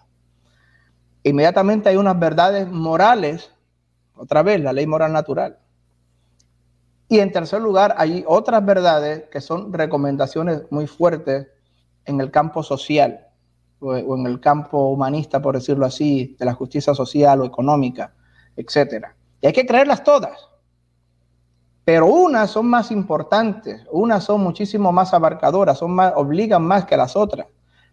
Inmediatamente 1.23 1.89
hay 1.89 1.95
unas 1.95 2.19
verdades 2.19 2.67
morales, 2.67 3.51
otra 4.15 4.43
vez, 4.43 4.61
la 4.61 4.73
ley 4.73 4.87
moral 4.87 5.13
natural. 5.13 5.59
Y 7.13 7.19
en 7.19 7.31
tercer 7.31 7.61
lugar, 7.61 7.93
hay 7.99 8.23
otras 8.25 8.65
verdades 8.65 9.25
que 9.29 9.39
son 9.39 9.71
recomendaciones 9.71 10.63
muy 10.71 10.87
fuertes 10.87 11.45
en 12.05 12.19
el 12.19 12.31
campo 12.31 12.63
social 12.63 13.27
o, 13.79 13.95
en 13.95 14.25
el 14.25 14.39
campo 14.39 14.89
humanista, 14.89 15.39
por 15.39 15.53
decirlo 15.53 15.85
así, 15.85 16.35
de 16.39 16.45
la 16.45 16.55
justicia 16.55 16.95
social 16.95 17.41
o 17.41 17.45
económica, 17.45 18.15
etc. 18.57 19.09
Y 19.41 19.45
hay 19.45 19.53
que 19.53 19.63
creerlas 19.63 20.03
todas 20.03 20.49
pero 21.85 22.07
unas 22.07 22.49
son 22.49 22.65
más 22.65 22.89
importantes, 22.89 23.85
unas 23.91 24.23
son 24.23 24.41
muchísimo 24.41 24.91
más 24.91 25.13
abarcadoras, 25.13 25.77
son 25.77 25.91
más, 25.91 26.13
obligan 26.15 26.63
más 26.63 26.85
que 26.85 26.97
las 26.97 27.15
otras. 27.15 27.45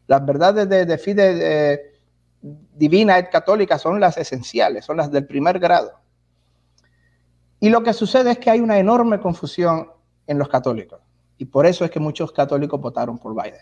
Las 0.06 0.24
verdades 0.24 0.66
de, 0.66 0.86
de 0.86 0.96
fide 0.96 1.92
divina 2.40 3.18
y 3.18 3.24
católica 3.24 3.78
son 3.78 4.00
las 4.00 4.16
esenciales, 4.16 4.86
son 4.86 4.96
las 4.96 5.10
del 5.10 5.26
primer 5.26 5.58
grado. 5.58 5.99
Y 7.61 7.68
lo 7.68 7.82
que 7.82 7.92
sucede 7.92 8.32
es 8.32 8.38
que 8.38 8.50
hay 8.50 8.61
una 8.61 8.78
enorme 8.78 9.20
confusión 9.20 9.90
en 10.26 10.38
los 10.38 10.48
católicos. 10.48 11.00
Y 11.36 11.44
por 11.44 11.66
eso 11.66 11.84
es 11.84 11.90
que 11.90 12.00
muchos 12.00 12.32
católicos 12.32 12.80
votaron 12.80 13.18
por 13.18 13.34
Biden. 13.34 13.61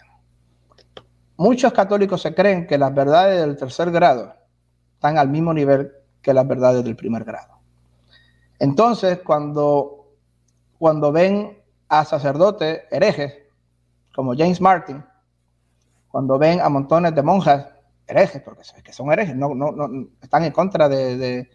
Muchos 1.36 1.72
católicos 1.72 2.22
se 2.22 2.34
creen 2.34 2.66
que 2.66 2.78
las 2.78 2.94
verdades 2.94 3.40
del 3.40 3.57
tercer 3.57 3.90
grado 3.90 4.34
están 4.94 5.18
al 5.18 5.28
mismo 5.28 5.53
nivel 5.53 5.92
que 6.20 6.34
las 6.34 6.46
verdades 6.46 6.84
del 6.84 6.96
primer 6.96 7.24
grado. 7.24 7.59
Entonces, 8.59 9.20
cuando, 9.24 10.12
cuando 10.78 11.12
ven 11.12 11.62
a 11.88 12.05
sacerdotes 12.05 12.82
herejes, 12.90 13.34
como 14.14 14.34
James 14.36 14.61
Martin, 14.61 15.05
cuando 16.09 16.38
ven 16.38 16.61
a 16.61 16.68
montones 16.68 17.14
de 17.14 17.22
monjas 17.22 17.66
herejes, 18.07 18.42
porque 18.42 18.62
que 18.82 18.92
son 18.92 19.12
herejes, 19.12 19.36
no, 19.36 19.55
no, 19.55 19.70
no 19.70 20.09
están 20.20 20.44
en 20.44 20.53
contra 20.53 20.88
de, 20.88 21.16
de, 21.16 21.51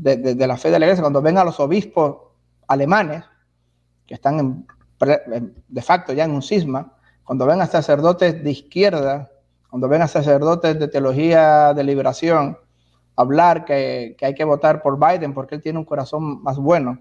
la 0.00 0.56
fe 0.56 0.70
de 0.70 0.78
la 0.78 0.86
iglesia, 0.86 1.02
cuando 1.02 1.22
ven 1.22 1.38
a 1.38 1.44
los 1.44 1.60
obispos 1.60 2.16
alemanes, 2.66 3.24
que 4.06 4.14
están 4.14 4.66
de 4.98 5.82
facto 5.82 6.12
ya 6.12 6.24
en 6.24 6.32
un 6.32 6.42
cisma, 6.42 6.94
cuando 7.24 7.46
ven 7.46 7.60
a 7.60 7.66
sacerdotes 7.66 8.42
de 8.42 8.50
izquierda, 8.50 9.30
cuando 9.68 9.88
ven 9.88 10.02
a 10.02 10.08
sacerdotes 10.08 10.78
de 10.78 10.88
teología 10.88 11.74
de 11.74 11.84
liberación, 11.84 12.58
hablar 13.16 13.64
que, 13.64 14.16
que 14.18 14.26
hay 14.26 14.34
que 14.34 14.44
votar 14.44 14.82
por 14.82 14.98
Biden 14.98 15.34
porque 15.34 15.54
él 15.54 15.62
tiene 15.62 15.78
un 15.78 15.84
corazón 15.84 16.42
más 16.42 16.56
bueno, 16.56 16.98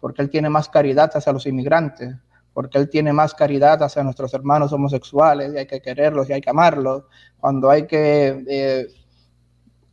porque 0.00 0.22
él 0.22 0.30
tiene 0.30 0.48
más 0.48 0.68
caridad 0.68 1.10
hacia 1.14 1.32
los 1.32 1.46
inmigrantes, 1.46 2.16
porque 2.52 2.78
Él 2.78 2.88
tiene 2.88 3.12
más 3.12 3.34
caridad 3.34 3.82
hacia 3.82 4.02
nuestros 4.02 4.34
hermanos 4.34 4.72
homosexuales 4.72 5.52
y 5.54 5.58
hay 5.58 5.66
que 5.66 5.80
quererlos 5.80 6.28
y 6.28 6.34
hay 6.34 6.40
que 6.40 6.50
amarlos. 6.50 7.04
Cuando 7.40 7.70
hay 7.70 7.86
que 7.86 8.44
eh, 8.46 8.86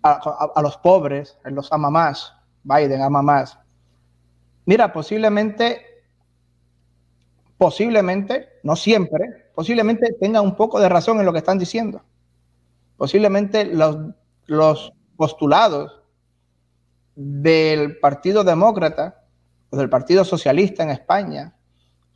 a, 0.01 0.61
los 0.61 0.77
pobres, 0.77 1.37
los 1.43 1.71
ama 1.71 1.89
más, 1.89 2.33
Biden 2.63 3.01
ama 3.01 3.21
más. 3.21 3.59
Mira, 4.65 4.93
posiblemente, 4.93 5.81
posiblemente, 7.57 8.49
no 8.63 8.75
siempre, 8.75 9.51
posiblemente 9.55 10.13
tenga 10.19 10.41
un 10.41 10.55
poco 10.55 10.79
de 10.79 10.89
razón 10.89 11.19
en 11.19 11.25
lo 11.25 11.33
que 11.33 11.39
están 11.39 11.59
diciendo. 11.59 12.01
Posiblemente 12.97 13.65
los, 13.65 13.97
los 14.45 14.93
postulados 15.15 16.03
del 17.15 17.99
Partido 17.99 18.43
Demócrata 18.43 19.25
o 19.69 19.77
del 19.77 19.89
Partido 19.89 20.23
Socialista 20.23 20.83
en 20.83 20.89
España 20.91 21.53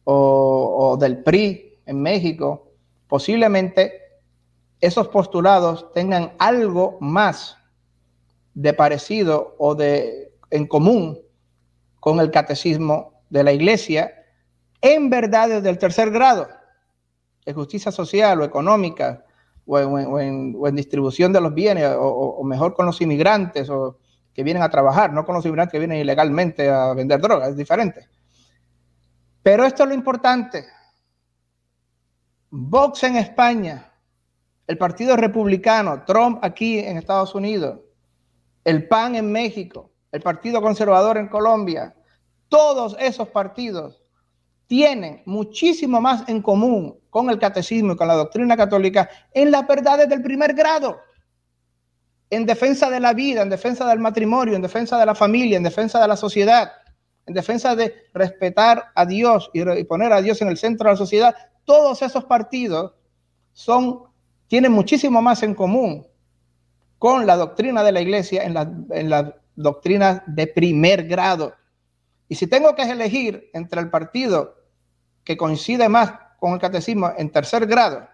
o, 0.06 0.98
del 1.00 1.24
PRI 1.24 1.80
en 1.86 2.02
México, 2.02 2.72
posiblemente 3.08 4.02
esos 4.80 5.10
postulados 5.10 5.92
tengan 5.94 6.34
algo 6.40 6.98
más 7.02 7.58
de 8.54 8.74
parecido 8.74 9.56
o 9.58 9.76
de 9.76 10.34
en 10.49 10.68
común 10.68 11.20
con 11.99 12.20
el 12.20 12.32
catecismo 12.32 13.24
de 13.30 13.43
la 13.43 13.51
iglesia 13.51 14.14
en 14.82 15.10
verdades 15.10 15.64
del 15.64 15.78
tercer 15.78 16.12
grado, 16.12 16.47
de 17.45 17.54
justicia 17.54 17.91
social 17.91 18.41
o 18.41 18.43
económica, 18.43 19.26
o 19.66 20.20
en, 20.20 20.76
distribución 20.76 21.32
de 21.32 21.39
los 21.39 21.54
bienes, 21.54 21.86
o, 21.86 22.06
o, 22.06 22.43
mejor 22.43 22.74
con 22.74 22.86
los 22.86 22.99
inmigrantes 23.01 23.70
o 23.70 23.97
que 24.34 24.43
vienen 24.43 24.62
a 24.62 24.70
trabajar, 24.70 25.14
no 25.14 25.26
con 25.26 25.36
los 25.36 25.45
inmigrantes 25.45 25.72
que 25.72 25.80
vienen 25.80 25.99
ilegalmente 25.99 26.70
a 26.70 26.93
vender 26.93 27.22
drogas, 27.22 27.49
es 27.49 27.56
diferente. 27.56 28.10
Pero 29.41 29.64
esto 29.64 29.84
es 29.84 29.89
lo 29.89 29.95
importante. 29.95 30.66
Vox 32.49 33.04
en 33.04 33.16
España, 33.16 33.93
el 34.68 34.78
Partido 34.78 35.16
Republicano, 35.16 36.04
Trump 36.06 36.39
aquí 36.41 36.80
en 36.80 36.97
Estados 36.97 37.34
Unidos, 37.36 37.80
el 38.64 38.88
PAN 38.88 39.16
en 39.16 39.32
México, 39.32 39.91
el 40.11 40.22
Partido 40.22 40.61
Conservador 40.61 41.18
en 41.18 41.28
Colombia, 41.28 41.95
todos 42.49 42.95
esos 42.99 43.28
partidos 43.30 44.03
tienen 44.68 45.22
muchísimo 45.26 45.99
más 45.99 46.28
en 46.30 46.41
común 46.41 46.99
con 47.09 47.30
el 47.30 47.39
catecismo 47.39 47.93
y 47.93 47.95
con 47.95 48.07
la 48.07 48.16
doctrina 48.16 48.55
católica 48.55 49.09
en 49.34 49.51
las 49.51 49.68
verdades 49.68 50.07
del 50.07 50.22
primer 50.22 50.53
grado, 50.53 50.99
en 52.30 52.45
defensa 52.45 52.89
de 52.89 52.99
la 52.99 53.14
vida, 53.14 53.41
en 53.41 53.49
defensa 53.49 53.88
del 53.88 53.99
matrimonio, 53.99 54.55
en 54.55 54.61
defensa 54.61 54.97
de 54.99 55.05
la 55.05 55.14
familia, 55.14 55.57
en 55.57 55.64
defensa 55.64 56.01
de 56.01 56.07
la 56.07 56.16
sociedad 56.16 56.72
en 57.26 57.34
defensa 57.34 57.76
de 57.76 57.93
respetar 58.14 58.91
a 58.95 59.05
Dios 59.05 59.49
y, 59.53 59.84
poner 59.86 60.11
a 60.11 60.22
Dios 60.22 60.41
en 60.41 60.49
el 60.49 60.57
centro 60.57 60.88
de 60.88 60.93
la 60.93 60.97
sociedad, 60.97 61.36
todos 61.64 62.01
esos 62.01 62.26
partidos 62.26 62.93
son, 63.53 64.03
tienen 64.47 64.72
muchísimo 64.72 65.22
más 65.22 65.43
en 65.43 65.55
común 65.55 66.05
con 67.04 67.28
la 67.28 67.36
doctrina 67.36 67.84
de 67.84 67.91
la 67.91 67.99
iglesia 67.99 68.45
en 68.45 68.54
las 68.54 68.66
en 68.91 69.34
doctrinas 69.56 70.22
de 70.26 70.47
primer 70.47 71.06
grado. 71.06 71.54
Y 72.30 72.36
si 72.36 72.47
tengo 72.47 72.74
que 72.76 72.84
elegir 72.84 73.49
entre 73.54 73.82
el 73.82 73.89
partido 73.89 74.56
que 75.26 75.36
coincide 75.36 75.89
más 75.89 76.14
con 76.39 76.54
el 76.54 76.60
catecismo 76.60 77.12
en 77.18 77.30
tercer 77.30 77.68
grado 77.68 78.08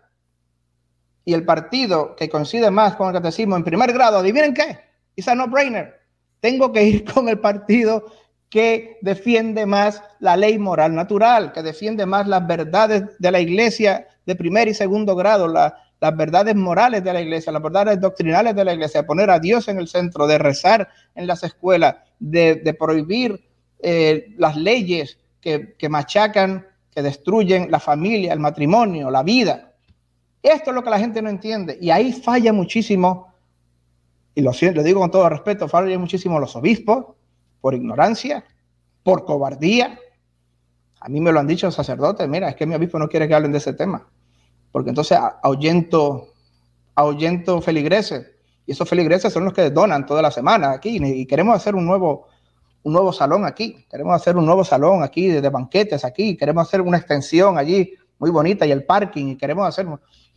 y 1.24 1.36
el 1.36 1.46
partido 1.46 2.16
que 2.16 2.30
coincide 2.30 2.72
más 2.72 2.96
con 2.96 3.10
el 3.10 3.14
catecismo 3.14 3.56
en 3.56 3.64
primer 3.64 3.94
grado, 3.94 4.18
adivinen 4.18 4.56
qué, 4.56 4.80
es 5.16 5.28
a 5.28 5.36
no-brainer. 5.36 6.02
Tengo 6.40 6.72
que 6.72 6.82
ir 6.82 7.06
con 7.14 7.30
el 7.30 7.38
partido 7.38 8.12
que 8.50 8.98
defiende 9.02 9.66
más 9.66 10.02
la 10.20 10.36
ley 10.36 10.58
moral 10.58 10.96
natural, 10.96 11.52
que 11.54 11.62
defiende 11.62 12.06
más 12.06 12.28
las 12.28 12.46
verdades 12.48 13.04
de 13.20 13.32
la 13.32 13.40
iglesia 13.40 14.08
de 14.26 14.36
primer 14.36 14.68
y 14.68 14.74
segundo 14.74 15.16
grado, 15.16 15.48
las 15.48 16.18
verdades 16.18 16.56
morales 16.56 17.04
de 17.04 17.14
la 17.14 17.22
iglesia, 17.22 17.52
las 17.52 17.62
verdades 17.62 18.02
doctrinales 18.02 18.56
de 18.56 18.66
la 18.66 18.74
iglesia, 18.74 19.02
de 19.02 19.08
poner 19.08 19.30
a 19.30 19.40
Dios 19.40 19.68
en 19.68 19.78
el 19.78 19.88
centro, 19.88 20.26
de 20.26 20.40
rezar 20.40 20.90
en 21.16 21.28
las 21.28 21.44
escuelas, 21.44 21.98
de, 22.20 22.76
prohibir 22.78 23.40
eh, 23.82 24.34
las 24.38 24.58
leyes 24.58 25.20
que, 25.42 25.76
machacan, 25.88 26.66
que 26.92 27.04
destruyen 27.04 27.70
la 27.70 27.80
familia, 27.80 28.34
el 28.34 28.40
matrimonio, 28.40 29.12
la 29.12 29.22
vida. 29.22 29.74
Esto 30.42 30.72
es 30.72 30.76
lo 30.76 30.84
que 30.84 30.90
la 30.90 31.00
gente 31.00 31.22
no 31.22 31.30
entiende 31.30 31.78
y 31.80 31.92
ahí 31.92 32.14
falla 32.14 32.52
muchísimo, 32.52 33.32
y 34.34 34.42
lo, 34.42 34.52
lo 34.74 34.84
digo 34.84 35.02
con 35.02 35.12
todo 35.12 35.30
respeto, 35.30 35.68
falla 35.68 36.00
muchísimo 36.00 36.40
los 36.40 36.56
obispos, 36.56 37.19
por 37.62 37.74
ignorancia, 37.74 38.46
por 39.04 39.26
cobardía. 39.26 40.00
A 41.00 41.10
mí 41.10 41.22
me 41.22 41.32
lo 41.32 41.40
han 41.40 41.48
dicho 41.48 41.72
sacerdotes, 41.72 42.28
mira, 42.28 42.50
es 42.50 42.56
que 42.56 42.66
mi 42.66 42.76
obispo 42.76 43.00
no 43.00 43.08
quiere 43.08 43.28
que 43.28 43.36
hablen 43.36 43.52
de 43.52 43.58
ese 43.58 43.74
tema, 43.74 44.08
porque 44.72 44.90
entonces 44.90 45.18
ahuyento, 45.42 46.28
ahuyento 46.96 47.62
feligreses, 47.62 48.28
y 48.66 48.74
esos 48.74 48.88
feligreses 48.88 49.32
son 49.32 49.46
los 49.46 49.54
que 49.54 49.70
donan 49.72 50.06
toda 50.06 50.22
la 50.22 50.32
semana 50.32 50.72
aquí, 50.72 51.00
y 51.02 51.26
queremos 51.26 51.56
hacer 51.56 51.76
un 51.76 51.86
nuevo, 51.86 52.28
un 52.84 52.94
nuevo 52.94 53.14
salón 53.14 53.46
aquí, 53.46 53.86
queremos 53.90 54.14
hacer 54.14 54.36
un 54.36 54.46
nuevo 54.46 54.64
salón 54.64 55.02
aquí 55.02 55.28
de, 55.28 55.50
banquetes 55.50 56.04
aquí, 56.04 56.36
queremos 56.36 56.68
hacer 56.68 56.82
una 56.82 56.98
extensión 56.98 57.58
allí 57.58 57.94
muy 58.20 58.30
bonita 58.30 58.66
y 58.66 58.72
el 58.72 58.86
parking, 58.86 59.28
y 59.28 59.38
queremos 59.38 59.68
hacer... 59.68 59.88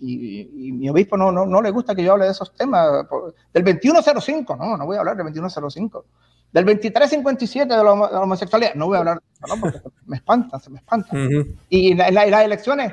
Y, 0.05 0.73
mi 0.73 0.89
obispo 0.89 1.17
no, 1.17 1.31
no, 1.31 1.47
no 1.47 1.63
le 1.63 1.71
gusta 1.71 1.95
que 1.95 2.03
yo 2.03 2.13
hable 2.13 2.25
de 2.25 2.33
esos 2.33 2.53
temas. 2.55 3.07
Del 3.53 3.65
2105, 3.65 4.57
no, 4.57 4.77
no 4.77 4.85
voy 4.85 4.97
a 4.97 5.01
hablar 5.01 5.17
del 5.17 5.27
2105. 5.27 6.05
Del 6.53 6.67
2357 6.67 7.75
de 7.75 7.83
la, 7.83 7.93
homosexualidad, 7.93 8.75
no 8.75 8.87
voy 8.87 8.97
a 8.97 8.99
hablar, 9.01 9.23
no, 9.49 9.57
porque 9.59 9.81
me 10.05 10.17
espanta, 10.17 10.61
se 10.61 10.69
me 10.71 10.79
espanta. 10.79 11.17
Y 11.71 11.93
en 11.93 11.99
las 11.99 12.45
elecciones, 12.45 12.93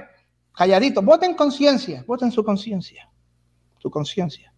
calladitos, 0.56 1.04
voten 1.04 1.34
conciencia, 1.34 2.04
voten 2.08 2.32
su 2.32 2.44
conciencia, 2.44 3.10
su 3.78 3.92
conciencia. 3.92 4.54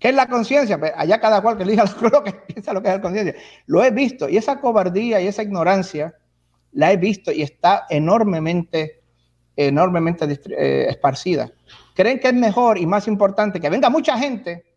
¿Qué 0.00 0.08
es 0.08 0.14
la 0.14 0.26
conciencia? 0.26 0.78
Pues 0.78 0.92
allá 0.96 1.20
cada 1.20 1.42
cual 1.42 1.58
que 1.58 1.64
diga 1.64 1.84
lo 2.12 2.24
que 2.24 2.32
piensa 2.32 2.72
lo 2.72 2.82
que 2.82 2.88
es 2.88 2.94
la 2.94 3.00
conciencia. 3.00 3.34
Lo 3.66 3.84
he 3.84 3.90
visto 3.90 4.28
y 4.28 4.36
esa 4.36 4.60
cobardía 4.60 5.20
y 5.20 5.28
esa 5.28 5.42
ignorancia 5.42 6.14
la 6.72 6.90
he 6.90 6.96
visto 6.96 7.30
y 7.30 7.42
está 7.42 7.86
enormemente, 7.88 9.02
enormemente 9.54 10.40
eh, 10.56 10.86
esparcida. 10.88 11.52
Creen 11.94 12.18
que 12.18 12.28
es 12.28 12.34
mejor 12.34 12.78
y 12.78 12.86
más 12.86 13.06
importante 13.06 13.60
que 13.60 13.68
venga 13.68 13.90
mucha 13.90 14.16
gente 14.16 14.69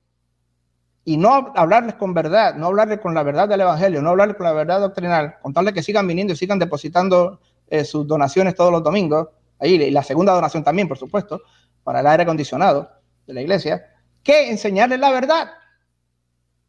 y 1.05 1.17
no 1.17 1.51
hablarles 1.55 1.95
con 1.95 2.13
verdad, 2.13 2.55
no 2.55 2.67
hablarles 2.67 2.99
con 2.99 3.13
la 3.13 3.23
verdad 3.23 3.47
del 3.47 3.61
Evangelio, 3.61 4.01
no 4.01 4.11
hablarles 4.11 4.37
con 4.37 4.45
la 4.45 4.53
verdad 4.53 4.79
doctrinal, 4.79 5.35
contarles 5.41 5.73
que 5.73 5.83
sigan 5.83 6.07
viniendo 6.07 6.33
y 6.33 6.35
sigan 6.35 6.59
depositando 6.59 7.39
eh, 7.67 7.83
sus 7.83 8.07
donaciones 8.07 8.55
todos 8.55 8.71
los 8.71 8.83
domingos, 8.83 9.27
ahí, 9.59 9.75
y 9.75 9.91
la 9.91 10.03
segunda 10.03 10.33
donación 10.33 10.63
también, 10.63 10.87
por 10.87 10.97
supuesto, 10.97 11.41
para 11.83 11.99
el 11.99 12.07
aire 12.07 12.23
acondicionado 12.23 12.89
de 13.27 13.33
la 13.33 13.41
iglesia, 13.41 13.85
que 14.23 14.49
enseñarles 14.49 14.99
la 14.99 15.11
verdad, 15.11 15.51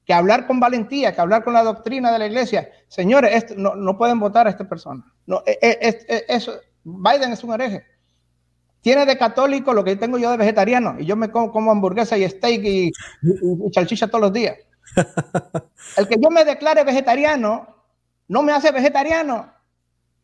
que 0.05 0.13
hablar 0.13 0.47
con 0.47 0.59
valentía, 0.59 1.15
que 1.15 1.21
hablar 1.21 1.45
con 1.45 1.55
la 1.55 1.63
doctrina 1.63 2.13
de 2.13 2.19
la 2.19 2.27
iglesia. 2.27 2.71
Señores, 2.89 3.57
no, 3.57 3.97
pueden 3.97 4.19
votar 4.19 4.47
a 4.47 4.51
esta 4.51 4.69
persona. 4.69 5.05
No, 5.27 5.43
e, 5.47 5.59
e, 5.63 6.25
es, 6.29 6.51
Biden 6.83 7.33
es 7.33 7.43
un 7.45 7.55
hereje 7.55 7.94
tiene 8.85 9.07
de 9.07 9.17
católico 9.17 9.73
lo 9.73 9.83
que 9.83 9.97
tengo 9.97 10.19
yo 10.19 10.31
de 10.31 10.37
vegetariano. 10.37 10.97
Y 10.99 11.07
yo 11.07 11.17
me 11.17 11.31
como, 11.31 11.71
hamburguesa 11.71 12.19
y 12.19 12.29
steak 12.29 12.63
y, 12.65 12.93
y, 13.23 13.97
todos 13.97 14.21
los 14.21 14.31
días. 14.31 14.59
El 15.97 16.07
que 16.07 16.17
yo 16.21 16.29
me 16.29 16.45
declare 16.45 16.85
vegetariano 16.85 17.67
no 18.29 18.43
me 18.43 18.53
hace 18.53 18.71
vegetariano. 18.73 19.51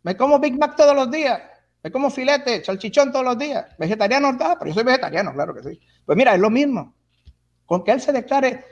Me 0.02 0.14
como 0.14 0.38
Big 0.38 0.58
Mac 0.58 0.76
todos 0.76 0.94
los 0.94 1.10
días. 1.10 1.40
Me 1.82 1.90
como 1.90 2.10
filete, 2.10 2.62
salchichón 2.62 3.10
todos 3.10 3.24
los 3.24 3.38
días. 3.38 3.64
Vegetariano 3.78 4.28
está, 4.28 4.58
pero 4.58 4.68
yo 4.68 4.74
soy 4.74 4.84
vegetariano, 4.84 5.32
claro 5.32 5.54
que 5.54 5.62
sí. 5.62 5.80
Pues 6.04 6.18
mira, 6.18 6.34
es 6.34 6.40
lo 6.40 6.50
mismo. 6.50 6.94
Con 7.64 7.82
que 7.82 7.92
él 7.92 8.02
se 8.02 8.12
declare, 8.12 8.66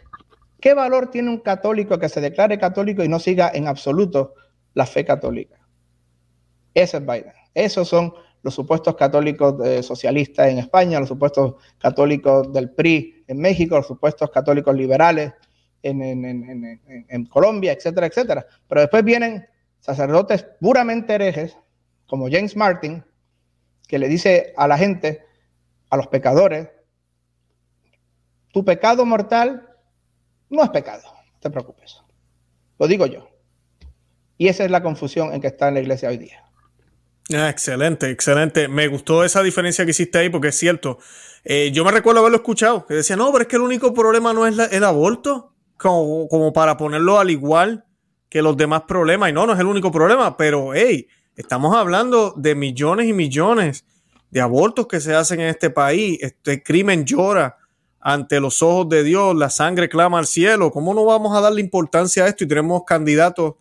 ¿qué 0.61 0.75
valor 0.75 1.11
tiene 1.11 1.31
un 1.31 1.39
católico 1.39 1.99
que 1.99 2.11
se 2.11 2.21
declare 2.21 2.59
católico 2.59 3.03
y 3.03 3.09
no 3.09 3.19
siga 3.19 3.51
en 3.55 3.67
absoluto 3.67 4.35
la 4.75 4.85
fe 4.85 5.07
católica? 5.07 5.57
Ese 6.75 6.99
es 6.99 7.07
Biden. 7.07 7.33
Esos 7.55 7.89
son 7.89 8.13
los 8.43 8.55
supuestos 8.55 8.97
católicos 8.97 9.55
eh, 9.65 9.83
socialistas 9.83 10.49
en 10.49 10.59
España, 10.59 11.01
los 11.01 11.09
supuestos 11.09 11.55
católicos 11.79 12.53
del 12.53 12.71
PRI 12.71 13.25
en 13.27 13.39
México, 13.39 13.77
los 13.77 13.87
supuestos 13.87 14.31
católicos 14.31 14.75
liberales 14.75 15.33
en, 15.83 17.27
Colombia, 17.27 17.73
etcétera, 17.73 18.07
etcétera. 18.07 18.47
Pero 18.67 18.81
después 18.83 19.05
vienen 19.05 19.47
sacerdotes 19.81 20.45
puramente 20.61 21.15
herejes, 21.15 21.57
como 22.07 22.29
James 22.31 22.57
Martin, 22.57 23.05
que 23.87 23.99
le 23.99 24.09
dice 24.09 24.53
a 24.57 24.67
la 24.67 24.79
gente, 24.79 25.25
a 25.91 25.97
los 25.97 26.09
pecadores, 26.09 26.69
tu 28.53 28.65
pecado 28.65 29.05
mortal 29.05 29.69
no 30.51 30.63
es 30.63 30.71
pecado, 30.71 31.03
no 31.05 31.41
te 31.41 31.51
preocupes. 31.51 32.03
Lo 32.79 32.87
digo 32.87 33.07
yo. 33.07 33.29
Y 34.37 34.49
esa 34.49 34.65
es 34.65 34.71
la 34.71 34.83
confusión 34.83 35.35
en 35.35 35.41
que 35.41 35.49
está 35.49 35.69
en 35.69 35.75
la 35.75 35.81
iglesia 35.81 36.09
hoy 36.09 36.19
día. 36.19 36.48
Ah, 37.35 37.51
excelente, 37.51 38.11
excelente. 38.11 38.69
Me 38.69 38.89
gustó 38.89 39.23
esa 39.23 39.43
diferencia 39.43 39.85
que 39.85 39.91
hiciste 39.91 40.19
ahí 40.19 40.31
porque 40.31 40.49
es 40.49 40.57
cierto. 40.57 40.99
Eh, 41.45 41.71
yo 41.73 41.85
me 41.85 41.91
recuerdo 41.93 42.21
haberlo 42.21 42.39
escuchado, 42.39 42.87
que 42.87 42.95
decía, 42.95 43.17
no, 43.17 43.31
pero 43.31 43.43
es 43.43 43.49
que 43.49 43.57
el 43.57 43.63
único 43.63 43.93
problema 43.93 44.33
no 44.33 44.47
es 44.47 44.59
el 44.73 44.85
aborto, 44.85 45.53
como, 45.77 46.27
como 46.29 46.53
para 46.53 46.77
ponerlo 46.77 47.19
al 47.19 47.31
igual 47.31 47.85
que 48.31 48.41
los 48.41 48.57
demás 48.57 48.83
problemas. 48.89 49.29
Y 49.29 49.33
no, 49.35 49.47
no 49.47 49.53
es 49.53 49.61
el 49.61 49.67
único 49.67 49.93
problema, 49.93 50.37
pero 50.39 50.73
hey, 50.75 51.07
estamos 51.37 51.77
hablando 51.77 52.33
de 52.37 52.55
millones 52.55 53.07
y 53.07 53.13
millones 53.13 53.85
de 54.31 54.41
abortos 54.41 54.87
que 54.87 55.01
se 55.01 55.15
hacen 55.15 55.41
en 55.41 55.49
este 55.49 55.69
país. 55.69 56.19
Este 56.23 56.63
crimen 56.63 57.05
llora 57.05 57.59
ante 58.01 58.41
los 58.41 58.63
ojos 58.63 58.89
de 58.89 59.03
Dios, 59.03 59.37
la 59.37 59.51
sangre 59.51 59.91
clama 59.91 60.19
al 60.19 60.27
cielo. 60.27 60.71
¿Cómo 60.71 60.95
no 60.95 61.05
vamos 61.05 61.37
a 61.37 61.43
darle 61.43 61.61
importancia 61.61 62.25
a 62.25 62.29
esto? 62.29 62.45
Y 62.45 62.49
tenemos 62.49 62.85
candidatos 62.87 63.55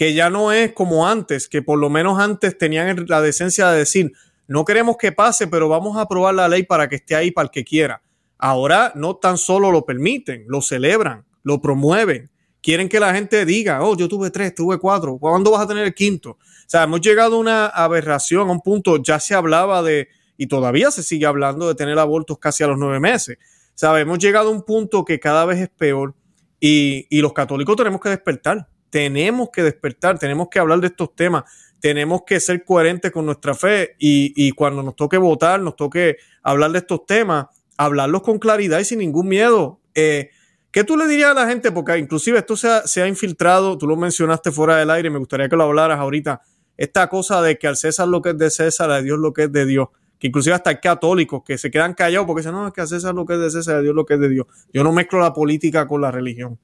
que 0.00 0.14
ya 0.14 0.30
no 0.30 0.50
es 0.50 0.72
como 0.72 1.06
antes, 1.06 1.46
que 1.46 1.60
por 1.60 1.78
lo 1.78 1.90
menos 1.90 2.18
antes 2.18 2.56
tenían 2.56 3.04
la 3.06 3.20
decencia 3.20 3.68
de 3.68 3.80
decir, 3.80 4.14
no 4.48 4.64
queremos 4.64 4.96
que 4.96 5.12
pase, 5.12 5.46
pero 5.46 5.68
vamos 5.68 5.98
a 5.98 6.00
aprobar 6.00 6.34
la 6.34 6.48
ley 6.48 6.62
para 6.62 6.88
que 6.88 6.96
esté 6.96 7.14
ahí 7.14 7.30
para 7.30 7.44
el 7.44 7.50
que 7.50 7.64
quiera. 7.64 8.00
Ahora 8.38 8.92
no 8.94 9.16
tan 9.16 9.36
solo 9.36 9.70
lo 9.70 9.84
permiten, 9.84 10.46
lo 10.48 10.62
celebran, 10.62 11.26
lo 11.42 11.60
promueven. 11.60 12.30
Quieren 12.62 12.88
que 12.88 12.98
la 12.98 13.12
gente 13.12 13.44
diga, 13.44 13.82
oh, 13.82 13.94
yo 13.94 14.08
tuve 14.08 14.30
tres, 14.30 14.54
tuve 14.54 14.78
cuatro, 14.78 15.18
¿cuándo 15.18 15.50
vas 15.50 15.64
a 15.64 15.66
tener 15.66 15.84
el 15.84 15.92
quinto? 15.92 16.30
O 16.30 16.38
sea, 16.66 16.84
hemos 16.84 17.02
llegado 17.02 17.36
a 17.36 17.38
una 17.38 17.66
aberración, 17.66 18.48
a 18.48 18.52
un 18.52 18.62
punto, 18.62 19.02
ya 19.02 19.20
se 19.20 19.34
hablaba 19.34 19.82
de, 19.82 20.08
y 20.38 20.46
todavía 20.46 20.90
se 20.90 21.02
sigue 21.02 21.26
hablando 21.26 21.68
de 21.68 21.74
tener 21.74 21.98
abortos 21.98 22.38
casi 22.38 22.64
a 22.64 22.68
los 22.68 22.78
nueve 22.78 23.00
meses. 23.00 23.36
O 23.38 23.72
sea, 23.74 24.00
hemos 24.00 24.18
llegado 24.18 24.48
a 24.48 24.52
un 24.52 24.62
punto 24.62 25.04
que 25.04 25.20
cada 25.20 25.44
vez 25.44 25.58
es 25.58 25.68
peor 25.68 26.14
y, 26.58 27.06
y 27.10 27.20
los 27.20 27.34
católicos 27.34 27.76
tenemos 27.76 28.00
que 28.00 28.08
despertar 28.08 28.66
tenemos 28.90 29.50
que 29.52 29.62
despertar, 29.62 30.18
tenemos 30.18 30.48
que 30.50 30.58
hablar 30.58 30.80
de 30.80 30.88
estos 30.88 31.14
temas, 31.14 31.44
tenemos 31.80 32.22
que 32.26 32.38
ser 32.40 32.64
coherentes 32.64 33.10
con 33.10 33.24
nuestra 33.24 33.54
fe 33.54 33.96
y, 33.98 34.50
cuando 34.52 34.82
nos 34.82 34.96
toque 34.96 35.16
votar, 35.16 35.60
nos 35.60 35.76
toque 35.76 36.16
hablar 36.42 36.72
de 36.72 36.78
estos 36.78 37.06
temas, 37.06 37.46
hablarlos 37.76 38.22
con 38.22 38.38
claridad 38.38 38.80
y 38.80 38.84
sin 38.84 38.98
ningún 38.98 39.28
miedo. 39.28 39.80
Eh, 39.94 40.30
¿Qué 40.70 40.84
tú 40.84 40.96
le 40.96 41.08
dirías 41.08 41.30
a 41.30 41.34
la 41.34 41.48
gente? 41.48 41.72
Porque 41.72 41.96
inclusive 41.98 42.38
esto 42.38 42.56
se 42.56 42.68
ha, 42.68 42.86
se 42.86 43.02
ha, 43.02 43.08
infiltrado, 43.08 43.78
tú 43.78 43.86
lo 43.86 43.96
mencionaste 43.96 44.52
fuera 44.52 44.76
del 44.76 44.90
aire, 44.90 45.10
me 45.10 45.18
gustaría 45.18 45.48
que 45.48 45.56
lo 45.56 45.64
hablaras 45.64 45.98
ahorita, 45.98 46.42
esta 46.76 47.08
cosa 47.08 47.42
de 47.42 47.58
que 47.58 47.66
al 47.66 47.76
César 47.76 48.08
lo 48.08 48.22
que 48.22 48.30
es 48.30 48.38
de 48.38 48.50
César, 48.50 48.90
a 48.90 49.02
Dios 49.02 49.18
lo 49.18 49.32
que 49.32 49.44
es 49.44 49.52
de 49.52 49.66
Dios, 49.66 49.88
que 50.18 50.28
inclusive 50.28 50.54
hasta 50.54 50.70
hay 50.70 50.76
católicos 50.76 51.42
que 51.44 51.58
se 51.58 51.70
quedan 51.70 51.94
callados 51.94 52.26
porque 52.26 52.40
dicen, 52.40 52.52
no, 52.52 52.68
es 52.68 52.72
que 52.72 52.82
al 52.82 52.88
César 52.88 53.14
lo 53.14 53.26
que 53.26 53.34
es 53.34 53.40
de 53.40 53.50
César, 53.50 53.76
a 53.76 53.80
Dios 53.80 53.94
lo 53.94 54.04
que 54.04 54.14
es 54.14 54.20
de 54.20 54.28
Dios. 54.28 54.46
Yo 54.72 54.84
no 54.84 54.92
mezclo 54.92 55.18
la 55.18 55.32
política 55.32 55.88
con 55.88 56.02
la 56.02 56.10
religión. 56.10 56.58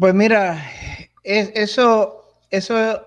Pues 0.00 0.14
mira, 0.14 0.64
eso, 1.24 2.24
eso 2.48 3.04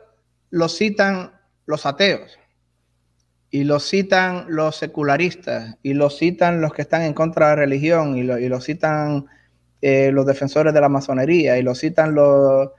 lo 0.51 0.69
citan 0.69 1.31
los 1.65 1.87
ateos 1.87 2.37
y 3.49 3.63
lo 3.63 3.79
citan 3.79 4.45
los 4.49 4.75
secularistas 4.75 5.75
y 5.81 5.95
lo 5.95 6.11
citan 6.11 6.61
los 6.61 6.71
que 6.71 6.83
están 6.83 7.01
en 7.01 7.15
contra 7.15 7.47
de 7.47 7.51
la 7.53 7.61
religión 7.61 8.15
y 8.15 8.21
lo, 8.21 8.61
citan 8.61 9.25
eh, 9.81 10.11
los 10.11 10.27
defensores 10.27 10.71
de 10.71 10.81
la 10.81 10.87
masonería 10.87 11.57
y 11.57 11.63
lo 11.63 11.73
citan 11.73 12.13
los 12.13 12.69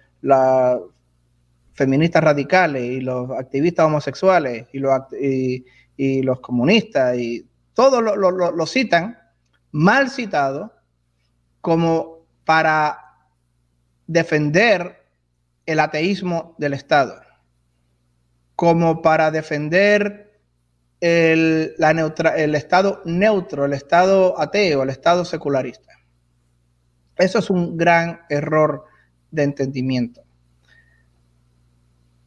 feministas 1.73 2.23
radicales 2.23 2.85
y 2.85 3.01
los 3.01 3.33
activistas 3.33 3.87
homosexuales 3.87 4.69
y 4.73 4.79
los, 4.79 4.93
y, 5.21 6.23
los 6.23 6.39
comunistas 6.39 7.19
y 7.19 7.49
todos 7.73 8.01
lo, 8.01 8.31
lo 8.31 8.67
citan 8.67 9.19
mal 9.73 10.09
citado 10.09 10.73
como 11.61 12.29
para 12.45 13.04
defender 14.07 15.05
el 15.67 15.81
ateísmo 15.81 16.55
del 16.59 16.75
Estado, 16.75 17.21
como 18.57 19.03
para 19.03 19.31
defender 19.31 20.41
el, 21.01 21.75
la 21.79 21.91
el 22.37 22.55
Estado 22.55 23.03
neutro, 23.05 23.65
el 23.65 23.73
Estado 23.73 24.41
ateo, 24.41 24.83
el 24.83 24.91
Estado 24.91 25.25
secularista. 25.25 25.93
Eso 27.17 27.39
es 27.39 27.51
un 27.51 27.77
gran 27.77 28.21
error 28.29 28.85
de 29.31 29.43
entendimiento. 29.43 30.23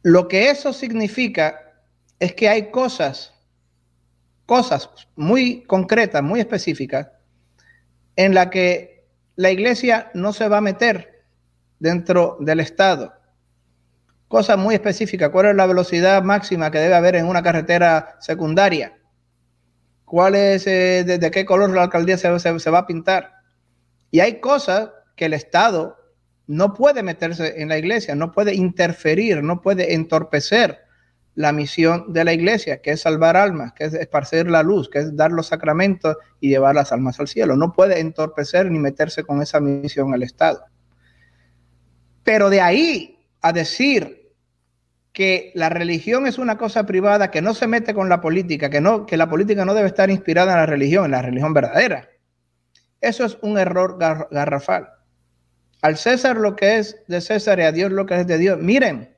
Lo 0.02 0.28
que 0.28 0.50
eso 0.50 0.72
significa 0.72 1.74
es 2.18 2.34
que 2.34 2.48
hay 2.48 2.70
cosas, 2.70 3.34
cosas 4.46 4.88
muy 5.16 5.64
concretas, 5.64 6.22
muy 6.22 6.40
específicas, 6.40 7.08
en 8.16 8.34
la 8.34 8.50
que 8.50 9.06
la 9.36 9.50
iglesia 9.50 10.10
no 10.14 10.32
se 10.32 10.48
va 10.48 10.58
a 10.58 10.62
meter 10.62 11.17
dentro 11.78 12.36
del 12.40 12.60
estado. 12.60 13.12
Cosa 14.28 14.56
muy 14.56 14.74
específica, 14.74 15.30
¿cuál 15.30 15.46
es 15.46 15.56
la 15.56 15.66
velocidad 15.66 16.22
máxima 16.22 16.70
que 16.70 16.78
debe 16.78 16.94
haber 16.94 17.16
en 17.16 17.26
una 17.26 17.42
carretera 17.42 18.16
secundaria? 18.20 18.98
¿Cuál 20.04 20.34
es, 20.34 20.66
eh, 20.66 21.04
de, 21.04 21.30
qué 21.30 21.44
color 21.44 21.70
la 21.70 21.84
alcaldía 21.84 22.18
se, 22.18 22.38
se 22.38 22.70
va 22.70 22.78
a 22.78 22.86
pintar? 22.86 23.32
Y 24.10 24.20
hay 24.20 24.40
cosas 24.40 24.90
que 25.16 25.26
el 25.26 25.34
Estado 25.34 25.96
no 26.46 26.74
puede 26.74 27.02
meterse 27.02 27.60
en 27.60 27.68
la 27.68 27.78
iglesia, 27.78 28.14
no 28.14 28.32
puede 28.32 28.54
interferir, 28.54 29.42
no 29.42 29.60
puede 29.60 29.94
entorpecer 29.94 30.78
la 31.34 31.52
misión 31.52 32.12
de 32.12 32.24
la 32.24 32.32
iglesia, 32.32 32.82
que 32.82 32.90
es 32.90 33.02
salvar 33.02 33.36
almas, 33.36 33.72
que 33.72 33.84
es 33.84 33.94
esparcir 33.94 34.50
la 34.50 34.62
luz, 34.62 34.88
que 34.88 34.98
es 34.98 35.14
dar 35.14 35.30
los 35.30 35.46
sacramentos 35.46 36.16
y 36.40 36.48
llevar 36.48 36.74
las 36.74 36.90
almas 36.90 37.20
al 37.20 37.28
cielo. 37.28 37.56
No 37.56 37.72
puede 37.72 38.00
entorpecer 38.00 38.70
ni 38.70 38.78
meterse 38.78 39.22
con 39.22 39.40
esa 39.40 39.60
misión 39.60 40.12
el 40.14 40.22
Estado. 40.24 40.64
Pero 42.28 42.50
de 42.50 42.60
ahí 42.60 43.18
a 43.40 43.54
decir 43.54 44.34
que 45.14 45.50
la 45.54 45.70
religión 45.70 46.26
es 46.26 46.36
una 46.36 46.58
cosa 46.58 46.84
privada 46.84 47.30
que 47.30 47.40
no 47.40 47.54
se 47.54 47.66
mete 47.66 47.94
con 47.94 48.10
la 48.10 48.20
política, 48.20 48.68
que, 48.68 49.16
la 49.16 49.30
política 49.30 49.64
no 49.64 49.72
debe 49.72 49.88
estar 49.88 50.10
inspirada 50.10 50.52
en 50.52 50.58
la 50.58 50.66
religión, 50.66 51.06
en 51.06 51.12
la 51.12 51.22
religión 51.22 51.54
verdadera. 51.54 52.06
Eso 53.00 53.24
es 53.24 53.38
un 53.40 53.56
error 53.56 53.96
garrafal. 54.30 54.90
Al 55.80 55.96
César 55.96 56.36
lo 56.36 56.54
que 56.54 56.76
es 56.76 57.02
de 57.08 57.22
César 57.22 57.60
y 57.60 57.62
a 57.62 57.72
Dios 57.72 57.92
lo 57.92 58.04
que 58.04 58.20
es 58.20 58.26
de 58.26 58.36
Dios. 58.36 58.58
Miren, 58.60 59.16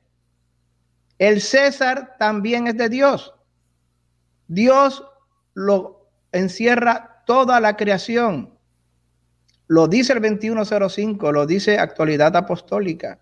el 1.19 1.41
César 1.41 2.15
también 2.17 2.67
es 2.67 2.77
de 2.77 2.87
Dios. 2.87 3.33
Dios 4.47 5.03
lo 5.53 6.09
encierra 6.31 7.23
toda 7.27 7.59
la 7.59 7.75
creación. 7.75 8.57
Lo 9.71 9.87
dice 9.87 10.11
el 10.11 10.21
2105, 10.21 11.31
lo 11.31 11.45
dice 11.45 11.79
actualidad 11.79 12.35
apostólica. 12.35 13.19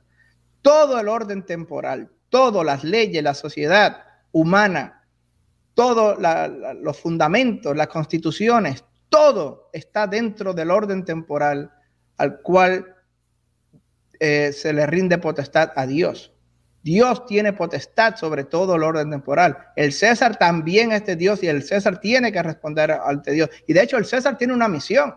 Todo 0.64 1.00
el 1.00 1.08
orden 1.08 1.46
temporal, 1.46 2.10
todas 2.30 2.66
las 2.66 2.84
leyes, 2.84 3.22
la 3.22 3.36
sociedad 3.36 3.98
humana, 4.32 5.04
todos 5.76 6.18
los 6.82 6.98
fundamentos, 6.98 7.78
las 7.78 7.90
constituciones, 7.90 8.84
todo 9.10 9.70
está 9.74 10.08
dentro 10.08 10.56
del 10.56 10.72
orden 10.72 11.06
temporal 11.06 11.72
al 12.18 12.42
cual 12.42 12.96
eh, 14.20 14.52
se 14.52 14.74
le 14.74 14.88
rinde 14.88 15.20
potestad 15.20 15.72
a 15.76 15.86
Dios. 15.86 16.34
Dios 16.82 17.28
tiene 17.28 17.54
potestad 17.54 18.16
sobre 18.16 18.44
todo 18.44 18.74
el 18.74 18.82
orden 18.82 19.12
temporal. 19.12 19.56
El 19.76 19.94
César 19.94 20.40
también 20.40 20.94
es 20.94 21.06
de 21.06 21.16
Dios 21.16 21.44
y 21.44 21.48
el 21.48 21.62
César 21.62 22.00
tiene 22.00 22.32
que 22.32 22.42
responder 22.42 22.90
ante 22.90 23.34
Dios. 23.34 23.52
Y 23.68 23.74
de 23.74 23.84
hecho 23.84 23.98
el 23.98 24.06
César 24.06 24.36
tiene 24.36 24.56
una 24.56 24.68
misión. 24.68 25.14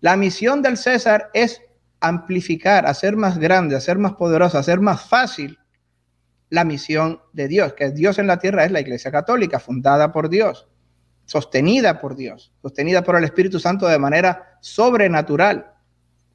La 0.00 0.16
misión 0.16 0.62
del 0.62 0.76
César 0.76 1.30
es 1.34 1.60
amplificar, 2.00 2.86
hacer 2.86 3.16
más 3.16 3.38
grande, 3.38 3.74
hacer 3.74 3.98
más 3.98 4.12
poderosa, 4.12 4.60
hacer 4.60 4.80
más 4.80 5.08
fácil 5.08 5.58
la 6.50 6.64
misión 6.64 7.20
de 7.32 7.48
Dios, 7.48 7.74
que 7.74 7.90
Dios 7.90 8.18
en 8.18 8.26
la 8.26 8.38
tierra 8.38 8.64
es 8.64 8.70
la 8.70 8.80
Iglesia 8.80 9.10
Católica, 9.10 9.58
fundada 9.58 10.12
por 10.12 10.28
Dios, 10.28 10.68
sostenida 11.26 12.00
por 12.00 12.16
Dios, 12.16 12.52
sostenida 12.62 13.02
por 13.02 13.16
el 13.16 13.24
Espíritu 13.24 13.58
Santo 13.58 13.86
de 13.86 13.98
manera 13.98 14.58
sobrenatural. 14.60 15.72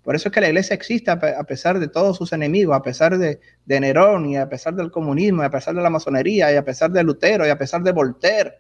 Por 0.04 0.16
eso 0.16 0.28
es 0.28 0.34
que 0.34 0.42
la 0.42 0.50
iglesia 0.50 0.74
existe 0.74 1.10
a 1.10 1.44
pesar 1.46 1.80
de 1.80 1.88
todos 1.88 2.18
sus 2.18 2.34
enemigos, 2.34 2.76
a 2.76 2.82
pesar 2.82 3.18
de, 3.18 3.40
Nerón 3.66 4.26
y 4.26 4.36
a 4.36 4.50
pesar 4.50 4.76
del 4.76 4.92
comunismo, 4.92 5.44
a 5.44 5.50
pesar 5.50 5.74
de 5.74 5.82
la 5.82 5.90
masonería, 5.90 6.52
y 6.52 6.58
a 6.58 6.66
pesar 6.66 6.92
de 6.92 7.04
Lutero, 7.04 7.48
y 7.48 7.50
a 7.50 7.58
pesar 7.58 7.82
de 7.84 7.94
Voltaire, 7.94 8.56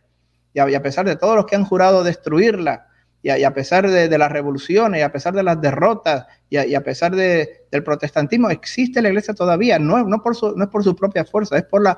y 0.53 0.59
a 0.59 0.81
pesar 0.81 1.05
de 1.05 1.17
todos 1.17 1.35
los 1.35 1.45
que 1.45 1.57
han 1.57 1.65
jurado 1.65 2.01
destruirla 2.01 2.87
y 3.23 3.29
a, 3.29 3.53
pesar 3.53 3.89
de, 3.89 4.17
las 4.17 4.31
revoluciones, 4.31 4.99
y 4.99 5.01
a 5.01 5.11
pesar 5.11 5.33
de 5.33 5.43
las 5.43 5.59
derrotas, 5.61 6.27
y 6.49 6.75
a, 6.75 6.83
pesar 6.83 7.15
de, 7.15 7.65
del 7.71 7.81
protestantismo, 7.81 8.49
existe 8.49 9.01
la 9.01 9.07
iglesia 9.07 9.33
todavía, 9.33 9.79
no, 9.79 10.03
no, 10.03 10.21
por 10.21 10.35
su, 10.35 10.57
no 10.57 10.65
es 10.65 10.69
por 10.69 10.83
su 10.83 10.93
propia 10.93 11.23
fuerza, 11.23 11.57
es 11.57 11.63
por 11.63 11.81
la 11.81 11.97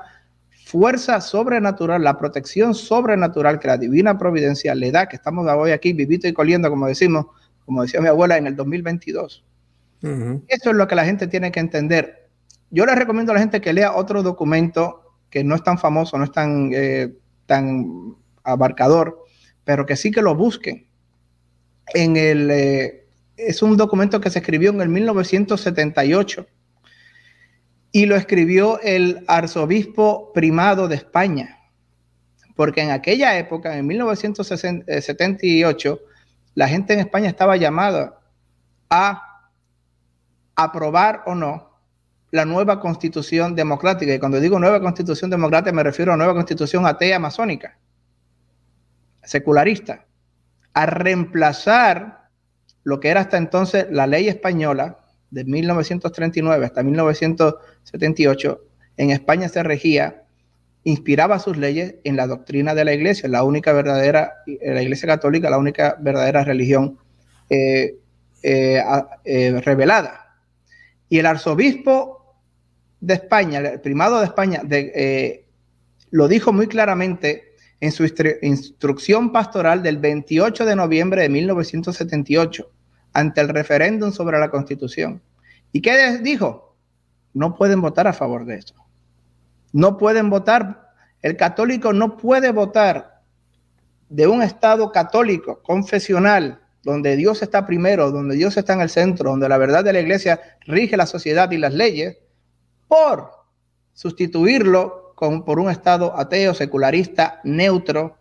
fuerza 0.66 1.20
sobrenatural, 1.20 2.04
la 2.04 2.16
protección 2.16 2.74
sobrenatural 2.74 3.58
que 3.58 3.66
la 3.66 3.76
divina 3.76 4.16
providencia 4.16 4.72
le 4.76 4.92
da, 4.92 5.08
que 5.08 5.16
estamos 5.16 5.48
hoy 5.48 5.72
aquí 5.72 5.92
vivito 5.92 6.28
y 6.28 6.32
coliendo, 6.32 6.70
como 6.70 6.86
decimos, 6.86 7.26
como 7.64 7.82
decía 7.82 8.00
mi 8.00 8.08
abuela, 8.08 8.36
en 8.36 8.46
el 8.46 8.54
2022. 8.54 9.44
Eso 10.02 10.70
es 10.70 10.76
lo 10.76 10.86
que 10.86 10.94
la 10.94 11.04
gente 11.04 11.26
tiene 11.26 11.50
que 11.50 11.58
entender. 11.58 12.28
Yo 12.70 12.86
les 12.86 12.96
recomiendo 12.96 13.32
a 13.32 13.34
la 13.34 13.40
gente 13.40 13.60
que 13.60 13.72
lea 13.72 13.96
otro 13.96 14.22
documento 14.22 15.02
que 15.30 15.42
no 15.42 15.56
es 15.56 15.64
tan 15.64 15.78
famoso, 15.78 16.16
no 16.18 16.24
es 16.24 16.32
tan, 16.32 16.70
eh, 16.72 17.12
tan 17.46 18.14
abarcador, 18.44 19.24
pero 19.64 19.86
que 19.86 19.96
sí 19.96 20.12
que 20.12 20.22
lo 20.22 20.36
busquen. 20.36 20.85
En 21.94 22.16
el, 22.16 22.50
eh, 22.50 23.06
es 23.36 23.62
un 23.62 23.76
documento 23.76 24.20
que 24.20 24.30
se 24.30 24.40
escribió 24.40 24.70
en 24.70 24.80
el 24.80 24.88
1978 24.88 26.46
y 27.92 28.06
lo 28.06 28.16
escribió 28.16 28.80
el 28.80 29.24
arzobispo 29.28 30.32
primado 30.32 30.88
de 30.88 30.96
España, 30.96 31.58
porque 32.54 32.82
en 32.82 32.90
aquella 32.90 33.38
época, 33.38 33.76
en 33.76 33.86
1978, 33.86 36.00
la 36.54 36.68
gente 36.68 36.94
en 36.94 37.00
España 37.00 37.28
estaba 37.28 37.56
llamada 37.56 38.20
a 38.90 39.50
aprobar 40.54 41.22
o 41.26 41.34
no 41.34 41.76
la 42.30 42.44
nueva 42.44 42.80
constitución 42.80 43.54
democrática. 43.54 44.14
Y 44.14 44.18
cuando 44.18 44.40
digo 44.40 44.58
nueva 44.58 44.80
constitución 44.80 45.30
democrática 45.30 45.72
me 45.72 45.82
refiero 45.82 46.12
a 46.12 46.16
nueva 46.16 46.34
constitución 46.34 46.86
atea 46.86 47.18
masónica, 47.18 47.78
secularista, 49.22 50.05
a 50.76 50.84
reemplazar 50.84 52.28
lo 52.84 53.00
que 53.00 53.08
era 53.08 53.22
hasta 53.22 53.38
entonces 53.38 53.86
la 53.90 54.06
ley 54.06 54.28
española 54.28 54.98
de 55.30 55.42
1939 55.44 56.66
hasta 56.66 56.82
1978. 56.82 58.60
En 58.98 59.10
España 59.10 59.48
se 59.48 59.62
regía, 59.62 60.24
inspiraba 60.84 61.38
sus 61.38 61.56
leyes 61.56 61.94
en 62.04 62.16
la 62.16 62.26
doctrina 62.26 62.74
de 62.74 62.84
la 62.84 62.92
iglesia, 62.92 63.26
la 63.26 63.42
única 63.42 63.72
verdadera, 63.72 64.34
la 64.60 64.82
iglesia 64.82 65.08
católica, 65.08 65.48
la 65.48 65.56
única 65.56 65.96
verdadera 65.98 66.44
religión 66.44 66.98
eh, 67.48 67.96
eh, 68.42 68.82
eh, 69.24 69.60
revelada. 69.64 70.36
Y 71.08 71.20
el 71.20 71.24
arzobispo 71.24 72.36
de 73.00 73.14
España, 73.14 73.60
el 73.60 73.80
primado 73.80 74.18
de 74.18 74.26
España, 74.26 74.60
lo 76.10 76.28
dijo 76.28 76.52
muy 76.52 76.66
claramente 76.66 77.55
en 77.80 77.92
su 77.92 78.04
instrucción 78.42 79.32
pastoral 79.32 79.82
del 79.82 79.98
28 79.98 80.64
de 80.64 80.76
noviembre 80.76 81.22
de 81.22 81.28
1978 81.28 82.70
ante 83.12 83.40
el 83.40 83.48
referéndum 83.48 84.12
sobre 84.12 84.38
la 84.38 84.50
constitución. 84.50 85.22
¿Y 85.72 85.82
qué 85.82 86.18
dijo? 86.18 86.76
No 87.34 87.54
pueden 87.54 87.80
votar 87.80 88.06
a 88.06 88.12
favor 88.12 88.46
de 88.46 88.56
eso. 88.56 88.74
No 89.72 89.98
pueden 89.98 90.30
votar. 90.30 90.92
El 91.20 91.36
católico 91.36 91.92
no 91.92 92.16
puede 92.16 92.50
votar 92.50 93.22
de 94.08 94.26
un 94.26 94.42
Estado 94.42 94.90
católico, 94.92 95.62
confesional, 95.62 96.60
donde 96.82 97.16
Dios 97.16 97.42
está 97.42 97.66
primero, 97.66 98.12
donde 98.12 98.36
Dios 98.36 98.56
está 98.56 98.74
en 98.74 98.80
el 98.80 98.90
centro, 98.90 99.30
donde 99.30 99.48
la 99.48 99.58
verdad 99.58 99.84
de 99.84 99.92
la 99.92 100.00
iglesia 100.00 100.40
rige 100.66 100.96
la 100.96 101.06
sociedad 101.06 101.50
y 101.50 101.58
las 101.58 101.74
leyes, 101.74 102.16
por 102.86 103.30
sustituirlo 103.92 105.05
por 105.16 105.58
un 105.58 105.70
Estado 105.70 106.18
ateo, 106.18 106.54
secularista, 106.54 107.40
neutro, 107.42 108.18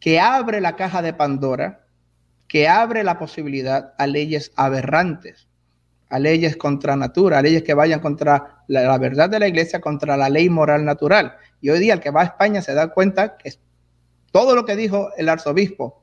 que 0.00 0.20
abre 0.20 0.60
la 0.60 0.76
caja 0.76 1.02
de 1.02 1.12
Pandora, 1.12 1.84
que 2.46 2.68
abre 2.68 3.02
la 3.04 3.18
posibilidad 3.18 3.94
a 3.98 4.06
leyes 4.06 4.52
aberrantes, 4.56 5.48
a 6.08 6.18
leyes 6.18 6.56
contra 6.56 6.96
natura, 6.96 7.38
a 7.38 7.42
leyes 7.42 7.62
que 7.64 7.74
vayan 7.74 8.00
contra 8.00 8.62
la, 8.68 8.96
verdad 8.98 9.28
de 9.28 9.40
la 9.40 9.48
iglesia, 9.48 9.80
contra 9.80 10.16
la 10.16 10.30
ley 10.30 10.48
moral 10.48 10.84
natural. 10.84 11.36
Y 11.60 11.70
hoy 11.70 11.80
día 11.80 11.92
el 11.92 12.00
que 12.00 12.10
va 12.10 12.22
a 12.22 12.24
España 12.24 12.62
se 12.62 12.72
da 12.72 12.88
cuenta 12.88 13.36
que 13.36 13.52
todo 14.30 14.54
lo 14.54 14.64
que 14.64 14.76
dijo 14.76 15.10
el 15.16 15.28
arzobispo, 15.28 16.02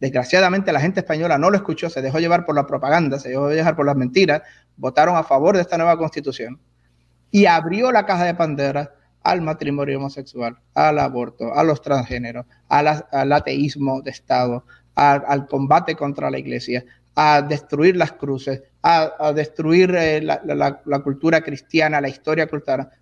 desgraciadamente 0.00 0.72
la 0.72 0.80
gente 0.80 1.00
española 1.00 1.38
no 1.38 1.50
lo 1.50 1.56
escuchó, 1.56 1.88
se 1.88 2.02
dejó 2.02 2.18
llevar 2.18 2.44
por 2.44 2.56
la 2.56 2.66
propaganda, 2.66 3.18
se 3.18 3.30
dejó 3.30 3.50
llevar 3.50 3.76
por 3.76 3.86
las 3.86 3.96
mentiras, 3.96 4.42
votaron 4.76 5.16
a 5.16 5.22
favor 5.22 5.54
de 5.54 5.62
esta 5.62 5.78
nueva 5.78 5.96
constitución 5.96 6.60
y 7.30 7.46
abrió 7.46 7.92
la 7.92 8.04
caja 8.04 8.24
de 8.24 8.34
Pandora 8.34 8.92
al 9.26 9.42
matrimonio 9.42 9.98
homosexual, 9.98 10.56
al 10.74 11.00
aborto, 11.00 11.52
a 11.52 11.64
los 11.64 11.82
transgéneros, 11.82 12.46
al 12.68 13.32
ateísmo 13.32 14.00
de 14.00 14.12
Estado, 14.12 14.64
al 14.94 15.48
combate 15.48 15.96
contra 15.96 16.30
la 16.30 16.38
iglesia, 16.38 16.84
a 17.16 17.42
destruir 17.42 17.96
las 17.96 18.12
cruces, 18.12 18.62
a, 18.82 19.32
destruir 19.34 19.92
eh, 19.96 20.20
la, 20.22 21.02
cultura 21.02 21.40
cristiana, 21.40 22.00
la 22.00 22.08
historia 22.08 22.48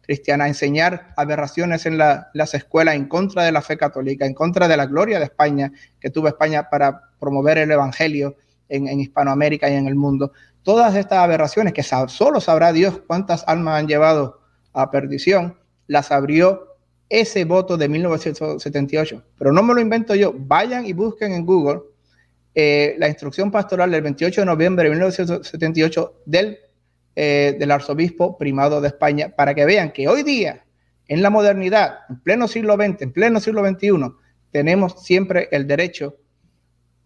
cristiana, 0.00 0.44
a 0.44 0.48
enseñar 0.48 1.12
aberraciones 1.16 1.84
en 1.84 1.98
las 1.98 2.54
escuelas 2.54 2.94
en 2.94 3.06
contra 3.06 3.42
de 3.42 3.52
la 3.52 3.60
fe 3.60 3.76
católica, 3.76 4.24
en 4.24 4.32
contra 4.32 4.66
de 4.66 4.78
la 4.78 4.86
gloria 4.86 5.18
de 5.18 5.26
España 5.26 5.72
que 6.00 6.08
tuvo 6.08 6.28
España 6.28 6.70
para 6.70 7.02
promover 7.20 7.58
el 7.58 7.70
Evangelio 7.70 8.36
en, 8.70 8.88
en 8.88 9.00
Hispanoamérica 9.00 9.68
y 9.68 9.74
en 9.74 9.88
el 9.88 9.94
mundo. 9.94 10.32
Todas 10.62 10.94
estas 10.94 11.18
aberraciones 11.18 11.74
que 11.74 11.82
solo 11.82 12.40
sabrá 12.40 12.72
Dios 12.72 13.02
cuántas 13.06 13.44
almas 13.46 13.80
han 13.80 13.88
llevado 13.88 14.40
a 14.72 14.90
perdición, 14.90 15.58
las 15.86 16.10
abrió 16.10 16.74
ese 17.08 17.44
voto 17.44 17.76
de 17.76 17.88
1978. 17.88 19.24
Pero 19.38 19.52
no 19.52 19.62
me 19.62 19.74
lo 19.74 19.80
invento 19.80 20.14
yo. 20.14 20.34
Vayan 20.36 20.86
y 20.86 20.92
busquen 20.92 21.32
en 21.32 21.46
Google 21.46 21.80
eh, 22.54 22.94
la 22.98 23.08
instrucción 23.08 23.50
pastoral 23.50 23.90
del 23.90 24.02
28 24.02 24.40
de 24.40 24.46
noviembre 24.46 24.84
de 24.84 24.90
1978 24.90 26.22
del, 26.24 26.58
eh, 27.16 27.56
del 27.58 27.70
arzobispo 27.70 28.38
primado 28.38 28.80
de 28.80 28.88
España 28.88 29.34
para 29.36 29.54
que 29.54 29.64
vean 29.64 29.92
que 29.92 30.08
hoy 30.08 30.22
día, 30.22 30.64
en 31.08 31.20
la 31.20 31.30
modernidad, 31.30 31.98
en 32.08 32.20
pleno 32.20 32.48
siglo 32.48 32.74
XX, 32.74 33.02
en 33.02 33.12
pleno 33.12 33.40
siglo 33.40 33.68
XXI, 33.68 33.90
tenemos 34.50 35.04
siempre 35.04 35.48
el 35.50 35.66
derecho 35.66 36.16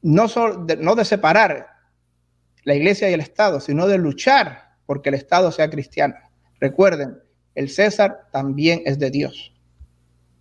no, 0.03 0.29
solo 0.29 0.67
no 0.79 0.95
de 0.95 1.05
separar 1.05 1.67
la 2.65 2.75
iglesia 2.75 3.11
y 3.11 3.15
el 3.15 3.21
Estado, 3.21 3.61
sino 3.61 3.87
de 3.87 3.99
luchar 3.99 4.77
porque 4.87 5.09
el 5.09 5.15
Estado 5.15 5.51
sea 5.51 5.71
cristiano. 5.71 6.15
Recuerden, 6.61 7.19
el 7.59 7.69
César 7.69 8.29
también 8.33 8.83
es 8.85 8.99
de 8.99 9.11
Dios. 9.11 9.53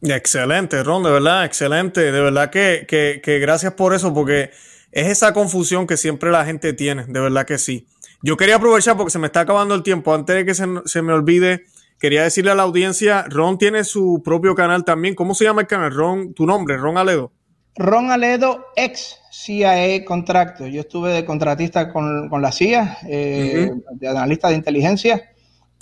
Excelente, 0.01 0.83
Ron, 0.83 1.03
de 1.03 1.11
verdad, 1.11 1.45
excelente. 1.45 2.11
De 2.11 2.21
verdad 2.21 2.51
que, 2.51 2.85
que, 2.87 3.39
gracias 3.39 3.73
por 3.73 3.95
eso, 3.95 4.13
porque 4.13 4.51
es 4.91 5.07
esa 5.07 5.33
confusión 5.33 5.87
que 5.87 5.97
siempre 5.97 6.29
la 6.29 6.45
gente 6.45 6.73
tiene, 6.73 7.05
de 7.05 7.19
verdad 7.19 7.45
que 7.45 7.57
sí. 7.57 7.87
Yo 8.21 8.37
quería 8.37 8.57
aprovechar 8.57 8.95
porque 8.95 9.11
se 9.11 9.19
me 9.19 9.27
está 9.27 9.41
acabando 9.41 9.73
el 9.73 9.81
tiempo, 9.81 10.13
antes 10.13 10.35
de 10.35 10.45
que 10.45 10.53
se, 10.53 10.65
se 10.85 11.01
me 11.01 11.13
olvide, 11.13 11.63
quería 11.99 12.23
decirle 12.23 12.51
a 12.51 12.55
la 12.55 12.63
audiencia, 12.63 13.23
Ron 13.23 13.57
tiene 13.57 13.83
su 13.83 14.21
propio 14.23 14.53
canal 14.53 14.85
también. 14.85 15.15
¿Cómo 15.15 15.33
se 15.33 15.45
llama 15.45 15.61
el 15.61 15.67
canal? 15.67 15.91
Ron, 15.91 16.33
tu 16.35 16.45
nombre, 16.45 16.77
Ron 16.77 16.99
Aledo. 16.99 17.31
Ron 17.75 18.11
Aledo, 18.11 18.67
ex 18.75 19.17
CIA 19.31 20.05
Contractor. 20.05 20.67
Yo 20.67 20.81
estuve 20.81 21.11
de 21.13 21.25
contratista 21.25 21.91
con, 21.91 22.29
la 22.41 22.51
CIA, 22.51 22.99
eh, 23.07 23.71
de 23.91 24.07
analista 24.07 24.49
de 24.49 24.55
inteligencia, 24.55 25.31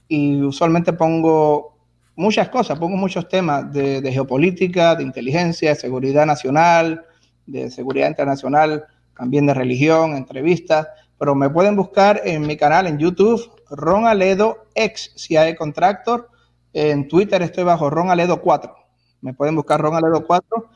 y 0.07 0.41
usualmente 0.41 0.93
pongo 0.93 1.77
muchas 2.15 2.49
cosas, 2.49 2.79
pongo 2.79 2.97
muchos 2.97 3.27
temas 3.27 3.71
de, 3.71 4.11
geopolítica, 4.11 4.95
de 4.95 5.03
inteligencia, 5.03 5.69
de 5.69 5.75
seguridad 5.75 6.25
nacional, 6.25 7.05
de 7.45 7.69
seguridad 7.69 8.07
internacional, 8.07 8.85
también 9.17 9.45
de 9.45 9.53
religión, 9.53 10.15
entrevistas, 10.15 10.87
pero 11.17 11.35
me 11.35 11.49
pueden 11.49 11.75
buscar 11.75 12.21
en 12.25 12.45
mi 12.45 12.57
canal 12.57 12.87
en 12.87 12.97
YouTube, 12.97 13.41
Ron 13.69 14.07
Aledo, 14.07 14.67
ex 14.75 15.13
CIA 15.15 15.55
Contractor, 15.55 16.29
en 16.73 17.07
Twitter 17.07 17.41
estoy 17.41 17.63
bajo 17.63 17.89
Ron 17.89 18.09
Aledo 18.09 18.41
4, 18.41 18.75
me 19.21 19.33
pueden 19.33 19.55
buscar 19.55 19.81
Ron 19.81 19.95
Aledo 19.95 20.25
4 20.25 20.69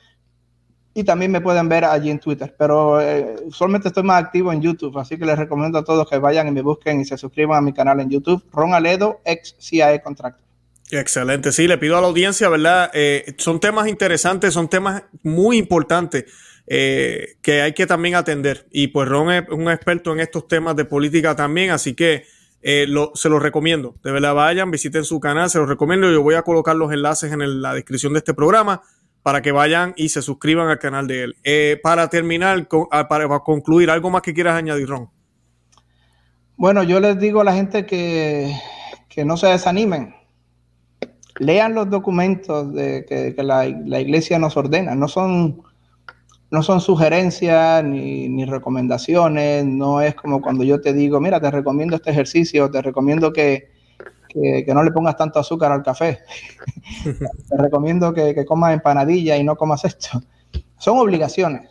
y 0.94 1.04
también 1.04 1.32
me 1.32 1.42
pueden 1.42 1.70
ver 1.70 1.86
allí 1.86 2.10
en 2.10 2.20
Twitter, 2.20 2.54
pero 2.58 3.00
eh, 3.00 3.36
usualmente 3.46 3.90
estoy 3.90 4.04
más 4.04 4.24
activo 4.24 4.52
en 4.52 4.62
YouTube, 4.62 4.98
así 4.98 5.18
que 5.18 5.26
les 5.26 5.38
recomiendo 5.38 5.78
a 5.78 5.84
todos 5.84 6.10
que 6.10 6.18
vayan 6.18 6.48
y 6.48 6.52
me 6.52 6.62
busquen 6.62 7.00
y 7.00 7.06
se 7.06 7.18
suscriban 7.18 7.58
a 7.58 7.62
mi 7.62 7.74
canal 7.74 8.00
en 8.00 8.10
YouTube, 8.10 8.44
Ron 8.52 8.74
Aledo, 8.74 9.22
ex 9.24 9.56
CIA 9.60 10.02
Contractor. 10.02 10.44
Excelente, 10.92 11.52
sí, 11.52 11.68
le 11.68 11.78
pido 11.78 11.98
a 11.98 12.02
la 12.02 12.08
audiencia, 12.08 12.50
¿verdad? 12.50 12.90
Eh, 12.94 13.36
son 13.38 13.60
temas 13.60 13.88
interesantes, 13.88 14.54
son 14.54 14.68
temas 14.68 15.04
muy 15.22 15.58
importantes 15.58 16.26
eh, 16.66 17.36
que 17.44 17.62
hay 17.62 17.74
que 17.74 17.86
también 17.86 18.16
atender. 18.16 18.68
Y 18.72 18.88
pues 18.88 19.08
Ron 19.08 19.32
es 19.32 19.50
un 19.50 19.70
experto 19.70 20.14
en 20.14 20.20
estos 20.20 20.48
temas 20.48 20.76
de 20.76 20.86
política 20.86 21.36
también, 21.36 21.70
así 21.70 21.94
que 21.94 22.26
eh, 22.64 22.88
se 23.14 23.30
los 23.30 23.42
recomiendo. 23.42 23.96
De 24.04 24.12
verdad, 24.12 24.34
vayan, 24.34 24.72
visiten 24.72 25.06
su 25.06 25.20
canal, 25.20 25.50
se 25.52 25.60
los 25.60 25.70
recomiendo. 25.70 26.12
Yo 26.12 26.24
voy 26.24 26.36
a 26.36 26.42
colocar 26.42 26.76
los 26.76 26.92
enlaces 26.92 27.32
en 27.32 27.62
la 27.62 27.76
descripción 27.76 28.14
de 28.14 28.20
este 28.20 28.34
programa 28.34 28.82
para 29.24 29.42
que 29.42 29.52
vayan 29.52 29.94
y 29.96 30.10
se 30.10 30.22
suscriban 30.22 30.70
al 30.70 30.80
canal 30.80 31.08
de 31.08 31.24
él. 31.24 31.80
para 31.84 32.10
terminar, 32.10 32.68
ah, 32.92 33.08
para, 33.08 33.28
concluir, 33.40 33.90
¿algo 33.90 34.10
más 34.10 34.22
que 34.22 34.34
quieras 34.34 34.56
añadir, 34.56 34.88
Ron? 34.88 35.10
Bueno, 36.56 36.84
yo 36.84 37.00
les 37.00 37.20
digo 37.20 37.42
a 37.42 37.44
la 37.44 37.54
gente 37.54 37.86
que, 37.86 38.54
que 39.08 39.26
no 39.26 39.38
se 39.38 39.48
desanimen 39.48 40.14
lean 41.40 41.74
los 41.74 41.90
documentos 41.90 42.72
de, 42.74 43.06
que, 43.08 43.44
la, 43.44 43.66
iglesia 43.66 44.38
nos 44.38 44.56
ordena. 44.58 44.94
No 44.94 45.08
son, 45.08 45.64
no 46.52 46.62
son 46.62 46.82
sugerencias 46.82 47.84
ni, 47.84 48.46
recomendaciones. 48.46 49.66
No 49.66 50.02
es 50.02 50.14
como 50.16 50.42
cuando 50.42 50.64
yo 50.64 50.80
te 50.82 50.94
digo, 50.94 51.20
mira, 51.20 51.40
te 51.40 51.50
recomiendo 51.50 51.96
este 51.96 52.12
ejercicio, 52.12 52.70
te 52.70 52.82
recomiendo 52.82 53.34
que, 53.34 53.72
no 54.36 54.84
le 54.84 54.92
pongas 54.92 55.18
tanto 55.18 55.40
azúcar 55.40 55.72
al 55.72 55.84
café. 55.84 56.20
te 57.04 57.58
recomiendo 57.58 58.14
que, 58.14 58.34
que 58.34 58.46
comas 58.46 58.74
empanadilla 58.74 59.38
y 59.38 59.44
no 59.44 59.56
comas 59.56 59.86
esto. 59.86 60.22
Son 60.80 60.98
obligaciones. 60.98 61.70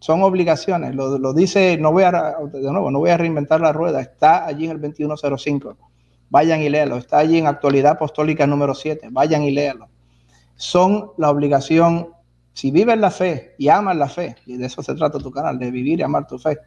son 0.00 0.22
obligaciones. 0.22 0.94
Lo, 0.94 1.32
dice, 1.32 1.76
no 1.78 1.92
voy 1.92 2.02
a, 2.04 2.36
de 2.52 2.72
nuevo, 2.72 2.90
no 2.90 2.98
voy 2.98 3.10
a 3.10 3.16
reinventar 3.16 3.60
la 3.60 3.72
rueda, 3.72 4.00
está 4.00 4.46
allí 4.46 4.64
en 4.64 4.72
el 4.72 4.80
2105. 4.80 5.76
Vayan 6.30 6.62
y 6.62 6.70
léalo. 6.70 6.96
Está 6.96 7.18
allí 7.18 7.38
en 7.38 7.46
Actualidad 7.46 7.92
Apostólica 7.92 8.46
número 8.46 8.74
7. 8.74 9.08
Vayan 9.10 9.42
y 9.42 9.50
léalo. 9.50 9.88
Son 10.56 11.10
la 11.18 11.30
obligación, 11.30 12.08
si 12.54 12.70
vives 12.70 12.96
la 12.96 13.10
fe 13.10 13.54
y 13.58 13.68
amas 13.68 13.96
la 13.96 14.08
fe, 14.08 14.36
y 14.46 14.56
de 14.56 14.66
eso 14.66 14.82
se 14.82 14.94
trata 14.94 15.18
tu 15.18 15.30
canal, 15.30 15.58
de 15.58 15.70
vivir 15.70 16.00
y 16.00 16.02
amar 16.02 16.26
tu 16.26 16.38
fe, 16.38 16.58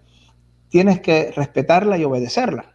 tienes 0.69 0.99
que 1.01 1.31
respetarla 1.35 1.97
y 1.97 2.03
obedecerla. 2.03 2.74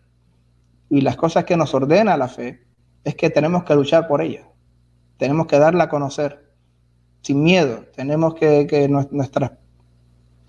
Y 0.90 1.00
las 1.00 1.16
cosas 1.16 1.44
que 1.44 1.56
nos 1.56 1.72
ordena 1.72 2.16
la 2.18 2.28
fe 2.28 2.66
es 3.04 3.14
que 3.14 3.30
tenemos 3.30 3.64
que 3.64 3.74
luchar 3.74 4.06
por 4.06 4.20
ella. 4.20 4.46
Tenemos 5.16 5.46
que 5.46 5.58
darla 5.58 5.84
a 5.84 5.88
conocer 5.88 6.50
sin 7.22 7.42
miedo. 7.42 7.86
Tenemos 7.94 8.34
que, 8.34 8.66
que 8.66 8.88
nuestras 8.88 9.52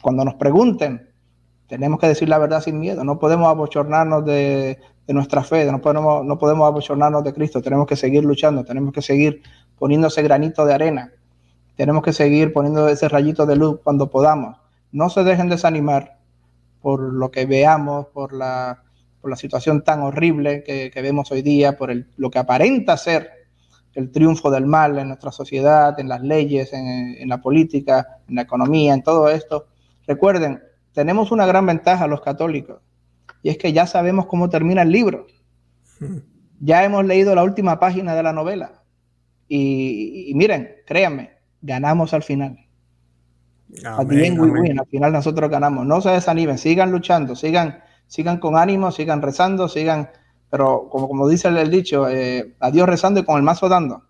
cuando 0.01 0.25
nos 0.25 0.35
pregunten, 0.35 1.09
tenemos 1.67 1.99
que 1.99 2.07
decir 2.07 2.27
la 2.27 2.37
verdad 2.37 2.61
sin 2.61 2.79
miedo. 2.79 3.03
No 3.03 3.19
podemos 3.19 3.47
abochornarnos 3.47 4.25
de, 4.25 4.79
nuestra 5.07 5.43
fe, 5.43 5.69
no 5.71 5.81
podemos, 5.81 6.25
no 6.25 6.37
podemos 6.37 6.67
abochornarnos 6.67 7.23
de 7.23 7.33
Cristo. 7.33 7.61
Tenemos 7.61 7.85
que 7.85 7.95
seguir 7.95 8.23
luchando, 8.23 8.63
tenemos 8.63 8.93
que 8.93 9.01
seguir 9.01 9.41
poniendo 9.77 10.07
ese 10.07 10.21
granito 10.21 10.65
de 10.65 10.73
arena. 10.73 11.11
Tenemos 11.75 12.03
que 12.03 12.13
seguir 12.13 12.51
poniendo 12.53 12.87
ese 12.87 13.07
rayito 13.09 13.45
de 13.45 13.55
luz 13.55 13.79
cuando 13.83 14.09
podamos. 14.09 14.57
No 14.91 15.09
se 15.09 15.23
dejen 15.23 15.49
desanimar 15.49 16.17
por 16.81 17.01
lo 17.01 17.29
que 17.29 17.45
veamos, 17.45 18.07
por 18.07 18.33
la, 18.33 18.83
por 19.21 19.29
la 19.29 19.37
situación 19.37 19.83
tan 19.83 20.01
horrible 20.01 20.63
que, 20.63 20.91
vemos 21.01 21.31
hoy 21.31 21.41
día, 21.41 21.77
por 21.77 21.91
el, 21.91 22.07
lo 22.17 22.29
que 22.29 22.39
aparenta 22.39 22.97
ser 22.97 23.29
el 23.93 24.11
triunfo 24.11 24.49
del 24.49 24.65
mal 24.65 24.97
en 24.99 25.09
nuestra 25.09 25.31
sociedad, 25.31 25.99
en 25.99 26.09
las 26.09 26.21
leyes, 26.21 26.73
en, 26.73 27.15
en 27.17 27.29
la 27.29 27.41
política, 27.41 28.19
en 28.27 28.35
la 28.35 28.41
economía, 28.41 28.93
en 28.93 29.03
todo 29.03 29.29
esto. 29.29 29.67
Recuerden, 30.07 30.61
tenemos 30.93 31.31
una 31.31 31.45
gran 31.45 31.65
ventaja 31.65 32.07
los 32.07 32.21
católicos 32.21 32.81
y 33.43 33.49
es 33.49 33.57
que 33.57 33.73
ya 33.73 33.87
sabemos 33.87 34.25
cómo 34.25 34.49
termina 34.49 34.81
el 34.81 34.91
libro. 34.91 35.27
Ya 36.59 36.83
hemos 36.83 37.05
leído 37.05 37.33
la 37.33 37.43
última 37.43 37.79
página 37.79 38.13
de 38.15 38.23
la 38.23 38.33
novela 38.33 38.83
y, 39.47 40.31
miren, 40.35 40.75
créanme, 40.85 41.31
ganamos 41.61 42.13
al 42.13 42.23
final. 42.23 42.57
al 44.79 44.87
final 44.87 45.11
nosotros 45.11 45.49
ganamos. 45.49 45.85
No 45.85 46.01
se 46.01 46.09
desanimen, 46.09 46.57
sigan 46.57 46.91
luchando, 46.91 47.35
sigan, 47.35 47.81
sigan 48.11 48.39
con 48.39 48.57
ánimo, 48.57 48.91
sigan 48.91 49.21
rezando, 49.21 49.69
sigan, 49.69 50.09
pero 50.49 50.89
como, 50.89 51.07
como 51.07 51.29
dice 51.29 51.47
el, 51.47 51.71
dicho, 51.71 52.09
eh, 52.09 52.57
a 52.59 52.69
Dios 52.69 52.85
rezando 52.85 53.21
y 53.21 53.23
con 53.23 53.37
el 53.37 53.43
mazo 53.43 53.69
dando. 53.69 54.03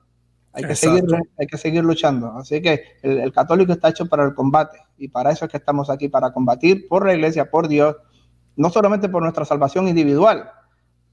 Hay 0.54 0.64
que, 0.64 0.76
seguir, 0.76 1.04
hay 1.38 1.46
que 1.46 1.58
seguir 1.60 1.84
luchando. 1.84 2.36
Así 2.36 2.64
que 2.64 2.98
el, 3.04 3.32
católico 3.32 3.74
está 3.74 3.90
hecho 3.90 4.08
para 4.08 4.24
el 4.24 4.34
combate 4.34 4.80
y 4.98 5.08
para 5.08 5.32
eso 5.32 5.46
es 5.46 5.52
que 5.52 5.58
estamos 5.58 5.92
aquí, 5.92 6.10
para 6.10 6.34
combatir 6.34 6.88
por 6.88 7.06
la 7.06 7.14
iglesia, 7.14 7.52
por 7.52 7.68
Dios, 7.68 7.96
no 8.56 8.72
solamente 8.72 9.08
por 9.08 9.22
nuestra 9.22 9.46
salvación 9.46 9.88
individual, 9.88 10.50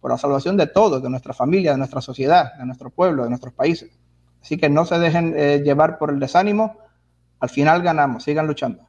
por 0.01 0.11
la 0.11 0.17
salvación 0.17 0.57
de 0.57 0.67
todos, 0.67 1.03
de 1.03 1.11
nuestra 1.11 1.35
familia, 1.35 1.73
de 1.73 1.79
nuestra 1.79 2.01
sociedad, 2.01 2.55
de 2.59 2.65
nuestro 2.65 2.89
pueblo, 2.89 3.25
de 3.25 3.29
nuestros 3.29 3.53
países. 3.53 4.01
Así 4.41 4.57
que 4.57 4.71
no 4.71 4.87
se 4.87 4.99
dejen 4.99 5.35
eh, 5.37 5.61
llevar 5.63 5.99
por 5.99 6.09
el 6.09 6.19
desánimo, 6.19 6.79
al 7.39 7.51
final 7.51 7.83
ganamos, 7.83 8.25
sigan 8.25 8.47
luchando. 8.47 8.88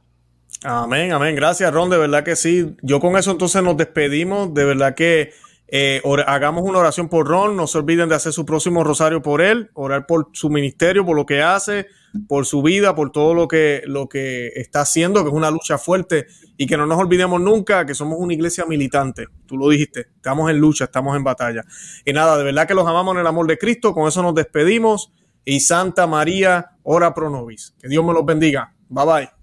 Amén, 0.62 1.12
amén. 1.12 1.34
Gracias, 1.34 1.72
Ron, 1.72 1.88
de 1.88 1.96
verdad 1.96 2.22
que 2.22 2.36
sí. 2.36 2.76
Yo 2.82 3.00
con 3.00 3.16
eso 3.16 3.30
entonces 3.30 3.62
nos 3.62 3.76
despedimos, 3.76 4.52
de 4.52 4.64
verdad 4.64 4.94
que 4.94 5.32
eh, 5.68 6.02
hagamos 6.26 6.64
una 6.64 6.80
oración 6.80 7.08
por 7.08 7.28
Ron, 7.28 7.56
no 7.56 7.66
se 7.66 7.78
olviden 7.78 8.08
de 8.08 8.16
hacer 8.16 8.32
su 8.32 8.44
próximo 8.44 8.82
rosario 8.84 9.22
por 9.22 9.40
él, 9.40 9.70
orar 9.74 10.06
por 10.06 10.28
su 10.32 10.50
ministerio, 10.50 11.06
por 11.06 11.16
lo 11.16 11.24
que 11.24 11.42
hace, 11.42 11.86
por 12.28 12.44
su 12.44 12.60
vida, 12.60 12.94
por 12.94 13.12
todo 13.12 13.34
lo 13.34 13.46
que, 13.46 13.82
lo 13.86 14.08
que 14.08 14.48
está 14.56 14.80
haciendo, 14.80 15.22
que 15.22 15.28
es 15.28 15.34
una 15.34 15.50
lucha 15.50 15.78
fuerte 15.78 16.26
y 16.56 16.66
que 16.66 16.76
no 16.76 16.86
nos 16.86 16.98
olvidemos 16.98 17.40
nunca 17.40 17.86
que 17.86 17.94
somos 17.94 18.18
una 18.18 18.34
iglesia 18.34 18.66
militante. 18.66 19.28
Tú 19.46 19.56
lo 19.56 19.68
dijiste, 19.68 20.08
estamos 20.16 20.50
en 20.50 20.58
lucha, 20.58 20.84
estamos 20.84 21.16
en 21.16 21.24
batalla. 21.24 21.64
Y 22.04 22.12
nada, 22.12 22.36
de 22.36 22.44
verdad 22.44 22.66
que 22.66 22.74
los 22.74 22.86
amamos 22.86 23.14
en 23.14 23.20
el 23.20 23.26
amor 23.26 23.46
de 23.46 23.56
Cristo, 23.56 23.94
con 23.94 24.08
eso 24.08 24.22
nos 24.22 24.34
despedimos 24.34 25.12
y 25.44 25.60
Santa 25.60 26.06
María, 26.06 26.72
ora 26.82 27.14
pro 27.14 27.30
nobis. 27.30 27.74
Que 27.80 27.88
Dios 27.88 28.04
me 28.04 28.12
los 28.12 28.26
bendiga. 28.26 28.74
Bye 28.88 29.06
bye. 29.06 29.39